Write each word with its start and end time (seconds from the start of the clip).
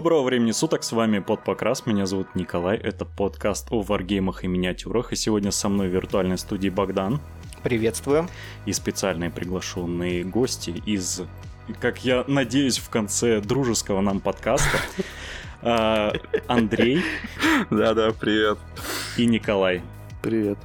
Доброго 0.00 0.22
времени 0.22 0.52
суток, 0.52 0.82
с 0.82 0.92
вами 0.92 1.18
Под 1.18 1.44
Покрас, 1.44 1.84
меня 1.84 2.06
зовут 2.06 2.34
Николай, 2.34 2.78
это 2.78 3.04
подкаст 3.04 3.66
о 3.70 3.82
варгеймах 3.82 4.44
и 4.44 4.46
миниатюрах, 4.46 5.12
и 5.12 5.14
сегодня 5.14 5.50
со 5.50 5.68
мной 5.68 5.88
в 5.88 5.92
виртуальной 5.92 6.38
студии 6.38 6.70
Богдан. 6.70 7.20
Приветствую. 7.62 8.26
И 8.64 8.72
специальные 8.72 9.28
приглашенные 9.28 10.24
гости 10.24 10.70
из, 10.86 11.20
как 11.80 12.02
я 12.02 12.24
надеюсь, 12.26 12.78
в 12.78 12.88
конце 12.88 13.42
дружеского 13.42 14.00
нам 14.00 14.20
подкаста, 14.20 14.78
а, 15.60 16.14
Андрей. 16.46 17.02
Да-да, 17.68 18.12
привет. 18.18 18.56
И 19.18 19.26
Николай. 19.26 19.82
Привет. 20.22 20.56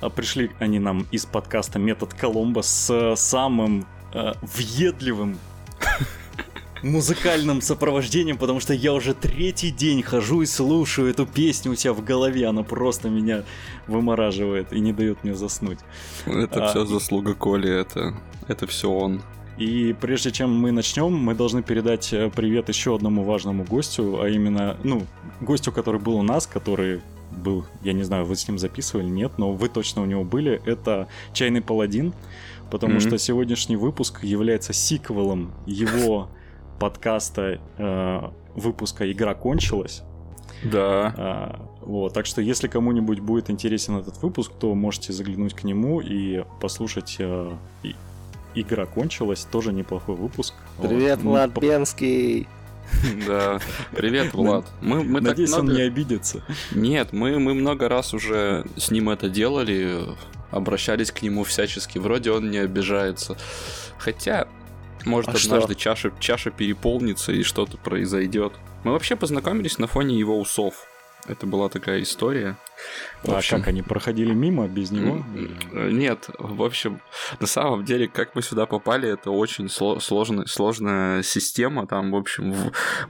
А 0.00 0.10
пришли 0.10 0.50
они 0.58 0.80
нам 0.80 1.06
из 1.12 1.26
подкаста 1.26 1.78
«Метод 1.78 2.12
Коломбо» 2.12 2.62
с 2.62 3.14
самым 3.14 3.86
э, 4.12 4.32
въедливым 4.42 5.38
музыкальным 6.82 7.60
сопровождением, 7.60 8.38
потому 8.38 8.60
что 8.60 8.74
я 8.74 8.92
уже 8.92 9.14
третий 9.14 9.70
день 9.70 10.02
хожу 10.02 10.42
и 10.42 10.46
слушаю 10.46 11.10
эту 11.10 11.26
песню 11.26 11.72
у 11.72 11.74
себя 11.74 11.92
в 11.92 12.04
голове, 12.04 12.46
она 12.46 12.62
просто 12.62 13.08
меня 13.08 13.44
вымораживает 13.86 14.72
и 14.72 14.80
не 14.80 14.92
дает 14.92 15.22
мне 15.24 15.34
заснуть. 15.34 15.78
Это 16.26 16.66
а, 16.66 16.68
все 16.68 16.84
заслуга 16.84 17.34
Коли, 17.34 17.70
это, 17.70 18.14
это 18.48 18.66
все 18.66 18.90
он. 18.90 19.22
И 19.58 19.94
прежде 20.00 20.30
чем 20.30 20.54
мы 20.54 20.72
начнем, 20.72 21.12
мы 21.12 21.34
должны 21.34 21.62
передать 21.62 22.14
э, 22.14 22.30
привет 22.34 22.68
еще 22.68 22.94
одному 22.94 23.24
важному 23.24 23.64
гостю, 23.64 24.20
а 24.22 24.28
именно, 24.28 24.78
ну, 24.84 25.06
гостю, 25.42 25.70
который 25.70 26.00
был 26.00 26.16
у 26.16 26.22
нас, 26.22 26.46
который 26.46 27.02
был, 27.30 27.66
я 27.82 27.92
не 27.92 28.02
знаю, 28.02 28.24
вы 28.24 28.36
с 28.36 28.48
ним 28.48 28.58
записывали, 28.58 29.06
нет, 29.06 29.32
но 29.36 29.52
вы 29.52 29.68
точно 29.68 30.02
у 30.02 30.06
него 30.06 30.24
были, 30.24 30.62
это 30.64 31.08
Чайный 31.34 31.60
Паладин, 31.60 32.14
потому 32.70 32.94
mm-hmm. 32.94 33.08
что 33.08 33.18
сегодняшний 33.18 33.76
выпуск 33.76 34.24
является 34.24 34.72
сиквелом 34.72 35.52
его 35.66 36.30
подкаста 36.80 37.60
э, 37.78 38.20
выпуска 38.56 39.10
«Игра 39.12 39.34
кончилась». 39.34 40.02
Да. 40.64 41.14
А, 41.16 41.68
вот, 41.82 42.12
так 42.12 42.26
что 42.26 42.42
если 42.42 42.66
кому-нибудь 42.66 43.20
будет 43.20 43.50
интересен 43.50 43.98
этот 43.98 44.20
выпуск, 44.22 44.50
то 44.58 44.74
можете 44.74 45.12
заглянуть 45.12 45.54
к 45.54 45.62
нему 45.62 46.00
и 46.00 46.44
послушать 46.60 47.16
э, 47.20 47.52
и, 47.84 47.94
«Игра 48.54 48.86
кончилась», 48.86 49.44
тоже 49.44 49.72
неплохой 49.72 50.16
выпуск. 50.16 50.54
Привет, 50.80 51.18
вот. 51.18 51.24
Ну, 51.24 51.30
Влад 51.30 51.50
ну, 51.54 51.60
Бенский! 51.60 52.48
Да, 53.26 53.60
привет, 53.92 54.32
Влад. 54.34 54.66
Мы, 54.80 55.04
мы 55.04 55.20
Надеюсь, 55.20 55.50
много... 55.50 55.70
он 55.70 55.76
не 55.76 55.82
обидится. 55.82 56.42
Нет, 56.72 57.12
мы, 57.12 57.38
мы 57.38 57.54
много 57.54 57.88
раз 57.88 58.14
уже 58.14 58.64
с 58.76 58.90
ним 58.90 59.10
это 59.10 59.28
делали, 59.28 60.00
обращались 60.50 61.12
к 61.12 61.22
нему 61.22 61.44
всячески. 61.44 61.98
Вроде 61.98 62.32
он 62.32 62.50
не 62.50 62.58
обижается. 62.58 63.36
Хотя, 63.98 64.48
может, 65.04 65.30
а 65.30 65.32
однажды 65.32 65.74
чаша, 65.74 66.12
чаша 66.20 66.50
переполнится 66.50 67.32
и 67.32 67.42
что-то 67.42 67.76
произойдет. 67.78 68.52
Мы 68.84 68.92
вообще 68.92 69.16
познакомились 69.16 69.78
на 69.78 69.86
фоне 69.86 70.18
его 70.18 70.38
усов. 70.38 70.86
Это 71.26 71.46
была 71.46 71.68
такая 71.68 72.02
история. 72.02 72.56
В 73.22 73.32
общем, 73.32 73.56
а 73.56 73.58
как 73.58 73.68
они 73.68 73.82
проходили 73.82 74.32
мимо 74.32 74.66
без 74.66 74.90
него? 74.90 75.24
Нет, 75.72 76.30
в 76.38 76.62
общем, 76.62 77.00
на 77.38 77.46
самом 77.46 77.84
деле, 77.84 78.08
как 78.08 78.34
мы 78.34 78.42
сюда 78.42 78.66
попали, 78.66 79.08
это 79.10 79.30
очень 79.30 79.68
сложная, 79.68 80.46
сложная 80.46 81.22
система. 81.22 81.86
Там, 81.86 82.12
в 82.12 82.16
общем, 82.16 82.54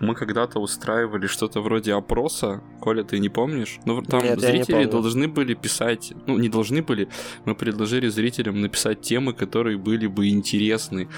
мы 0.01 0.15
когда-то 0.15 0.59
устраивали 0.59 1.27
что-то 1.27 1.61
вроде 1.61 1.95
опроса. 1.95 2.61
Коля, 2.81 3.05
ты 3.05 3.19
не 3.21 3.29
помнишь? 3.29 3.79
Ну, 3.85 4.03
там 4.03 4.23
Нет, 4.23 4.41
зрители 4.41 4.85
должны 4.85 5.29
были 5.29 5.55
писать, 5.55 6.13
ну, 6.27 6.39
не 6.39 6.49
должны 6.49 6.83
были, 6.83 7.09
мы 7.45 7.55
предложили 7.55 8.09
зрителям 8.09 8.61
написать 8.61 9.01
темы, 9.01 9.33
которые 9.33 9.79
были 9.79 10.07
бы 10.09 10.29
интересны. 10.29 11.09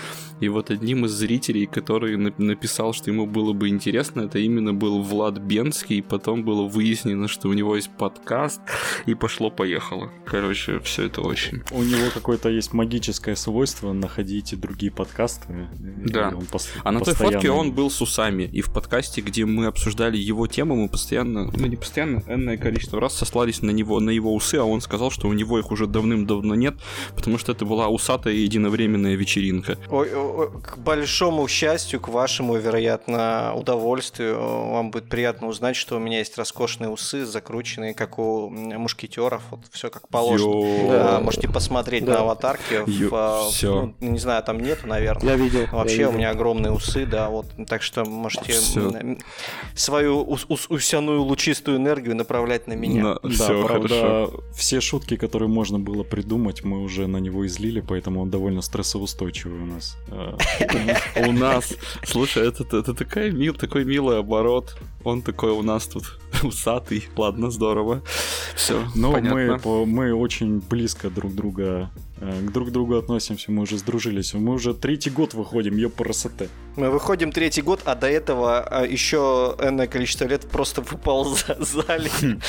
И 0.40 0.48
вот 0.48 0.70
одним 0.70 1.06
из 1.06 1.12
зрителей, 1.12 1.66
который 1.66 2.16
написал, 2.16 2.92
что 2.92 3.10
ему 3.10 3.26
было 3.26 3.52
бы 3.52 3.68
интересно, 3.68 4.22
это 4.22 4.38
именно 4.38 4.74
был 4.74 5.00
Влад 5.02 5.38
Бенский. 5.38 5.98
И 5.98 6.02
потом 6.02 6.44
было 6.44 6.68
выяснено, 6.68 7.28
что 7.28 7.48
у 7.48 7.52
него 7.52 7.76
есть 7.76 7.90
подкаст, 7.96 8.41
и 9.06 9.14
пошло-поехало. 9.14 10.10
Короче, 10.26 10.80
все 10.80 11.06
это 11.06 11.20
очень. 11.20 11.62
У 11.70 11.82
него 11.82 12.10
какое-то 12.12 12.48
есть 12.48 12.72
магическое 12.72 13.36
свойство 13.36 13.92
находить 13.92 14.58
другие 14.58 14.92
подкасты. 14.92 15.68
Да. 15.78 16.30
Пос- 16.50 16.68
а 16.84 16.92
на 16.92 17.00
той 17.00 17.14
фотке 17.14 17.50
он 17.50 17.72
был 17.72 17.90
с 17.90 18.00
усами. 18.00 18.44
И 18.44 18.60
в 18.60 18.72
подкасте, 18.72 19.20
где 19.20 19.44
мы 19.44 19.66
обсуждали 19.66 20.16
его 20.16 20.46
тему, 20.46 20.76
мы 20.76 20.88
постоянно, 20.88 21.50
ну 21.52 21.66
не 21.66 21.76
постоянно, 21.76 22.22
энное 22.26 22.56
количество 22.56 23.00
раз 23.00 23.16
сослались 23.16 23.62
на 23.62 23.70
него, 23.70 24.00
на 24.00 24.10
его 24.10 24.34
усы, 24.34 24.56
а 24.56 24.64
он 24.64 24.80
сказал, 24.80 25.10
что 25.10 25.28
у 25.28 25.32
него 25.32 25.58
их 25.58 25.70
уже 25.70 25.86
давным-давно 25.86 26.54
нет, 26.54 26.74
потому 27.14 27.38
что 27.38 27.52
это 27.52 27.64
была 27.64 27.88
усатая 27.88 28.34
единовременная 28.34 29.14
вечеринка. 29.14 29.78
Ой, 29.90 30.12
ой, 30.14 30.50
к 30.60 30.78
большому 30.78 31.46
счастью, 31.48 32.00
к 32.00 32.08
вашему, 32.08 32.56
вероятно, 32.56 33.52
удовольствию, 33.54 34.38
вам 34.38 34.90
будет 34.90 35.08
приятно 35.08 35.48
узнать, 35.48 35.76
что 35.76 35.96
у 35.96 35.98
меня 35.98 36.18
есть 36.18 36.36
роскошные 36.38 36.88
усы, 36.88 37.24
закрученные, 37.24 37.94
как 37.94 38.18
у 38.18 38.31
мушкетеров, 38.50 39.42
вот 39.50 39.60
все 39.70 39.90
как 39.90 40.08
положено. 40.08 40.88
Да. 40.88 41.20
Можете 41.20 41.48
посмотреть 41.48 42.04
да. 42.04 42.14
на 42.14 42.20
аватарке. 42.20 42.84
В, 42.84 43.10
а, 43.12 43.48
все. 43.50 43.92
Ну, 44.00 44.08
не 44.08 44.18
знаю, 44.18 44.42
там 44.42 44.60
нету, 44.60 44.86
наверное. 44.86 45.30
Я 45.30 45.36
видел. 45.36 45.66
Вообще 45.72 46.02
я 46.02 46.08
у 46.08 46.12
меня 46.12 46.30
огромные 46.30 46.72
усы, 46.72 47.06
да, 47.06 47.28
вот. 47.28 47.46
Так 47.68 47.82
что 47.82 48.04
можете 48.04 48.52
все. 48.52 49.16
свою 49.74 50.22
ус 50.22 50.46
усяную 50.68 51.22
лучистую 51.22 51.78
энергию 51.78 52.16
направлять 52.16 52.66
на 52.66 52.74
меня. 52.74 53.02
На, 53.02 53.14
да, 53.22 53.28
все, 53.28 53.66
правда, 53.66 53.88
хорошо. 53.88 54.44
все 54.54 54.80
шутки, 54.80 55.16
которые 55.16 55.48
можно 55.48 55.78
было 55.78 56.02
придумать, 56.02 56.64
мы 56.64 56.82
уже 56.82 57.06
на 57.06 57.18
него 57.18 57.46
излили, 57.46 57.80
поэтому 57.80 58.22
он 58.22 58.30
довольно 58.30 58.62
стрессоустойчивый 58.62 59.60
у 59.60 59.66
нас. 59.66 59.96
А, 60.12 60.36
у 61.26 61.32
нас. 61.32 61.74
Слушай, 62.04 62.48
это 62.48 62.64
такой 62.64 63.84
милый 63.84 64.18
оборот. 64.18 64.76
Он 65.04 65.22
такой 65.22 65.50
у 65.50 65.62
нас 65.62 65.86
тут 65.86 66.18
усатый. 66.42 67.08
Ладно, 67.16 67.50
здорово. 67.50 68.02
Все, 68.54 68.84
Но 68.94 69.18
мы, 69.20 69.58
мы 69.86 70.14
очень 70.14 70.60
близко 70.60 71.10
друг 71.10 71.34
друга 71.34 71.90
э, 72.22 72.46
к 72.46 72.52
друг 72.52 72.70
другу 72.70 72.96
относимся, 72.96 73.50
мы 73.52 73.62
уже 73.62 73.78
сдружились. 73.78 74.34
Мы 74.34 74.54
уже 74.54 74.74
третий 74.74 75.10
год 75.10 75.34
выходим, 75.34 75.76
ее 75.76 75.90
красоты. 75.90 76.48
Мы 76.76 76.90
выходим 76.90 77.32
третий 77.32 77.62
год, 77.62 77.80
а 77.84 77.94
до 77.94 78.08
этого 78.08 78.60
а, 78.60 78.86
еще 78.86 79.56
энное 79.60 79.86
количество 79.86 80.24
лет 80.24 80.48
просто 80.48 80.80
выползали. 80.80 82.10
Хм. 82.20 82.40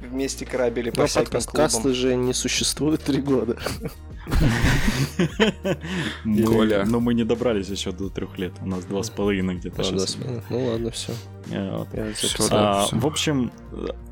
Вместе 0.10 0.46
корабели 0.46 0.90
по 0.90 1.06
всяким 1.06 1.40
клубам. 1.40 1.94
же 1.94 2.16
не 2.16 2.32
существует 2.32 3.02
три 3.02 3.20
года. 3.20 3.58
Коля. 6.46 6.84
Но 6.86 7.00
мы 7.00 7.14
не 7.14 7.24
добрались 7.24 7.68
еще 7.68 7.92
до 7.92 8.08
трех 8.08 8.38
лет. 8.38 8.52
У 8.60 8.66
нас 8.66 8.84
два 8.84 9.02
с 9.02 9.10
половиной 9.10 9.56
где-то 9.56 9.82
сейчас. 9.84 10.16
Ну 10.50 10.66
ладно, 10.66 10.90
все. 10.90 11.12
А, 12.50 12.86
в 12.90 13.06
общем, 13.06 13.52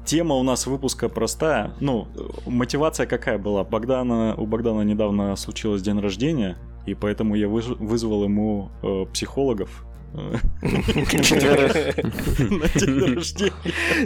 тема 0.04 0.37
у 0.37 0.43
нас 0.43 0.66
выпуска 0.66 1.09
простая. 1.09 1.75
Ну, 1.81 2.06
мотивация 2.47 3.06
какая 3.06 3.38
была? 3.38 3.64
Богдана, 3.94 4.34
у 4.37 4.47
Богдана 4.47 4.81
недавно 4.81 5.37
случилось 5.37 5.81
день 5.81 6.00
рождения, 6.00 6.56
и 6.84 6.94
поэтому 6.94 7.37
я 7.37 7.49
вызвал 7.49 8.25
ему 8.25 8.71
э, 8.82 9.05
психологов. 9.12 9.87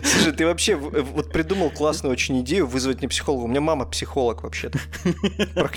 Слушай, 0.02 0.32
ты 0.32 0.46
вообще 0.46 0.76
вот 0.76 1.30
придумал 1.32 1.70
классную 1.70 2.12
очень 2.12 2.41
идею 2.41 2.66
вызвать 2.66 2.98
мне 2.98 3.08
психолога. 3.08 3.44
У 3.44 3.46
меня 3.46 3.60
мама 3.60 3.84
психолог 3.84 4.42
вообще-то. 4.42 4.78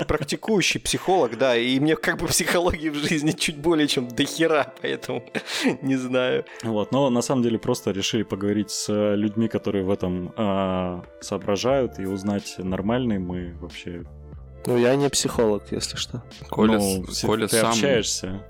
Практикующий 0.06 0.80
психолог, 0.80 1.38
да. 1.38 1.58
И 1.58 1.80
мне 1.80 1.96
как 1.98 2.18
бы 2.18 2.28
психологии 2.28 2.90
в 2.90 2.96
жизни 2.96 3.32
чуть 3.32 3.58
более 3.58 3.88
чем 3.88 4.08
до 4.08 4.24
хера, 4.24 4.74
поэтому 4.82 5.24
не 5.82 5.98
знаю. 5.98 6.46
Вот, 6.64 6.92
но 6.92 7.10
на 7.10 7.22
самом 7.22 7.44
деле 7.44 7.60
просто 7.60 7.92
решили 7.92 8.24
поговорить 8.24 8.72
с 8.72 9.14
людьми, 9.16 9.50
которые 9.50 9.84
в 9.84 9.90
этом 9.90 10.34
а, 10.38 11.04
соображают 11.20 12.00
и 12.00 12.06
узнать, 12.06 12.56
нормальные 12.58 13.20
мы 13.20 13.54
вообще 13.60 14.04
ну, 14.66 14.78
я 14.78 14.96
не 14.96 15.10
психолог, 15.10 15.64
если 15.72 15.98
что. 15.98 16.24
Коля, 16.50 16.78
ну, 16.78 17.06
Коля 17.24 17.48
ты 17.48 17.60
сам... 17.60 17.72
общаешься. 17.72 18.46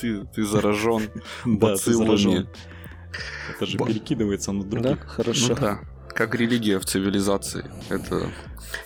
Ты, 0.00 0.24
ты 0.26 0.44
заражен 0.44 1.08
Да, 1.44 1.76
ты 1.76 1.92
заражен. 1.92 2.48
Это 3.54 3.66
же 3.66 3.78
перекидывается 3.78 4.52
на 4.52 4.64
других. 4.64 5.00
Да, 5.00 5.06
хорошо. 5.06 5.48
Ну, 5.48 5.56
да 5.56 5.80
как 6.16 6.34
религия 6.34 6.78
в 6.78 6.84
цивилизации. 6.86 7.64
Это 7.90 8.30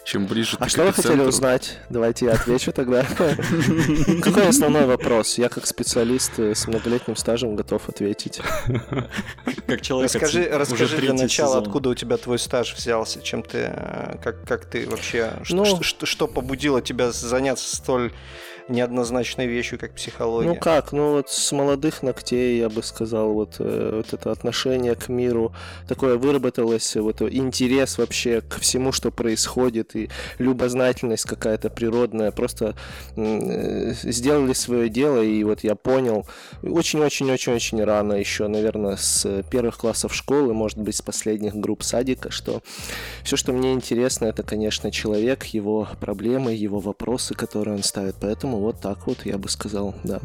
чем 0.05 0.27
ближе 0.27 0.57
а 0.59 0.65
ты 0.65 0.71
что 0.71 0.85
вы 0.85 0.93
хотели 0.93 1.21
узнать? 1.21 1.79
Давайте 1.89 2.27
я 2.27 2.33
отвечу 2.33 2.73
тогда. 2.73 3.05
Какой 4.23 4.49
основной 4.49 4.87
вопрос? 4.87 5.39
Я 5.39 5.49
как 5.49 5.67
специалист 5.67 6.39
с 6.39 6.67
многолетним 6.67 7.17
стажем 7.17 7.57
готов 7.57 7.89
ответить. 7.89 8.41
Как 9.67 9.81
человек. 9.81 10.13
Расскажи, 10.13 10.49
расскажи 10.53 10.97
для 10.99 11.15
начала, 11.15 11.59
откуда 11.59 11.91
у 11.91 11.95
тебя 11.95 12.17
твой 12.17 12.39
стаж 12.39 12.75
взялся, 12.75 13.23
чем 13.23 13.43
ты, 13.43 13.73
как, 14.23 14.45
как 14.47 14.65
ты 14.67 14.89
вообще, 14.89 15.33
ну, 15.51 15.65
что 15.83 16.27
побудило 16.27 16.83
тебя 16.83 17.13
заняться 17.13 17.75
столь 17.77 18.13
неоднозначной 18.69 19.47
вещью, 19.47 19.79
как 19.79 19.95
психология. 19.95 20.49
Ну 20.49 20.57
как, 20.57 20.93
ну 20.93 21.13
вот 21.13 21.31
с 21.31 21.53
молодых 21.53 22.03
ногтей, 22.03 22.59
я 22.59 22.69
бы 22.69 22.83
сказал, 22.83 23.33
вот, 23.33 23.57
э, 23.59 23.93
вот 23.97 24.13
это 24.13 24.31
отношение 24.31 24.95
к 24.95 25.09
миру, 25.09 25.53
такое 25.89 26.17
выработалось, 26.17 26.97
вот 26.97 27.23
интерес 27.23 27.99
вообще 27.99 28.41
ко 28.41 28.61
всему, 28.61 28.93
что 28.93 29.11
происходит, 29.11 29.97
и 29.97 30.09
любознательность 30.39 31.25
какая-то 31.25 31.71
природная, 31.71 32.31
просто 32.31 32.75
э, 33.17 33.93
сделали 34.03 34.53
свое 34.53 34.89
дело, 34.89 35.23
и 35.23 35.43
вот 35.45 35.65
я 35.65 35.75
понял, 35.75 36.27
очень-очень-очень-очень 36.63 37.83
рано 37.85 38.15
еще, 38.15 38.49
наверное, 38.49 38.97
с 38.97 39.43
первых 39.51 39.79
классов 39.79 40.15
школы, 40.15 40.55
может 40.55 40.79
быть, 40.79 40.97
с 40.97 41.03
последних 41.03 41.55
групп 41.55 41.83
садика, 41.83 42.31
что 42.31 42.63
все, 43.23 43.37
что 43.37 43.53
мне 43.53 43.73
интересно, 43.73 44.27
это, 44.27 44.43
конечно, 44.43 44.91
человек, 44.91 45.45
его 45.47 45.89
проблемы, 46.01 46.53
его 46.53 46.79
вопросы, 46.79 47.35
которые 47.35 47.77
он 47.77 47.83
ставит. 47.83 48.17
Поэтому 48.21 48.60
вот 48.61 48.81
так 48.81 49.07
вот, 49.07 49.25
я 49.27 49.39
бы 49.39 49.49
сказал, 49.49 49.95
да. 50.05 50.21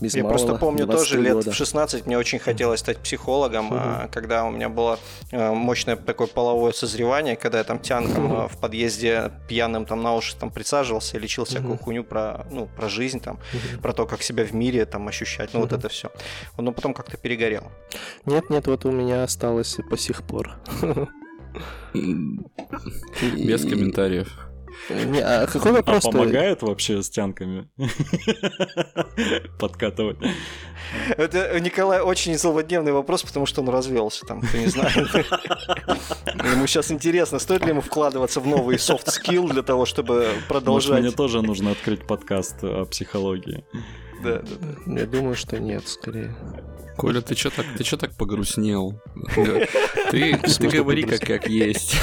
Без 0.00 0.14
я 0.14 0.24
просто 0.24 0.54
помню 0.56 0.86
тоже 0.86 1.20
лет 1.20 1.34
года. 1.34 1.50
в 1.50 1.54
16 1.54 2.06
мне 2.06 2.18
очень 2.18 2.38
хотелось 2.38 2.80
стать 2.80 2.98
психологом, 2.98 3.72
угу. 3.72 4.08
когда 4.12 4.44
у 4.44 4.50
меня 4.50 4.68
было 4.68 4.98
э, 5.30 5.52
мощное 5.52 5.96
такое 5.96 6.26
половое 6.26 6.72
созревание, 6.72 7.36
когда 7.36 7.58
я 7.58 7.64
там 7.64 7.78
тянком 7.78 8.32
угу. 8.32 8.48
в 8.48 8.58
подъезде 8.58 9.30
пьяным 9.48 9.86
там 9.86 10.02
на 10.02 10.14
уши 10.14 10.36
там 10.36 10.50
присаживался 10.50 11.16
и 11.16 11.20
лечил 11.20 11.44
всякую 11.44 11.74
угу. 11.74 11.84
хуйню 11.84 12.04
про, 12.04 12.46
ну, 12.50 12.66
про 12.66 12.88
жизнь, 12.88 13.20
там, 13.20 13.36
угу. 13.36 13.82
про 13.82 13.92
то, 13.92 14.06
как 14.06 14.22
себя 14.22 14.44
в 14.44 14.54
мире 14.54 14.84
там 14.84 15.06
ощущать, 15.08 15.50
ну 15.52 15.60
угу. 15.60 15.68
вот 15.68 15.78
это 15.78 15.88
все. 15.88 16.10
Но 16.56 16.72
потом 16.72 16.94
как-то 16.94 17.16
перегорел. 17.16 17.64
Нет, 18.26 18.50
нет, 18.50 18.66
вот 18.66 18.84
у 18.84 18.90
меня 18.90 19.24
осталось 19.24 19.78
по 19.88 19.96
сих 19.96 20.22
пор. 20.22 20.56
Без 21.94 23.62
комментариев. 23.62 24.48
Не, 24.90 25.20
а 25.20 25.46
какой 25.46 25.72
вопрос? 25.72 26.04
А 26.04 26.10
помогает 26.10 26.62
вообще 26.62 27.02
с 27.02 27.10
тянками 27.10 27.68
подкатывать? 29.58 30.18
Это 31.16 31.58
Николай 31.60 32.00
очень 32.00 32.36
злободневный 32.36 32.92
вопрос, 32.92 33.22
потому 33.22 33.46
что 33.46 33.62
он 33.62 33.68
развелся, 33.68 34.26
там, 34.26 34.42
кто 34.42 34.58
не 34.58 34.66
знает. 34.66 34.96
Ему 34.96 36.66
сейчас 36.66 36.90
интересно, 36.90 37.38
стоит 37.38 37.62
ли 37.62 37.70
ему 37.70 37.80
вкладываться 37.80 38.40
в 38.40 38.46
новый 38.46 38.76
soft 38.76 39.06
skill 39.06 39.50
для 39.50 39.62
того, 39.62 39.86
чтобы 39.86 40.28
продолжать. 40.48 40.90
Может, 40.90 41.04
мне 41.04 41.10
тоже 41.12 41.42
нужно 41.42 41.70
открыть 41.72 42.06
подкаст 42.06 42.62
о 42.62 42.84
психологии. 42.84 43.64
Да, 44.22 44.38
да, 44.38 44.56
да. 44.86 45.00
Я 45.00 45.06
думаю, 45.06 45.34
что 45.34 45.58
нет, 45.58 45.88
скорее. 45.88 46.34
Коля, 46.96 47.20
ты 47.20 47.34
что 47.34 47.50
так, 47.50 47.66
ты 47.76 47.84
чё 47.84 47.96
так 47.96 48.12
погрустнел? 48.12 49.00
Ты, 50.10 50.38
ты 50.38 50.68
говори 50.68 51.02
как, 51.02 51.20
как 51.20 51.48
есть. 51.48 51.96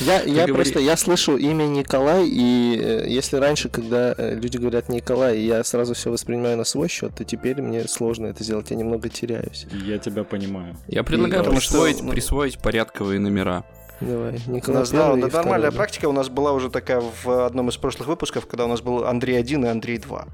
Я, 0.00 0.22
я 0.22 0.46
просто, 0.46 0.80
я 0.80 0.96
слышу 0.96 1.36
имя 1.36 1.64
Николай, 1.64 2.26
и 2.26 2.80
э, 2.82 3.04
если 3.08 3.36
раньше, 3.36 3.68
когда 3.68 4.14
э, 4.16 4.34
люди 4.34 4.56
говорят 4.56 4.88
Николай, 4.88 5.38
я 5.40 5.62
сразу 5.62 5.94
все 5.94 6.10
воспринимаю 6.10 6.56
на 6.56 6.64
свой 6.64 6.88
счет, 6.88 7.14
то 7.14 7.24
теперь 7.24 7.62
мне 7.62 7.86
сложно 7.86 8.26
это 8.26 8.42
сделать, 8.42 8.70
я 8.70 8.76
немного 8.76 9.08
теряюсь. 9.08 9.66
Я 9.72 9.98
тебя 9.98 10.24
понимаю. 10.24 10.76
Я 10.88 11.04
предлагаю 11.04 11.44
присвоить, 11.44 11.98
что... 11.98 12.08
присвоить 12.08 12.58
порядковые 12.58 13.20
номера. 13.20 13.64
Давай, 14.00 14.40
Николай 14.48 14.78
у 14.78 14.80
нас, 14.80 14.90
да, 14.90 15.14
нормальная 15.14 15.70
практика 15.70 16.06
у 16.06 16.12
нас 16.12 16.28
была 16.28 16.52
уже 16.52 16.70
такая 16.70 17.00
в 17.00 17.46
одном 17.46 17.68
из 17.68 17.76
прошлых 17.76 18.08
выпусков, 18.08 18.46
когда 18.46 18.64
у 18.64 18.68
нас 18.68 18.80
был 18.80 19.04
Андрей 19.04 19.38
1 19.38 19.64
и 19.64 19.68
Андрей 19.68 19.98
2. 19.98 20.26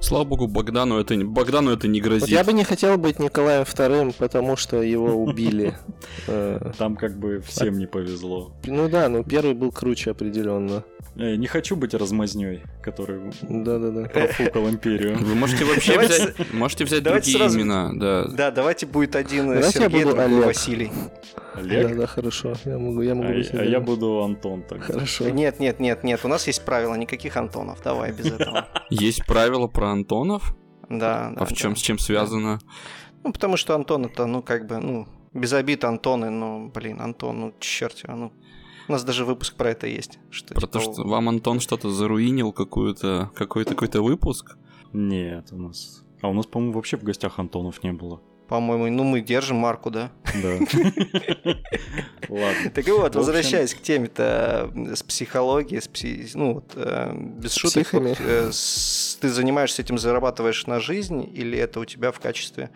Слава 0.00 0.24
богу, 0.24 0.46
Богдану 0.46 0.98
это, 0.98 1.14
Богдану 1.24 1.72
это 1.72 1.86
не 1.86 2.00
грозит. 2.00 2.22
Вот 2.22 2.30
я 2.30 2.42
бы 2.42 2.52
не 2.52 2.64
хотел 2.64 2.96
быть 2.96 3.18
Николаем 3.18 3.64
Вторым, 3.64 4.12
потому 4.12 4.56
что 4.56 4.82
его 4.82 5.14
убили. 5.22 5.74
Э, 6.26 6.72
Там 6.78 6.96
как 6.96 7.16
бы 7.18 7.40
всем 7.46 7.78
не 7.78 7.86
повезло. 7.86 8.52
Ну 8.66 8.88
да, 8.88 9.08
но 9.08 9.22
первый 9.22 9.54
был 9.54 9.70
круче 9.70 10.10
определенно. 10.10 10.82
Э, 11.16 11.36
не 11.36 11.46
хочу 11.46 11.76
быть 11.76 11.94
размазней, 11.94 12.62
который 12.82 13.20
Да-да-да. 13.42 14.08
профукал 14.08 14.68
империю. 14.68 15.18
Вы 15.18 15.34
можете 15.34 15.64
вообще 15.64 15.98
взять, 15.98 16.52
можете 16.52 16.84
взять 16.84 17.02
другие 17.02 17.36
имена. 17.38 17.92
Да. 17.94 18.24
да, 18.28 18.50
давайте 18.50 18.86
будет 18.86 19.14
один 19.16 19.48
давайте 19.48 19.78
Сергей, 19.78 20.04
другой 20.04 20.44
Василий. 20.46 20.90
Олег? 21.60 21.88
Да, 21.88 21.94
да, 21.94 22.06
хорошо. 22.06 22.54
Я 22.64 22.78
могу, 22.78 23.02
я 23.02 23.14
могу 23.14 23.28
а, 23.28 23.34
быть 23.34 23.50
а 23.52 23.64
я 23.64 23.80
буду 23.80 24.22
Антон 24.22 24.62
так. 24.62 24.82
Хорошо. 24.82 25.28
Нет, 25.30 25.60
нет, 25.60 25.80
нет, 25.80 26.04
нет. 26.04 26.20
У 26.24 26.28
нас 26.28 26.46
есть 26.46 26.64
правила, 26.64 26.94
никаких 26.94 27.36
Антонов. 27.36 27.82
Давай 27.82 28.12
без 28.12 28.26
этого. 28.26 28.68
Есть 28.90 29.24
правила 29.26 29.66
про 29.66 29.90
Антонов? 29.90 30.54
Да, 30.88 31.32
да. 31.34 31.42
А 31.42 31.44
в 31.44 31.52
чем, 31.52 31.76
с 31.76 31.80
чем 31.80 31.98
связано? 31.98 32.58
Ну, 33.22 33.32
потому 33.32 33.56
что 33.56 33.74
Антон 33.74 34.06
это, 34.06 34.26
ну, 34.26 34.42
как 34.42 34.66
бы, 34.66 34.78
ну, 34.78 35.06
без 35.32 35.52
обид 35.52 35.84
Антоны, 35.84 36.30
ну, 36.30 36.70
блин, 36.74 37.00
Антон, 37.00 37.40
ну, 37.40 37.54
черт 37.60 37.98
его, 37.98 38.16
ну, 38.16 38.32
у 38.88 38.92
нас 38.92 39.04
даже 39.04 39.24
выпуск 39.24 39.54
про 39.54 39.70
это 39.70 39.86
есть. 39.86 40.18
Что, 40.30 40.54
про 40.54 40.62
типа... 40.62 40.72
то, 40.72 40.80
что 40.80 41.06
вам 41.06 41.28
Антон 41.28 41.60
что-то 41.60 41.90
заруинил, 41.90 42.52
какую-то, 42.52 43.30
какой-то, 43.34 43.70
какой-то 43.70 44.02
выпуск? 44.02 44.56
Нет, 44.92 45.48
у 45.52 45.58
нас... 45.58 46.02
А 46.22 46.28
у 46.28 46.34
нас, 46.34 46.46
по-моему, 46.46 46.74
вообще 46.74 46.96
в 46.96 47.04
гостях 47.04 47.38
Антонов 47.38 47.82
не 47.84 47.92
было 47.92 48.20
по-моему. 48.50 48.88
Ну, 48.88 49.04
мы 49.04 49.20
держим 49.20 49.58
марку, 49.58 49.90
да? 49.90 50.10
Да. 50.42 50.58
Ладно. 52.28 52.70
Так 52.74 52.88
вот, 52.88 53.14
возвращаясь 53.14 53.74
к 53.74 53.80
теме-то 53.80 54.72
с 54.92 55.04
психологией, 55.04 55.80
с 55.80 55.86
пси... 55.86 56.28
ну, 56.34 56.54
вот, 56.54 56.72
э, 56.74 57.12
без 57.14 57.54
шуток, 57.54 57.92
вот, 57.92 58.18
э, 58.18 58.50
с... 58.52 59.16
ты 59.20 59.28
занимаешься 59.28 59.82
этим, 59.82 59.98
зарабатываешь 59.98 60.66
на 60.66 60.80
жизнь, 60.80 61.30
или 61.32 61.56
это 61.58 61.78
у 61.78 61.84
тебя 61.84 62.10
в 62.10 62.18
качестве, 62.18 62.70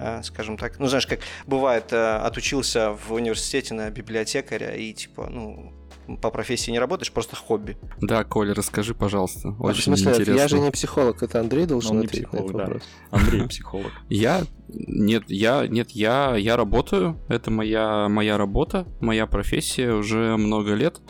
э, 0.00 0.20
скажем 0.24 0.56
так, 0.58 0.80
ну, 0.80 0.88
знаешь, 0.88 1.06
как 1.06 1.20
бывает, 1.46 1.92
э, 1.92 2.16
отучился 2.16 2.90
в 2.90 3.12
университете 3.12 3.74
на 3.74 3.88
библиотекаря, 3.88 4.74
и 4.74 4.92
типа, 4.92 5.28
ну, 5.30 5.72
по 6.16 6.30
профессии 6.30 6.70
не 6.70 6.78
работаешь, 6.78 7.12
просто 7.12 7.36
хобби. 7.36 7.76
Да, 8.00 8.24
Коля, 8.24 8.54
расскажи, 8.54 8.94
пожалуйста. 8.94 9.50
Очень 9.58 9.70
а 9.70 9.72
в 9.74 9.84
смысле, 9.84 10.12
интересно. 10.12 10.40
Я 10.40 10.48
же 10.48 10.58
не 10.58 10.70
психолог, 10.70 11.22
это 11.22 11.40
Андрей 11.40 11.66
должен 11.66 11.98
Он 11.98 12.04
ответить 12.04 12.28
психолог, 12.28 12.52
на 12.52 12.58
этот 12.58 12.60
вопрос. 12.60 12.82
Да. 13.10 13.18
Андрей 13.18 13.42
психолог. 13.48 13.92
Я 14.08 14.42
нет, 14.68 15.24
я 15.28 15.66
нет, 15.66 15.90
я 15.90 16.36
я 16.36 16.56
работаю. 16.56 17.18
Это 17.28 17.50
моя 17.50 18.08
моя 18.08 18.38
работа, 18.38 18.86
моя 19.00 19.26
профессия 19.26 19.92
уже 19.92 20.36
много 20.36 20.74
лет, 20.74 21.00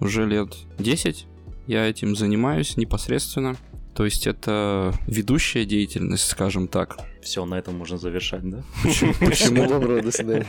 уже 0.00 0.26
лет 0.26 0.54
10. 0.78 1.26
Я 1.66 1.88
этим 1.88 2.16
занимаюсь 2.16 2.76
непосредственно. 2.76 3.56
То 3.94 4.04
есть 4.04 4.26
это 4.26 4.94
ведущая 5.06 5.66
деятельность, 5.66 6.26
скажем 6.26 6.66
так. 6.68 6.98
Все, 7.20 7.44
на 7.44 7.56
этом 7.56 7.76
можно 7.76 7.98
завершать, 7.98 8.48
да? 8.48 8.62
Почему? 8.82 9.68
Доброго, 9.68 10.02
до 10.02 10.10
свидания. 10.10 10.46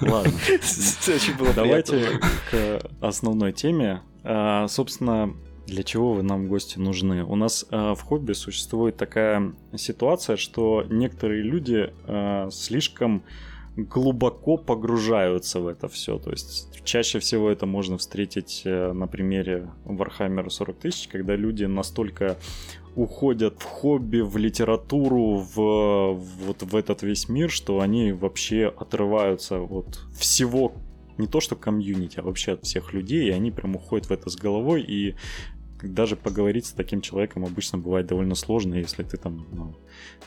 Ладно. 0.00 0.32
Давайте 1.54 2.20
к 2.50 2.80
основной 3.00 3.52
теме. 3.52 4.02
А, 4.24 4.66
собственно, 4.68 5.34
для 5.66 5.82
чего 5.82 6.14
вы 6.14 6.22
нам 6.22 6.48
гости 6.48 6.78
нужны? 6.78 7.24
У 7.24 7.36
нас 7.36 7.66
а, 7.70 7.94
в 7.94 8.02
хобби 8.02 8.32
существует 8.32 8.96
такая 8.96 9.52
ситуация, 9.76 10.36
что 10.36 10.84
некоторые 10.88 11.42
люди 11.42 11.92
а, 12.06 12.48
слишком 12.50 13.24
глубоко 13.76 14.56
погружаются 14.56 15.60
в 15.60 15.66
это 15.66 15.88
все. 15.88 16.18
То 16.18 16.30
есть 16.30 16.80
чаще 16.84 17.18
всего 17.18 17.50
это 17.50 17.66
можно 17.66 17.98
встретить 17.98 18.62
э, 18.64 18.92
на 18.92 19.06
примере 19.06 19.70
Warhammer 19.84 20.50
40 20.50 20.76
тысяч, 20.78 21.08
когда 21.08 21.36
люди 21.36 21.64
настолько 21.64 22.36
уходят 22.94 23.60
в 23.60 23.64
хобби, 23.64 24.20
в 24.20 24.36
литературу, 24.36 25.46
в 25.54 26.14
вот 26.14 26.62
в 26.62 26.76
этот 26.76 27.02
весь 27.02 27.28
мир, 27.28 27.50
что 27.50 27.80
они 27.80 28.12
вообще 28.12 28.66
отрываются 28.66 29.60
от 29.60 30.00
всего 30.18 30.74
не 31.18 31.26
то 31.26 31.40
что 31.40 31.56
комьюнити, 31.56 32.18
а 32.18 32.22
вообще 32.22 32.52
от 32.52 32.64
всех 32.64 32.92
людей, 32.92 33.28
и 33.28 33.30
они 33.30 33.50
прям 33.50 33.76
уходят 33.76 34.08
в 34.08 34.12
это 34.12 34.30
с 34.30 34.36
головой, 34.36 34.82
и 34.82 35.14
даже 35.82 36.16
поговорить 36.16 36.66
с 36.66 36.72
таким 36.72 37.00
человеком 37.00 37.44
обычно 37.44 37.78
бывает 37.78 38.06
довольно 38.06 38.34
сложно, 38.34 38.74
если 38.74 39.02
ты 39.02 39.16
там 39.16 39.46
ну, 39.52 39.74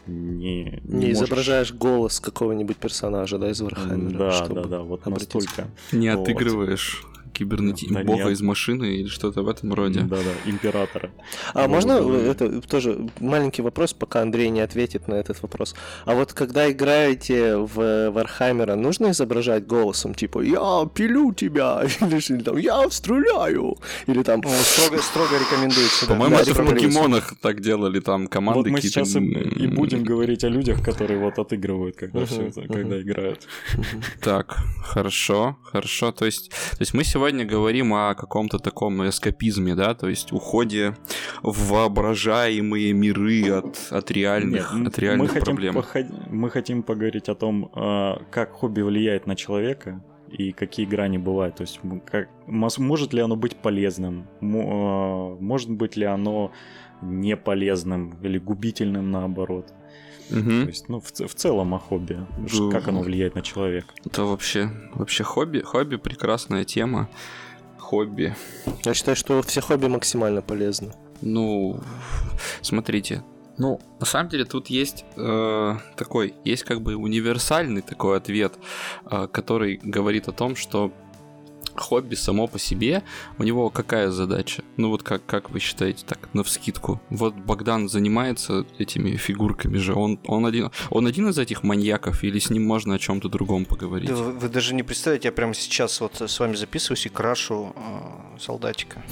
не... 0.08 0.82
Не, 0.84 1.06
не 1.06 1.12
изображаешь 1.12 1.74
голос 1.74 2.20
какого-нибудь 2.20 2.78
персонажа, 2.78 3.38
да, 3.38 3.50
из 3.50 3.62
Вархаммера. 3.62 4.18
Да, 4.18 4.48
да, 4.48 4.64
да, 4.64 4.82
вот 4.82 5.06
настолько. 5.06 5.68
Не 5.92 6.16
вот. 6.16 6.24
отыгрываешь 6.24 7.04
кибернетики, 7.34 7.94
да, 7.94 8.04
бога 8.04 8.24
нет. 8.24 8.32
из 8.34 8.42
машины 8.42 8.86
или 8.98 9.08
что-то 9.08 9.44
в 9.44 9.50
этом 9.50 9.74
роде. 9.74 10.02
Да-да, 10.02 10.50
императора. 10.50 11.12
А 11.54 11.68
можно 11.68 11.94
это 11.94 12.62
тоже 12.62 13.10
маленький 13.20 13.62
вопрос, 13.62 13.94
пока 13.94 14.22
Андрей 14.22 14.50
не 14.50 14.62
ответит 14.62 15.08
на 15.08 15.16
этот 15.16 15.42
вопрос. 15.42 15.76
А 16.06 16.16
вот 16.16 16.34
когда 16.34 16.72
играете 16.72 17.58
в 17.58 18.12
Вархаммера, 18.12 18.76
нужно 18.76 19.12
изображать 19.12 19.66
голосом, 19.66 20.14
типа 20.14 20.42
«Я 20.42 20.88
пилю 20.94 21.34
тебя», 21.34 21.84
или 22.02 22.42
там 22.42 22.58
«Я 22.58 22.90
стреляю», 22.90 23.78
или 24.08 24.24
там... 24.24 24.42
Ну, 24.44 24.50
строго, 24.50 25.02
строго 25.02 25.40
рекомендуется. 25.40 26.06
По-моему, 26.08 26.36
это 26.36 26.54
в 26.54 26.66
покемонах 26.66 27.34
так 27.42 27.62
делали, 27.62 28.00
там 28.00 28.28
команды 28.28 28.70
Вот 28.70 28.70
мы 28.70 28.82
сейчас 28.82 29.16
и 29.16 29.68
будем 29.68 30.04
говорить 30.04 30.44
о 30.44 30.50
людях, 30.50 30.84
которые 30.84 31.20
вот 31.20 31.40
отыгрывают, 31.40 31.96
когда 31.96 32.26
все 32.26 32.48
это, 32.48 32.62
когда 32.62 33.02
играют. 33.02 33.48
Так, 34.22 34.58
хорошо, 34.84 35.58
хорошо. 35.64 36.12
То 36.12 36.26
есть, 36.26 36.50
то 36.50 36.82
есть 36.82 36.94
мы 36.94 37.04
сегодня 37.16 37.46
говорим 37.46 37.94
о 37.94 38.14
каком-то 38.14 38.60
таком 38.60 39.08
эскапизме, 39.08 39.74
да, 39.74 39.94
то 39.94 40.10
есть 40.10 40.34
уходе 40.34 40.96
в 41.44 41.72
воображаемые 41.72 42.92
миры 42.92 43.52
от, 43.52 43.78
от 43.90 44.12
реальных, 44.12 44.74
Нет, 44.74 44.88
от 44.88 45.00
реальных 45.00 45.34
мы 45.34 45.42
проблем. 45.42 45.82
Хотим 45.82 46.16
мы 46.30 46.50
хотим 46.50 46.84
поговорить 46.84 47.30
о 47.30 47.36
том, 47.36 47.72
а, 47.74 48.22
как 48.32 48.52
хобби 48.52 48.82
влияет 48.82 49.28
на 49.28 49.36
человека, 49.38 50.04
и 50.30 50.52
какие 50.52 50.86
грани 50.86 51.18
бывают. 51.18 51.56
То 51.56 51.62
есть, 51.62 51.80
как, 52.06 52.28
может 52.48 53.14
ли 53.14 53.22
оно 53.22 53.38
быть 53.38 53.56
полезным? 53.56 54.28
А, 54.42 55.38
может 55.40 55.72
быть 55.72 55.96
ли 55.96 56.06
оно 56.06 56.52
не 57.02 57.38
полезным 57.38 58.14
или 58.24 58.40
губительным 58.40 59.12
наоборот. 59.12 59.74
Угу. 60.32 60.50
То 60.50 60.68
есть, 60.68 60.90
ну, 60.90 61.00
в, 61.00 61.12
в 61.12 61.36
целом 61.36 61.74
о 61.74 61.80
хобби, 61.80 62.20
да. 62.38 62.72
как 62.72 62.88
оно 62.88 63.02
влияет 63.02 63.36
на 63.36 63.42
человека. 63.42 63.94
Это 64.06 64.24
вообще, 64.24 64.70
вообще 64.94 65.24
хобби, 65.24 65.60
хобби 65.60 65.98
прекрасная 65.98 66.66
тема. 66.66 67.10
Хобби. 67.78 68.36
Я 68.84 68.94
считаю, 68.94 69.16
что 69.16 69.42
все 69.44 69.62
хобби 69.62 69.88
максимально 69.88 70.42
полезны. 70.42 70.94
Ну, 71.22 71.80
смотрите, 72.62 73.24
ну, 73.58 73.80
на 74.00 74.06
самом 74.06 74.30
деле 74.30 74.46
тут 74.46 74.68
есть 74.68 75.06
э, 75.16 75.78
такой, 75.96 76.34
есть 76.44 76.64
как 76.64 76.82
бы 76.82 76.96
универсальный 76.96 77.82
такой 77.82 78.18
ответ, 78.18 78.54
э, 79.10 79.28
который 79.32 79.80
говорит 79.82 80.28
о 80.28 80.34
том, 80.34 80.56
что 80.56 80.92
хобби 81.80 82.16
само 82.16 82.48
по 82.48 82.60
себе, 82.60 83.04
у 83.38 83.44
него 83.44 83.70
какая 83.70 84.12
задача? 84.12 84.64
Ну 84.78 84.90
вот 84.90 85.04
как, 85.04 85.26
как 85.26 85.50
вы 85.50 85.60
считаете 85.60 86.06
так, 86.06 86.34
на 86.34 86.44
вскидку? 86.44 87.02
Вот 87.10 87.36
Богдан 87.36 87.90
занимается 87.90 88.66
этими 88.78 89.16
фигурками 89.16 89.78
же, 89.78 89.94
он, 89.94 90.20
он, 90.26 90.46
один, 90.46 90.72
он 90.90 91.08
один 91.08 91.30
из 91.30 91.38
этих 91.38 91.64
маньяков 91.64 92.24
или 92.24 92.40
с 92.40 92.50
ним 92.50 92.66
можно 92.66 92.96
о 92.96 93.00
чем-то 93.00 93.30
другом 93.30 93.66
поговорить? 93.66 94.10
Да, 94.10 94.16
вы, 94.16 94.32
вы 94.34 94.50
даже 94.50 94.74
не 94.74 94.84
представляете, 94.84 95.28
я 95.28 95.32
прямо 95.32 95.54
сейчас 95.54 96.02
вот 96.02 96.22
с 96.22 96.40
вами 96.40 96.56
записываюсь 96.56 97.06
и 97.06 97.10
крашу 97.10 97.74
э, 97.76 98.40
солдатика. 98.40 99.04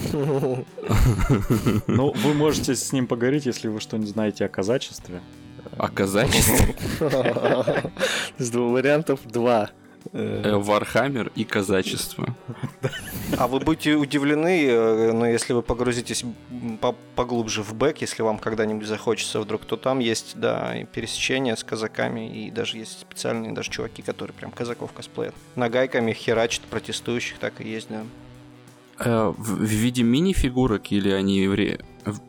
Ну, 1.87 2.13
вы 2.15 2.33
можете 2.33 2.75
с 2.75 2.91
ним 2.91 3.07
поговорить, 3.07 3.45
если 3.45 3.67
вы 3.67 3.79
что-нибудь 3.79 4.09
знаете 4.09 4.45
о 4.45 4.49
казачестве. 4.49 5.21
О 5.77 5.87
казачестве? 5.87 6.75
С 8.37 8.49
двух 8.49 8.73
вариантов 8.73 9.19
два. 9.25 9.69
Э, 10.11 10.57
Вархаммер 10.57 11.31
и 11.35 11.43
казачество. 11.43 12.35
А 13.37 13.47
вы 13.47 13.59
будете 13.59 13.95
удивлены, 13.95 14.67
э, 14.67 15.11
но 15.13 15.25
если 15.25 15.53
вы 15.53 15.61
погрузитесь 15.61 16.25
поглубже 17.15 17.63
в 17.63 17.73
бэк, 17.73 18.01
если 18.01 18.21
вам 18.21 18.37
когда-нибудь 18.37 18.87
захочется 18.87 19.39
вдруг, 19.39 19.65
то 19.65 19.77
там 19.77 19.99
есть, 19.99 20.33
да, 20.35 20.75
пересечения 20.91 21.55
с 21.55 21.63
казаками, 21.63 22.45
и 22.45 22.51
даже 22.51 22.77
есть 22.77 22.99
специальные 22.99 23.53
даже 23.53 23.71
чуваки, 23.71 24.01
которые 24.01 24.35
прям 24.35 24.51
казаков 24.51 24.91
косплеят. 24.91 25.33
Нагайками 25.55 26.13
херачат 26.13 26.61
протестующих, 26.63 27.37
так 27.39 27.61
и 27.61 27.69
есть, 27.69 27.87
да. 27.89 28.03
Э, 28.99 29.33
в 29.35 29.63
виде 29.63 30.03
мини-фигурок 30.03 30.91
или 30.91 31.09
они 31.09 31.47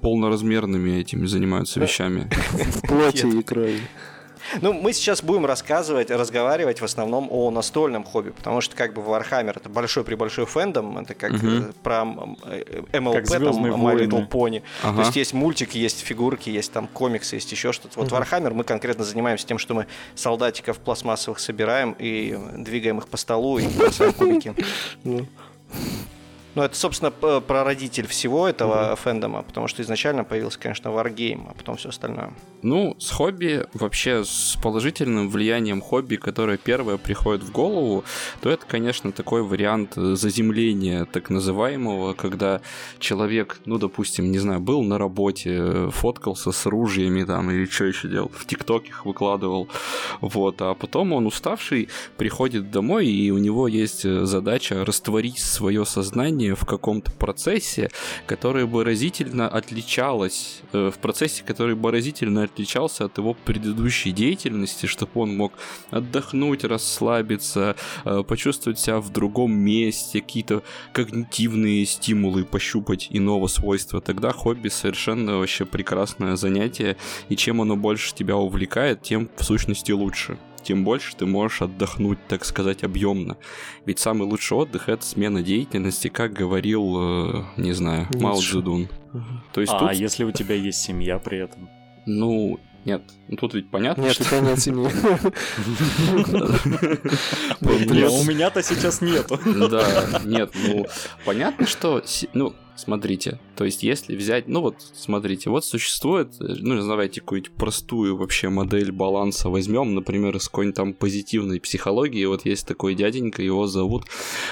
полноразмерными 0.01 0.99
этими 0.99 1.27
занимаются 1.27 1.81
вещами? 1.81 2.31
В 2.53 2.87
плоти 2.87 3.27
и 3.27 3.43
крови. 3.43 3.81
Ну, 4.61 4.73
мы 4.73 4.93
сейчас 4.93 5.23
будем 5.23 5.47
рассказывать, 5.47 6.11
разговаривать 6.11 6.81
в 6.81 6.85
основном 6.85 7.29
о 7.31 7.51
настольном 7.51 8.05
хобби, 8.05 8.31
потому 8.31 8.61
что 8.61 8.77
как 8.77 8.95
бы 8.95 9.03
Warhammer 9.03 9.57
это 9.57 9.69
большой 9.69 10.05
при 10.05 10.15
большой 10.15 10.47
фэндом, 10.47 10.99
это 10.99 11.15
как 11.15 11.33
угу. 11.33 11.73
про 11.83 12.03
MLP, 12.03 13.15
как 13.15 13.29
там, 13.29 13.65
My 13.65 13.97
Little 13.97 14.29
Pony. 14.29 14.63
Ага. 14.83 14.97
То 14.97 15.03
есть 15.03 15.17
есть 15.17 15.35
мультик, 15.35 15.75
есть 15.75 16.01
фигурки, 16.01 16.51
есть 16.51 16.73
там 16.73 16.87
комиксы, 16.89 17.37
есть 17.37 17.51
еще 17.53 17.73
что-то. 17.73 17.99
Вот 17.99 18.13
угу. 18.13 18.21
Warhammer 18.21 18.55
мы 18.55 18.65
конкретно 18.65 19.05
занимаемся 19.05 19.47
тем, 19.47 19.59
что 19.59 19.75
мы 19.75 19.87
солдатиков 20.15 20.79
пластмассовых 20.79 21.39
собираем 21.39 21.95
и 21.99 22.39
двигаем 22.57 22.99
их 22.99 23.09
по 23.09 23.17
столу 23.17 23.59
и 23.59 23.67
бросаем 23.69 24.13
кубики. 24.13 24.55
Ну. 26.55 26.63
Это, 26.63 26.77
собственно, 26.77 27.11
прародитель 27.11 28.07
всего 28.07 28.49
этого 28.49 28.93
mm-hmm. 28.93 28.97
фэндома, 28.97 29.43
потому 29.43 29.69
что 29.69 29.83
изначально 29.83 30.25
появился, 30.25 30.59
конечно, 30.59 30.89
Wargame, 30.89 31.47
а 31.51 31.55
потом 31.55 31.77
все 31.77 31.89
остальное. 31.89 32.33
Ну, 32.63 32.97
с 32.99 33.11
хобби, 33.11 33.67
вообще 33.75 34.25
с 34.25 34.57
положительным 34.63 35.29
влиянием 35.29 35.81
хобби, 35.81 36.17
которое 36.17 36.57
первое 36.57 36.97
приходит 36.97 37.43
в 37.43 37.53
голову, 37.53 38.05
то 38.41 38.51
это, 38.51 38.65
конечно, 38.67 39.13
такой 39.13 39.43
вариант 39.43 39.93
заземления 39.95 41.05
так 41.05 41.31
называемого, 41.31 42.15
когда 42.15 42.61
человек, 42.99 43.61
ну, 43.67 43.79
допустим, 43.79 44.31
не 44.31 44.39
знаю, 44.39 44.61
был 44.61 44.83
на 44.83 44.99
работе, 44.99 45.91
фоткался 45.91 46.53
с 46.53 46.67
ружьями 46.67 47.25
там 47.25 47.51
или 47.51 47.67
что 47.67 47.85
еще 47.85 48.09
делал, 48.09 48.31
в 48.35 48.47
ТикТоке 48.47 48.89
их 48.89 49.05
выкладывал, 49.05 49.69
вот, 50.21 50.63
а 50.63 50.75
потом 50.75 51.13
он 51.13 51.27
уставший 51.27 51.89
приходит 52.17 52.71
домой, 52.71 53.07
и 53.07 53.31
у 53.31 53.39
него 53.39 53.69
есть 53.69 54.03
задача 54.03 54.85
растворить 54.85 55.39
свое 55.39 55.85
сознание 55.85 56.44
изменение 56.45 56.55
в 56.55 56.65
каком-то 56.65 57.11
процессе, 57.13 57.91
которое 58.27 58.67
бы 58.67 58.85
разительно 58.85 59.49
отличалось, 59.49 60.63
э, 60.73 60.91
в 60.91 60.99
процессе, 60.99 61.45
который 61.45 61.75
бы 61.75 61.91
разительно 61.91 62.43
отличался 62.43 63.05
от 63.05 63.19
его 63.19 63.35
предыдущей 63.35 64.13
деятельности, 64.13 64.87
чтобы 64.87 65.13
он 65.15 65.37
мог 65.37 65.53
отдохнуть, 65.91 66.65
расслабиться, 66.65 67.77
э, 68.05 68.23
почувствовать 68.27 68.79
себя 68.79 69.01
в 69.01 69.11
другом 69.11 69.53
месте, 69.53 70.21
какие-то 70.21 70.63
когнитивные 70.93 71.87
стимулы 71.87 72.45
пощупать 72.45 73.09
иного 73.11 73.49
свойства, 73.49 74.01
тогда 74.01 74.33
хобби 74.33 74.69
совершенно 74.69 75.39
вообще 75.39 75.65
прекрасное 75.65 76.37
занятие, 76.37 76.97
и 77.31 77.37
чем 77.37 77.61
оно 77.61 77.77
больше 77.77 78.15
тебя 78.15 78.37
увлекает, 78.37 79.03
тем 79.03 79.29
в 79.37 79.45
сущности 79.45 79.93
лучше 79.93 80.39
тем 80.65 80.85
больше 80.85 81.15
ты 81.17 81.27
можешь 81.27 81.63
отдохнуть, 81.63 82.19
так 82.27 82.45
сказать, 82.45 82.83
объемно. 82.83 83.37
Ведь 83.87 83.99
самый 83.99 84.27
лучший 84.27 84.57
отдых 84.57 84.89
это 84.89 85.05
смена 85.05 85.43
деятельности, 85.43 86.09
как 86.09 86.33
говорил, 86.33 86.97
э, 86.99 87.45
не 87.57 87.73
знаю, 87.73 88.09
Мао 88.15 88.41
Цзэдун. 88.41 88.89
То 89.53 89.61
есть 89.61 89.73
а 89.73 89.79
тут... 89.79 89.93
если 89.93 90.25
у 90.25 90.33
тебя 90.33 90.57
есть 90.57 90.81
семья 90.81 91.19
при 91.19 91.39
этом? 91.39 91.69
Ну, 92.07 92.59
нет, 92.85 93.03
ну 93.29 93.37
тут 93.37 93.55
ведь 93.55 93.71
понятно, 93.71 94.03
Нет, 94.03 94.13
что... 94.13 94.25
у 94.25 94.27
тебя 94.27 94.41
нет 94.41 94.61
семьи. 94.61 94.87
У 97.61 98.25
меня-то 98.25 98.63
сейчас 98.63 99.01
нету. 99.01 99.39
Да, 99.71 100.21
нет, 100.25 100.51
ну, 100.55 100.87
понятно, 101.25 101.67
что... 101.67 102.03
Ну, 102.35 102.55
смотрите, 102.77 103.39
то 103.57 103.65
есть 103.65 103.83
если 103.83 104.17
взять... 104.17 104.49
Ну 104.49 104.61
вот, 104.61 104.77
смотрите, 104.95 105.51
вот 105.51 105.65
существует... 105.65 106.35
Ну, 106.39 106.87
давайте 106.87 107.21
какую-нибудь 107.21 107.53
простую 107.53 108.17
вообще 108.17 108.49
модель 108.49 108.93
баланса 108.93 109.49
возьмем, 109.49 109.95
например, 109.95 110.37
из 110.37 110.49
какой-нибудь 110.49 110.77
там 110.77 110.95
позитивной 110.95 111.61
психологии. 111.61 112.25
Вот 112.25 112.45
есть 112.45 112.67
такой 112.67 112.95
дяденька, 112.95 113.43
его 113.43 113.67
зовут 113.67 114.05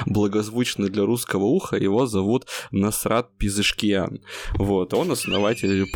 благозвучно 0.07 0.89
для 0.89 1.05
русского 1.05 1.45
уха, 1.45 1.77
его 1.77 2.07
зовут 2.07 2.47
Насрат 2.71 3.31
Пизышкиан. 3.39 4.21
Вот, 4.55 4.95
он 4.95 5.11
основатель 5.11 5.87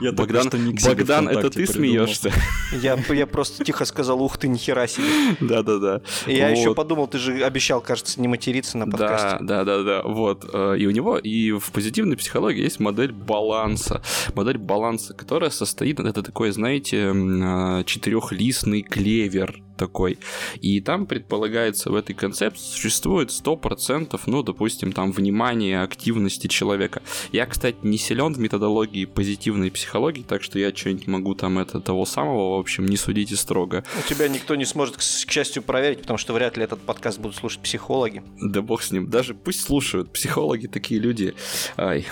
я 0.00 0.12
Богдан, 0.12 0.48
что 0.48 0.88
Богдан 0.88 1.28
это 1.28 1.50
ты 1.50 1.66
смеешься? 1.66 2.32
Я, 2.72 2.98
я 3.10 3.26
просто 3.26 3.64
тихо 3.64 3.84
сказал, 3.84 4.22
ух 4.22 4.38
ты, 4.38 4.48
нихера 4.48 4.86
себе. 4.86 5.06
Да-да-да. 5.40 6.00
Я 6.26 6.48
вот. 6.48 6.58
еще 6.58 6.74
подумал, 6.74 7.06
ты 7.06 7.18
же 7.18 7.44
обещал, 7.44 7.80
кажется, 7.80 8.20
не 8.20 8.28
материться 8.28 8.78
на 8.78 8.86
подкасте. 8.86 9.38
Да, 9.40 9.64
да, 9.64 9.78
да, 9.78 9.82
да. 9.82 10.02
Вот. 10.04 10.48
Э, 10.52 10.76
и 10.78 10.86
у 10.86 10.90
него 10.90 11.18
и 11.18 11.52
в 11.52 11.70
позитивной 11.72 12.16
психологии 12.16 12.62
есть 12.62 12.80
модель 12.80 13.12
баланса. 13.12 14.02
Модель 14.34 14.58
баланса, 14.58 15.14
которая 15.14 15.50
состоит, 15.50 16.00
это 16.00 16.22
такой, 16.22 16.50
знаете, 16.50 17.12
э, 17.14 17.84
четырехлистный 17.84 18.82
клевер 18.82 19.62
такой. 19.76 20.18
И 20.60 20.80
там 20.80 21.06
предполагается 21.06 21.90
в 21.90 21.94
этой 21.94 22.14
концепции 22.14 22.64
существует 22.64 23.30
100%, 23.30 24.20
ну, 24.26 24.42
допустим, 24.42 24.92
там, 24.92 25.12
внимания, 25.12 25.82
активности 25.82 26.46
человека. 26.46 27.02
Я, 27.32 27.46
кстати, 27.46 27.76
не 27.82 27.98
силен 27.98 28.34
в 28.34 28.38
методологии 28.38 29.04
позитивной 29.04 29.70
психологии, 29.70 30.22
так 30.22 30.42
что 30.42 30.58
я 30.58 30.74
что-нибудь 30.74 31.06
могу 31.06 31.34
там 31.34 31.58
это 31.58 31.80
того 31.80 32.04
самого, 32.04 32.56
в 32.56 32.60
общем, 32.60 32.86
не 32.86 32.96
судите 32.96 33.36
строго. 33.36 33.84
У 33.98 34.08
тебя 34.08 34.28
никто 34.28 34.54
не 34.54 34.64
сможет, 34.64 34.96
к 34.96 35.02
счастью, 35.02 35.62
проверить, 35.62 36.00
потому 36.00 36.18
что 36.18 36.32
вряд 36.32 36.56
ли 36.56 36.64
этот 36.64 36.80
подкаст 36.80 37.18
будут 37.18 37.36
слушать 37.36 37.60
психологи. 37.60 38.22
Да 38.40 38.62
бог 38.62 38.82
с 38.82 38.90
ним. 38.90 39.08
Даже 39.08 39.34
пусть 39.34 39.62
слушают. 39.62 40.12
Психологи 40.12 40.66
такие 40.66 41.00
люди. 41.00 41.34
Ай, 41.76 42.06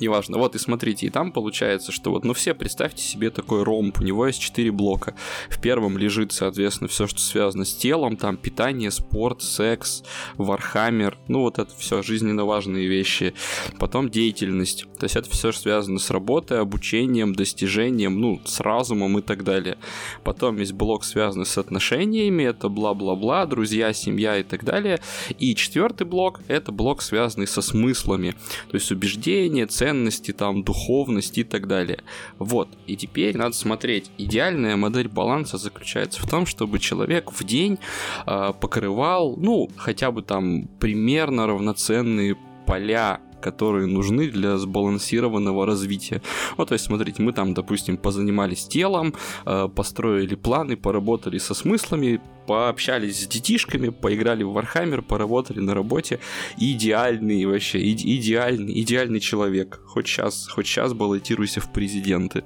неважно. 0.00 0.38
Вот 0.38 0.54
и 0.54 0.58
смотрите, 0.58 1.06
и 1.06 1.10
там 1.10 1.32
получается, 1.32 1.92
что 1.92 2.10
вот, 2.10 2.24
ну 2.24 2.32
все 2.34 2.54
представьте 2.54 3.02
себе 3.02 3.30
такой 3.30 3.62
ромб, 3.62 4.00
у 4.00 4.02
него 4.02 4.26
есть 4.26 4.40
4 4.40 4.70
блока. 4.72 5.14
В 5.48 5.60
первом 5.60 5.98
лежит, 5.98 6.32
соответственно, 6.32 6.88
все, 6.88 7.06
что 7.06 7.20
связано 7.20 7.64
с 7.64 7.74
телом, 7.74 8.16
там 8.16 8.36
питание, 8.36 8.90
спорт, 8.90 9.42
секс, 9.42 10.02
вархаммер, 10.36 11.18
ну 11.28 11.40
вот 11.40 11.58
это 11.58 11.72
все 11.76 12.02
жизненно 12.02 12.44
важные 12.44 12.86
вещи. 12.86 13.34
Потом 13.78 14.08
деятельность, 14.10 14.86
то 14.98 15.04
есть 15.04 15.16
это 15.16 15.30
все 15.30 15.52
связано 15.52 15.98
с 15.98 16.10
работой, 16.10 16.60
обучением, 16.60 17.34
достижением, 17.34 18.20
ну, 18.20 18.40
с 18.44 18.60
разумом 18.60 19.18
и 19.18 19.22
так 19.22 19.44
далее. 19.44 19.78
Потом 20.22 20.58
есть 20.58 20.72
блок, 20.72 21.04
связанный 21.04 21.46
с 21.46 21.58
отношениями, 21.58 22.44
это 22.44 22.68
бла-бла-бла, 22.68 23.46
друзья, 23.46 23.92
семья 23.92 24.38
и 24.38 24.42
так 24.42 24.64
далее. 24.64 25.00
И 25.38 25.54
четвертый 25.54 26.06
блок, 26.06 26.40
это 26.48 26.72
блок, 26.72 27.02
связанный 27.02 27.46
со 27.46 27.62
смыслами, 27.62 28.34
то 28.70 28.76
есть 28.76 28.90
убеждения, 28.90 29.66
ценности, 29.66 29.83
ценности, 29.84 30.32
там, 30.32 30.62
духовность 30.62 31.36
и 31.36 31.44
так 31.44 31.66
далее. 31.66 31.98
Вот. 32.38 32.68
И 32.86 32.96
теперь 32.96 33.36
надо 33.36 33.54
смотреть. 33.54 34.10
Идеальная 34.16 34.76
модель 34.76 35.08
баланса 35.08 35.58
заключается 35.58 36.22
в 36.22 36.26
том, 36.26 36.46
чтобы 36.46 36.78
человек 36.78 37.30
в 37.32 37.44
день 37.44 37.78
э, 38.26 38.52
покрывал, 38.58 39.36
ну, 39.36 39.68
хотя 39.76 40.10
бы 40.10 40.22
там 40.22 40.68
примерно 40.80 41.46
равноценные 41.46 42.36
поля 42.66 43.20
которые 43.44 43.86
нужны 43.86 44.30
для 44.30 44.56
сбалансированного 44.56 45.66
развития. 45.66 46.22
Вот, 46.56 46.68
то 46.68 46.72
есть, 46.72 46.86
смотрите, 46.86 47.22
мы 47.22 47.32
там, 47.32 47.52
допустим, 47.52 47.98
позанимались 47.98 48.66
телом, 48.66 49.12
э, 49.44 49.68
построили 49.68 50.34
планы, 50.34 50.76
поработали 50.78 51.36
со 51.36 51.52
смыслами, 51.52 52.20
пообщались 52.46 53.22
с 53.22 53.26
детишками, 53.26 53.90
поиграли 53.90 54.44
в 54.44 54.56
Warhammer, 54.56 55.02
поработали 55.02 55.60
на 55.60 55.74
работе. 55.74 56.20
Идеальный 56.56 57.44
вообще, 57.44 57.92
идеальный, 57.92 58.80
идеальный 58.80 59.20
человек. 59.20 59.80
Хоть 59.86 60.06
сейчас, 60.06 60.48
хоть 60.48 60.66
сейчас 60.66 60.94
баллотируйся 60.94 61.60
в 61.60 61.70
президенты. 61.70 62.44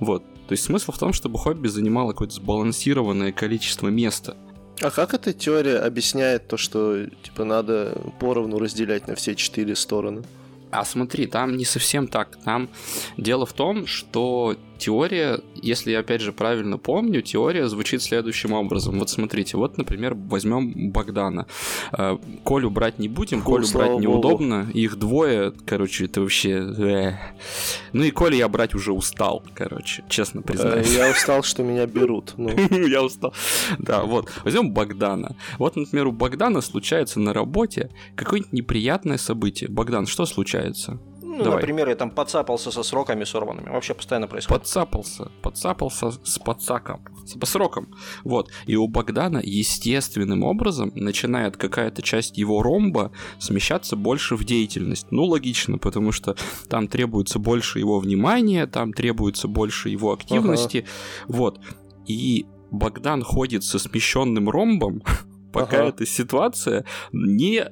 Вот. 0.00 0.24
То 0.48 0.52
есть 0.54 0.64
смысл 0.64 0.90
в 0.90 0.98
том, 0.98 1.12
чтобы 1.12 1.38
хобби 1.38 1.68
занимало 1.68 2.10
какое-то 2.10 2.34
сбалансированное 2.34 3.30
количество 3.30 3.86
места. 3.88 4.36
А 4.82 4.90
как 4.90 5.14
эта 5.14 5.32
теория 5.32 5.76
объясняет 5.78 6.48
то, 6.48 6.56
что 6.56 7.06
типа 7.22 7.44
надо 7.44 7.96
поровну 8.18 8.58
разделять 8.58 9.08
на 9.08 9.14
все 9.14 9.34
четыре 9.34 9.76
стороны? 9.76 10.22
А 10.70 10.84
смотри, 10.84 11.26
там 11.26 11.56
не 11.56 11.64
совсем 11.64 12.08
так. 12.08 12.36
Там 12.44 12.68
дело 13.16 13.46
в 13.46 13.52
том, 13.52 13.86
что 13.86 14.56
теория, 14.80 15.40
если 15.54 15.92
я 15.92 16.00
опять 16.00 16.20
же 16.20 16.32
правильно 16.32 16.78
помню, 16.78 17.22
теория 17.22 17.68
звучит 17.68 18.02
следующим 18.02 18.52
образом. 18.52 18.98
Вот 18.98 19.10
смотрите, 19.10 19.56
вот, 19.56 19.78
например, 19.78 20.14
возьмем 20.14 20.90
Богдана. 20.90 21.46
Э, 21.92 22.18
Колю 22.44 22.70
брать 22.70 22.98
не 22.98 23.08
будем, 23.08 23.42
Фу, 23.42 23.52
Колю 23.52 23.66
брать 23.72 23.98
неудобно. 24.00 24.64
Богу. 24.64 24.78
Их 24.78 24.96
двое, 24.96 25.52
короче, 25.66 26.06
это 26.06 26.20
вообще... 26.20 26.50
Э. 26.50 27.12
Ну 27.92 28.04
и 28.04 28.10
Колю 28.10 28.36
я 28.36 28.48
брать 28.48 28.74
уже 28.74 28.92
устал, 28.92 29.44
короче, 29.54 30.02
честно 30.08 30.42
признаюсь. 30.42 30.90
Э, 30.90 30.98
я 30.98 31.10
устал, 31.16 31.42
что 31.42 31.62
меня 31.62 31.86
берут. 31.86 32.34
Ну. 32.36 32.50
Я 32.90 33.02
устал. 33.02 33.34
Да, 33.78 34.02
вот. 34.02 34.30
Возьмем 34.44 34.72
Богдана. 34.72 35.36
Вот, 35.58 35.76
например, 35.76 36.08
у 36.08 36.12
Богдана 36.12 36.60
случается 36.60 37.20
на 37.20 37.32
работе 37.32 37.90
какое-нибудь 38.16 38.52
неприятное 38.52 39.18
событие. 39.18 39.68
Богдан, 39.68 40.06
что 40.06 40.26
случается? 40.26 40.98
Ну, 41.30 41.44
Давай. 41.44 41.60
например, 41.60 41.88
я 41.88 41.94
там 41.94 42.10
подцапался 42.10 42.72
со 42.72 42.82
сроками 42.82 43.22
сорванными. 43.22 43.68
Вообще 43.68 43.94
постоянно 43.94 44.26
происходит. 44.26 44.62
Подцапался. 44.62 45.30
Подцапался 45.42 46.10
с 46.10 46.40
подсаком. 46.40 47.04
С 47.24 47.48
сроком. 47.48 47.94
Вот. 48.24 48.50
И 48.66 48.74
у 48.74 48.88
Богдана 48.88 49.40
естественным 49.42 50.42
образом 50.42 50.90
начинает 50.96 51.56
какая-то 51.56 52.02
часть 52.02 52.36
его 52.36 52.62
ромба 52.62 53.12
смещаться 53.38 53.94
больше 53.94 54.34
в 54.34 54.42
деятельность. 54.42 55.06
Ну, 55.12 55.24
логично, 55.24 55.78
потому 55.78 56.10
что 56.10 56.34
там 56.68 56.88
требуется 56.88 57.38
больше 57.38 57.78
его 57.78 58.00
внимания, 58.00 58.66
там 58.66 58.92
требуется 58.92 59.46
больше 59.46 59.88
его 59.88 60.12
активности. 60.12 60.84
Ага. 61.28 61.36
Вот. 61.36 61.60
И 62.08 62.46
Богдан 62.72 63.22
ходит 63.22 63.62
со 63.62 63.78
смещенным 63.78 64.50
ромбом, 64.50 65.02
пока 65.52 65.78
ага. 65.78 65.88
эта 65.90 66.06
ситуация 66.06 66.84
не 67.12 67.70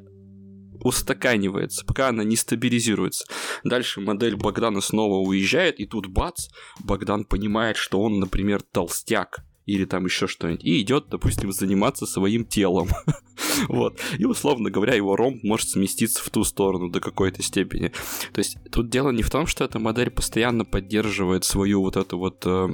устаканивается, 0.81 1.85
пока 1.85 2.09
она 2.09 2.25
не 2.25 2.37
стабилизируется. 2.37 3.25
Дальше 3.65 4.01
модель 4.01 4.37
Богдана 4.37 4.81
снова 4.81 5.27
уезжает, 5.27 5.81
и 5.81 5.87
тут 5.87 6.07
бац, 6.07 6.49
Богдан 6.81 7.25
понимает, 7.25 7.77
что 7.77 8.01
он, 8.01 8.19
например, 8.21 8.63
толстяк 8.63 9.45
или 9.69 9.85
там 9.85 10.07
еще 10.07 10.27
что-нибудь, 10.27 10.65
и 10.65 10.81
идет, 10.81 11.09
допустим, 11.11 11.53
заниматься 11.53 12.07
своим 12.07 12.47
телом. 12.47 12.89
вот. 13.69 14.01
И, 14.19 14.25
условно 14.25 14.71
говоря, 14.71 14.95
его 14.95 15.15
ромб 15.15 15.45
может 15.45 15.69
сместиться 15.69 16.25
в 16.25 16.31
ту 16.31 16.43
сторону 16.43 16.89
до 16.89 17.01
какой-то 17.01 17.43
степени. 17.43 17.93
То 18.33 18.39
есть 18.39 18.57
тут 18.73 18.89
дело 18.89 19.11
не 19.11 19.23
в 19.23 19.31
том, 19.31 19.47
что 19.47 19.65
эта 19.65 19.79
модель 19.79 20.09
постоянно 20.09 20.65
поддерживает 20.65 21.45
свою 21.45 21.83
вот 21.83 21.99
эту 21.99 22.17
вот 22.17 22.43
э, 22.47 22.69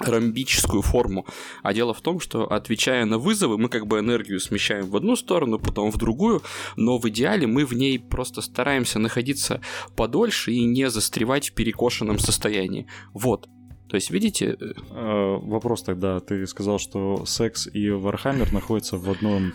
ромбическую 0.00 0.82
форму. 0.82 1.26
А 1.62 1.72
дело 1.72 1.94
в 1.94 2.00
том, 2.00 2.20
что 2.20 2.50
отвечая 2.50 3.04
на 3.04 3.18
вызовы, 3.18 3.58
мы 3.58 3.68
как 3.68 3.86
бы 3.86 3.98
энергию 3.98 4.40
смещаем 4.40 4.86
в 4.86 4.96
одну 4.96 5.16
сторону, 5.16 5.58
потом 5.58 5.90
в 5.90 5.96
другую, 5.96 6.42
но 6.76 6.98
в 6.98 7.08
идеале 7.08 7.46
мы 7.46 7.64
в 7.64 7.72
ней 7.72 7.98
просто 7.98 8.40
стараемся 8.42 8.98
находиться 8.98 9.60
подольше 9.96 10.52
и 10.52 10.64
не 10.64 10.90
застревать 10.90 11.50
в 11.50 11.54
перекошенном 11.54 12.18
состоянии. 12.18 12.86
Вот. 13.12 13.48
То 13.88 13.94
есть, 13.94 14.10
видите... 14.10 14.56
Э, 14.60 14.72
э, 14.90 15.38
вопрос 15.42 15.82
тогда. 15.82 16.18
Ты 16.18 16.46
сказал, 16.48 16.78
что 16.80 17.24
секс 17.24 17.68
и 17.72 17.90
Вархаммер 17.90 18.52
находятся 18.52 18.96
в 18.96 19.08
одном 19.08 19.52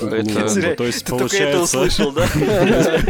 углу. 0.00 0.08
Это... 0.08 0.76
То 0.76 0.84
есть, 0.84 1.04
получается... 1.06 1.08
только 1.08 1.36
это 1.36 1.62
услышал, 1.62 2.12
да? 2.12 2.26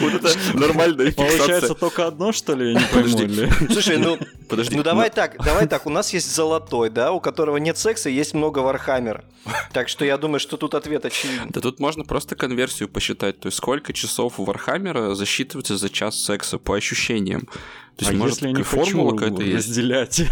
Вот 0.00 0.14
это 0.14 0.30
нормальная 0.54 1.12
Получается 1.12 1.74
только 1.74 2.06
одно, 2.06 2.32
что 2.32 2.54
ли? 2.54 2.72
Я 2.72 2.80
не 2.80 2.86
пойму. 2.92 3.50
Слушай, 3.70 3.98
ну... 3.98 4.18
Подожди. 4.50 4.76
Ну 4.76 4.82
давай 4.82 5.10
так, 5.10 5.36
давай 5.42 5.66
так. 5.68 5.86
У 5.86 5.90
нас 5.90 6.12
есть 6.12 6.34
золотой, 6.34 6.90
да, 6.90 7.12
у 7.12 7.20
которого 7.20 7.56
нет 7.56 7.78
секса, 7.78 8.10
есть 8.10 8.34
много 8.34 8.58
Вархаммера. 8.58 9.24
Так 9.72 9.88
что 9.88 10.04
я 10.04 10.18
думаю, 10.18 10.40
что 10.40 10.56
тут 10.56 10.74
ответ 10.74 11.04
очевиден. 11.04 11.48
Да 11.50 11.60
тут 11.60 11.78
можно 11.78 12.04
просто 12.04 12.34
конверсию 12.34 12.88
посчитать. 12.88 13.38
То 13.40 13.46
есть 13.46 13.58
сколько 13.58 13.92
часов 13.92 14.40
у 14.40 14.44
Вархаммера 14.44 15.14
засчитывается 15.14 15.76
за 15.76 15.88
час 15.88 16.22
секса 16.22 16.58
по 16.58 16.74
ощущениям. 16.74 17.48
То 17.96 18.06
есть, 18.06 18.12
а 18.12 18.14
может, 18.14 18.36
если 18.36 18.48
я 18.48 18.52
не 18.54 18.62
формула 18.62 19.14
какая-то 19.14 19.42
есть? 19.42 19.68
разделять? 19.68 20.22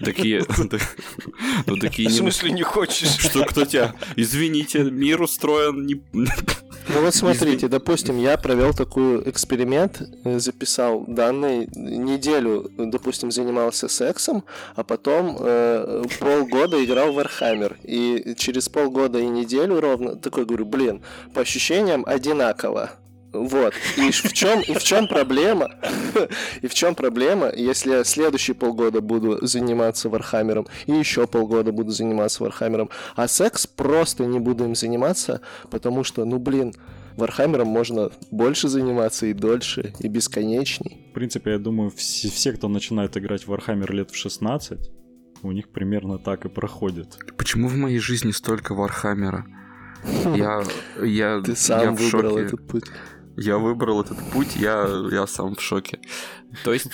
Такие... 0.00 0.44
Ну, 1.66 1.76
такие... 1.76 2.08
В 2.08 2.12
смысле 2.12 2.50
не 2.50 2.62
хочешь? 2.62 3.18
Что, 3.18 3.44
кто 3.44 3.64
тебя... 3.64 3.94
Извините, 4.16 4.82
мир 4.82 5.22
устроен 5.22 5.86
не... 5.86 6.02
Ну 6.88 7.00
вот 7.00 7.14
смотрите, 7.14 7.68
допустим, 7.68 8.18
я 8.18 8.36
провел 8.36 8.72
такой 8.74 9.28
эксперимент, 9.28 10.02
э, 10.24 10.38
записал 10.38 11.04
данные, 11.06 11.68
неделю, 11.74 12.70
допустим, 12.76 13.30
занимался 13.30 13.88
сексом, 13.88 14.44
а 14.74 14.82
потом 14.82 15.36
э, 15.38 16.04
полгода 16.18 16.84
играл 16.84 17.12
в 17.12 17.18
Warhammer. 17.18 17.76
И 17.84 18.34
через 18.36 18.68
полгода 18.68 19.18
и 19.18 19.26
неделю 19.26 19.80
ровно 19.80 20.16
такой 20.16 20.44
говорю, 20.44 20.66
блин, 20.66 21.02
по 21.34 21.40
ощущениям 21.42 22.04
одинаково. 22.06 22.90
Вот. 23.32 23.74
И 23.96 24.10
в 24.10 24.32
чем, 24.32 24.60
и 24.60 24.74
в 24.74 24.82
чем 24.82 25.08
проблема? 25.08 25.70
и 26.60 26.66
в 26.66 26.74
чем 26.74 26.94
проблема, 26.94 27.50
если 27.54 27.90
я 27.92 28.04
следующие 28.04 28.54
полгода 28.54 29.00
буду 29.00 29.44
заниматься 29.44 30.08
Вархаммером, 30.08 30.66
и 30.86 30.92
еще 30.92 31.26
полгода 31.26 31.72
буду 31.72 31.90
заниматься 31.90 32.42
Вархаммером, 32.42 32.90
а 33.16 33.28
секс 33.28 33.66
просто 33.66 34.26
не 34.26 34.38
буду 34.38 34.64
им 34.64 34.74
заниматься, 34.74 35.40
потому 35.70 36.04
что, 36.04 36.24
ну 36.24 36.38
блин, 36.38 36.74
Вархаммером 37.16 37.68
можно 37.68 38.10
больше 38.30 38.68
заниматься 38.68 39.26
и 39.26 39.32
дольше, 39.32 39.92
и 39.98 40.08
бесконечней. 40.08 41.08
В 41.10 41.14
принципе, 41.14 41.52
я 41.52 41.58
думаю, 41.58 41.90
все, 41.90 42.30
все 42.30 42.52
кто 42.52 42.68
начинает 42.68 43.16
играть 43.16 43.44
в 43.44 43.48
Вархаммер 43.48 43.92
лет 43.92 44.10
в 44.10 44.16
16, 44.16 44.90
у 45.42 45.52
них 45.52 45.68
примерно 45.70 46.18
так 46.18 46.44
и 46.44 46.48
проходит. 46.48 47.18
Почему 47.36 47.68
в 47.68 47.76
моей 47.76 47.98
жизни 47.98 48.30
столько 48.30 48.74
Вархаммера? 48.74 49.44
Я, 50.34 50.62
я, 51.00 51.40
Ты 51.42 51.54
сам 51.54 51.80
я 51.80 51.90
выбрал 51.92 52.32
шоке. 52.32 52.44
этот 52.46 52.66
путь. 52.66 52.84
Я 53.36 53.58
выбрал 53.58 54.02
этот 54.02 54.18
путь, 54.32 54.56
я, 54.56 54.86
я 55.10 55.26
сам 55.26 55.54
в 55.54 55.60
шоке. 55.60 56.00
То 56.64 56.72
есть, 56.72 56.88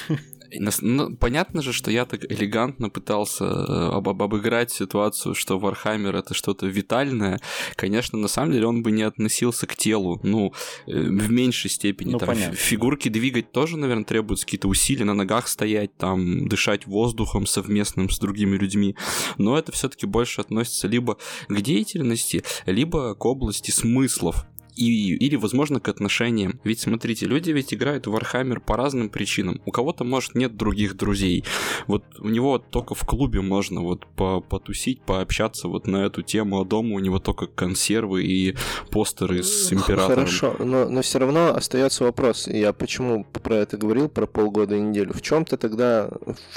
ну, 0.80 1.16
понятно 1.16 1.62
же, 1.62 1.72
что 1.72 1.90
я 1.90 2.04
так 2.04 2.24
элегантно 2.30 2.90
пытался 2.90 3.44
э, 3.44 3.88
об, 3.92 4.08
об, 4.08 4.22
обыграть 4.22 4.70
ситуацию, 4.70 5.34
что 5.34 5.58
Вархаммер 5.58 6.16
это 6.16 6.34
что-то 6.34 6.66
витальное. 6.66 7.40
Конечно, 7.76 8.18
на 8.18 8.28
самом 8.28 8.52
деле 8.52 8.66
он 8.66 8.82
бы 8.82 8.90
не 8.90 9.02
относился 9.02 9.66
к 9.66 9.76
телу, 9.76 10.20
ну, 10.22 10.52
э, 10.86 10.92
в 10.92 11.30
меньшей 11.30 11.70
степени. 11.70 12.12
Ну, 12.12 12.18
там, 12.18 12.28
понятно. 12.28 12.56
фигурки 12.56 13.08
двигать 13.08 13.52
тоже, 13.52 13.76
наверное, 13.76 14.04
требуются 14.04 14.46
какие-то 14.46 14.68
усилия, 14.68 15.04
на 15.04 15.14
ногах 15.14 15.48
стоять, 15.48 15.96
там, 15.96 16.48
дышать 16.48 16.86
воздухом 16.86 17.46
совместным 17.46 18.10
с 18.10 18.18
другими 18.18 18.56
людьми. 18.56 18.96
Но 19.36 19.58
это 19.58 19.72
все-таки 19.72 20.06
больше 20.06 20.40
относится 20.40 20.88
либо 20.88 21.18
к 21.48 21.60
деятельности, 21.60 22.44
либо 22.66 23.14
к 23.14 23.24
области 23.24 23.70
смыслов 23.70 24.46
и, 24.78 25.16
или, 25.16 25.36
возможно, 25.36 25.80
к 25.80 25.88
отношениям. 25.88 26.60
Ведь, 26.64 26.80
смотрите, 26.80 27.26
люди 27.26 27.50
ведь 27.50 27.74
играют 27.74 28.06
в 28.06 28.14
Warhammer 28.14 28.60
по 28.60 28.76
разным 28.76 29.08
причинам. 29.08 29.60
У 29.66 29.70
кого-то, 29.70 30.04
может, 30.04 30.34
нет 30.34 30.56
других 30.56 30.96
друзей. 30.96 31.44
Вот 31.86 32.04
у 32.18 32.28
него 32.28 32.58
только 32.58 32.94
в 32.94 33.04
клубе 33.04 33.40
можно 33.40 33.80
вот 33.80 34.06
по 34.06 34.40
потусить, 34.40 35.00
пообщаться 35.02 35.68
вот 35.68 35.86
на 35.86 36.04
эту 36.04 36.22
тему, 36.22 36.60
а 36.60 36.64
дома 36.64 36.94
у 36.94 36.98
него 36.98 37.18
только 37.18 37.46
консервы 37.46 38.24
и 38.24 38.56
постеры 38.90 39.42
с 39.42 39.72
императором. 39.72 40.26
Хорошо, 40.26 40.56
но, 40.58 40.88
но 40.88 41.02
все 41.02 41.18
равно 41.18 41.54
остается 41.54 42.04
вопрос. 42.04 42.46
Я 42.46 42.72
почему 42.72 43.24
про 43.24 43.56
это 43.56 43.76
говорил, 43.76 44.08
про 44.08 44.26
полгода 44.26 44.76
и 44.76 44.80
неделю. 44.80 45.12
В 45.12 45.22
чем-то 45.22 45.56
тогда, 45.56 46.08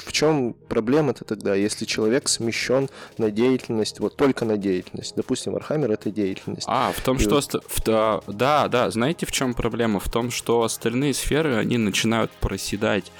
в 0.04 0.12
чем 0.12 0.54
проблема-то 0.68 1.24
тогда, 1.24 1.54
если 1.54 1.84
человек 1.84 2.28
смещен 2.28 2.88
на 3.18 3.30
деятельность, 3.30 4.00
вот 4.00 4.16
только 4.16 4.44
на 4.44 4.56
деятельность. 4.56 5.14
Допустим, 5.16 5.56
Warhammer 5.56 5.92
это 5.92 6.10
деятельность. 6.10 6.66
А, 6.68 6.92
в 6.92 7.00
том, 7.00 7.16
и 7.16 7.20
что 7.20 7.34
вот... 7.34 7.64
в, 7.66 7.80
да, 8.26 8.68
да, 8.68 8.90
знаете, 8.90 9.26
в 9.26 9.32
чем 9.32 9.54
проблема? 9.54 10.00
В 10.00 10.10
том, 10.10 10.30
что 10.30 10.62
остальные 10.62 11.14
сферы, 11.14 11.56
они 11.56 11.78
начинают 11.78 12.30
проседать. 12.32 13.10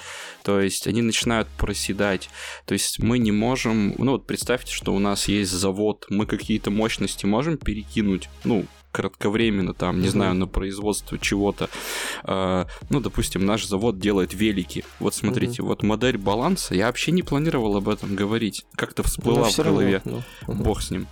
То 0.43 0.61
есть 0.61 0.87
они 0.87 1.03
начинают 1.03 1.49
проседать. 1.49 2.29
То 2.67 2.73
есть 2.75 2.99
мы 2.99 3.19
не 3.19 3.33
можем... 3.33 3.95
Ну 3.99 4.13
вот 4.13 4.27
представьте, 4.27 4.73
что 4.73 4.93
у 4.93 4.99
нас 4.99 5.29
есть 5.29 5.53
завод, 5.53 6.07
мы 6.09 6.27
какие-то 6.27 6.71
мощности 6.71 7.27
можем 7.27 7.57
перекинуть, 7.57 8.29
ну, 8.45 8.67
кратковременно, 8.93 9.73
там, 9.73 10.01
не 10.01 10.07
mm-hmm. 10.07 10.11
знаю, 10.11 10.35
на 10.35 10.47
производство 10.47 11.19
чего-то. 11.19 11.71
Э, 12.25 12.67
ну, 12.91 13.01
допустим, 13.01 13.45
наш 13.45 13.67
завод 13.67 13.99
делает 13.99 14.35
велики. 14.35 14.85
Вот 15.01 15.15
смотрите, 15.15 15.63
mm-hmm. 15.63 15.67
вот 15.67 15.83
модель 15.83 16.19
баланса, 16.19 16.75
я 16.75 16.87
вообще 16.87 17.11
не 17.11 17.23
планировал 17.23 17.77
об 17.77 17.89
этом 17.89 18.15
говорить. 18.15 18.67
Как-то 18.77 19.03
всплыла 19.03 19.49
в 19.49 19.57
голове. 19.57 20.03
Равно, 20.05 20.23
ну, 20.47 20.55
mm-hmm. 20.55 20.63
Бог 20.63 20.83
с 20.83 20.91
ним. 20.91 21.07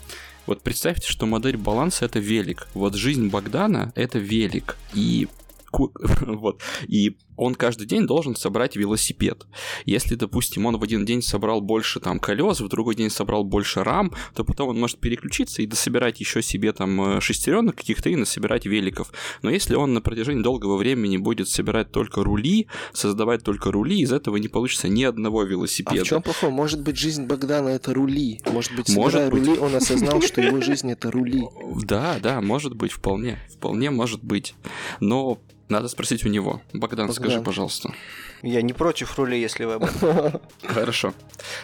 Вот 0.51 0.63
представьте, 0.63 1.07
что 1.07 1.27
модель 1.27 1.57
баланса 1.57 2.07
это 2.07 2.19
велик. 2.19 2.67
Вот 2.75 2.97
жизнь 2.97 3.29
Богдана 3.29 3.93
это 3.95 4.19
велик. 4.19 4.77
И 4.93 5.29
вот. 5.73 6.61
И 6.89 7.17
он 7.41 7.55
каждый 7.55 7.87
день 7.87 8.07
должен 8.07 8.37
собрать 8.37 8.77
велосипед. 8.77 9.47
Если, 9.87 10.15
допустим, 10.15 10.67
он 10.67 10.77
в 10.77 10.83
один 10.83 11.07
день 11.07 11.23
собрал 11.23 11.63
больше 11.63 11.99
там 11.99 12.21
колес, 12.21 12.61
в 12.61 12.69
другой 12.69 12.95
день 12.95 13.09
собрал 13.09 13.45
больше 13.45 13.83
рам, 13.83 14.13
то 14.35 14.45
потом 14.45 14.69
он 14.69 14.79
может 14.79 14.99
переключиться 14.99 15.63
и 15.63 15.67
дособирать 15.67 16.21
еще 16.21 16.43
себе 16.43 16.73
там 16.73 17.17
э, 17.17 17.21
шестеренок 17.23 17.77
каких-то 17.77 18.11
и 18.11 18.17
насобирать 18.17 18.67
великов. 18.67 19.11
Но 19.41 19.49
если 19.49 19.75
он 19.75 19.95
на 19.95 20.03
протяжении 20.03 20.43
долгого 20.43 20.77
времени 20.77 21.17
будет 21.17 21.49
собирать 21.49 21.91
только 21.91 22.23
рули, 22.23 22.67
создавать 22.93 23.43
только 23.43 23.73
рули, 23.73 24.01
из 24.01 24.13
этого 24.13 24.37
не 24.37 24.49
получится 24.49 24.89
ни 24.89 25.03
одного 25.03 25.43
велосипеда. 25.45 26.03
А 26.03 26.05
в 26.05 26.09
чем 26.09 26.23
плохое? 26.23 26.53
Может 26.53 26.83
быть, 26.83 26.99
жизнь 26.99 27.25
Богдана 27.25 27.71
это 27.71 27.95
рули. 27.95 28.43
Может 28.53 28.77
быть, 28.77 28.89
собирая 28.89 29.31
может 29.31 29.33
быть. 29.33 29.49
рули, 29.49 29.59
он 29.59 29.75
осознал, 29.75 30.21
что 30.21 30.43
его 30.43 30.61
жизнь 30.61 30.93
это 30.93 31.11
рули. 31.11 31.45
Да, 31.85 32.19
да, 32.23 32.43
может 32.43 32.75
быть, 32.75 32.93
вполне. 32.93 33.39
Вполне 33.51 33.89
может 33.91 34.23
быть. 34.23 34.55
Но 35.01 35.39
надо 35.71 35.87
спросить 35.87 36.27
у 36.27 36.29
него. 36.29 36.61
Богдан, 36.73 37.07
Богдан. 37.07 37.30
Скажи, 37.31 37.45
пожалуйста. 37.45 37.93
Я 38.43 38.63
не 38.63 38.73
против 38.73 39.19
рули, 39.19 39.39
если 39.39 39.65
вы 39.65 39.81
Хорошо. 40.63 41.13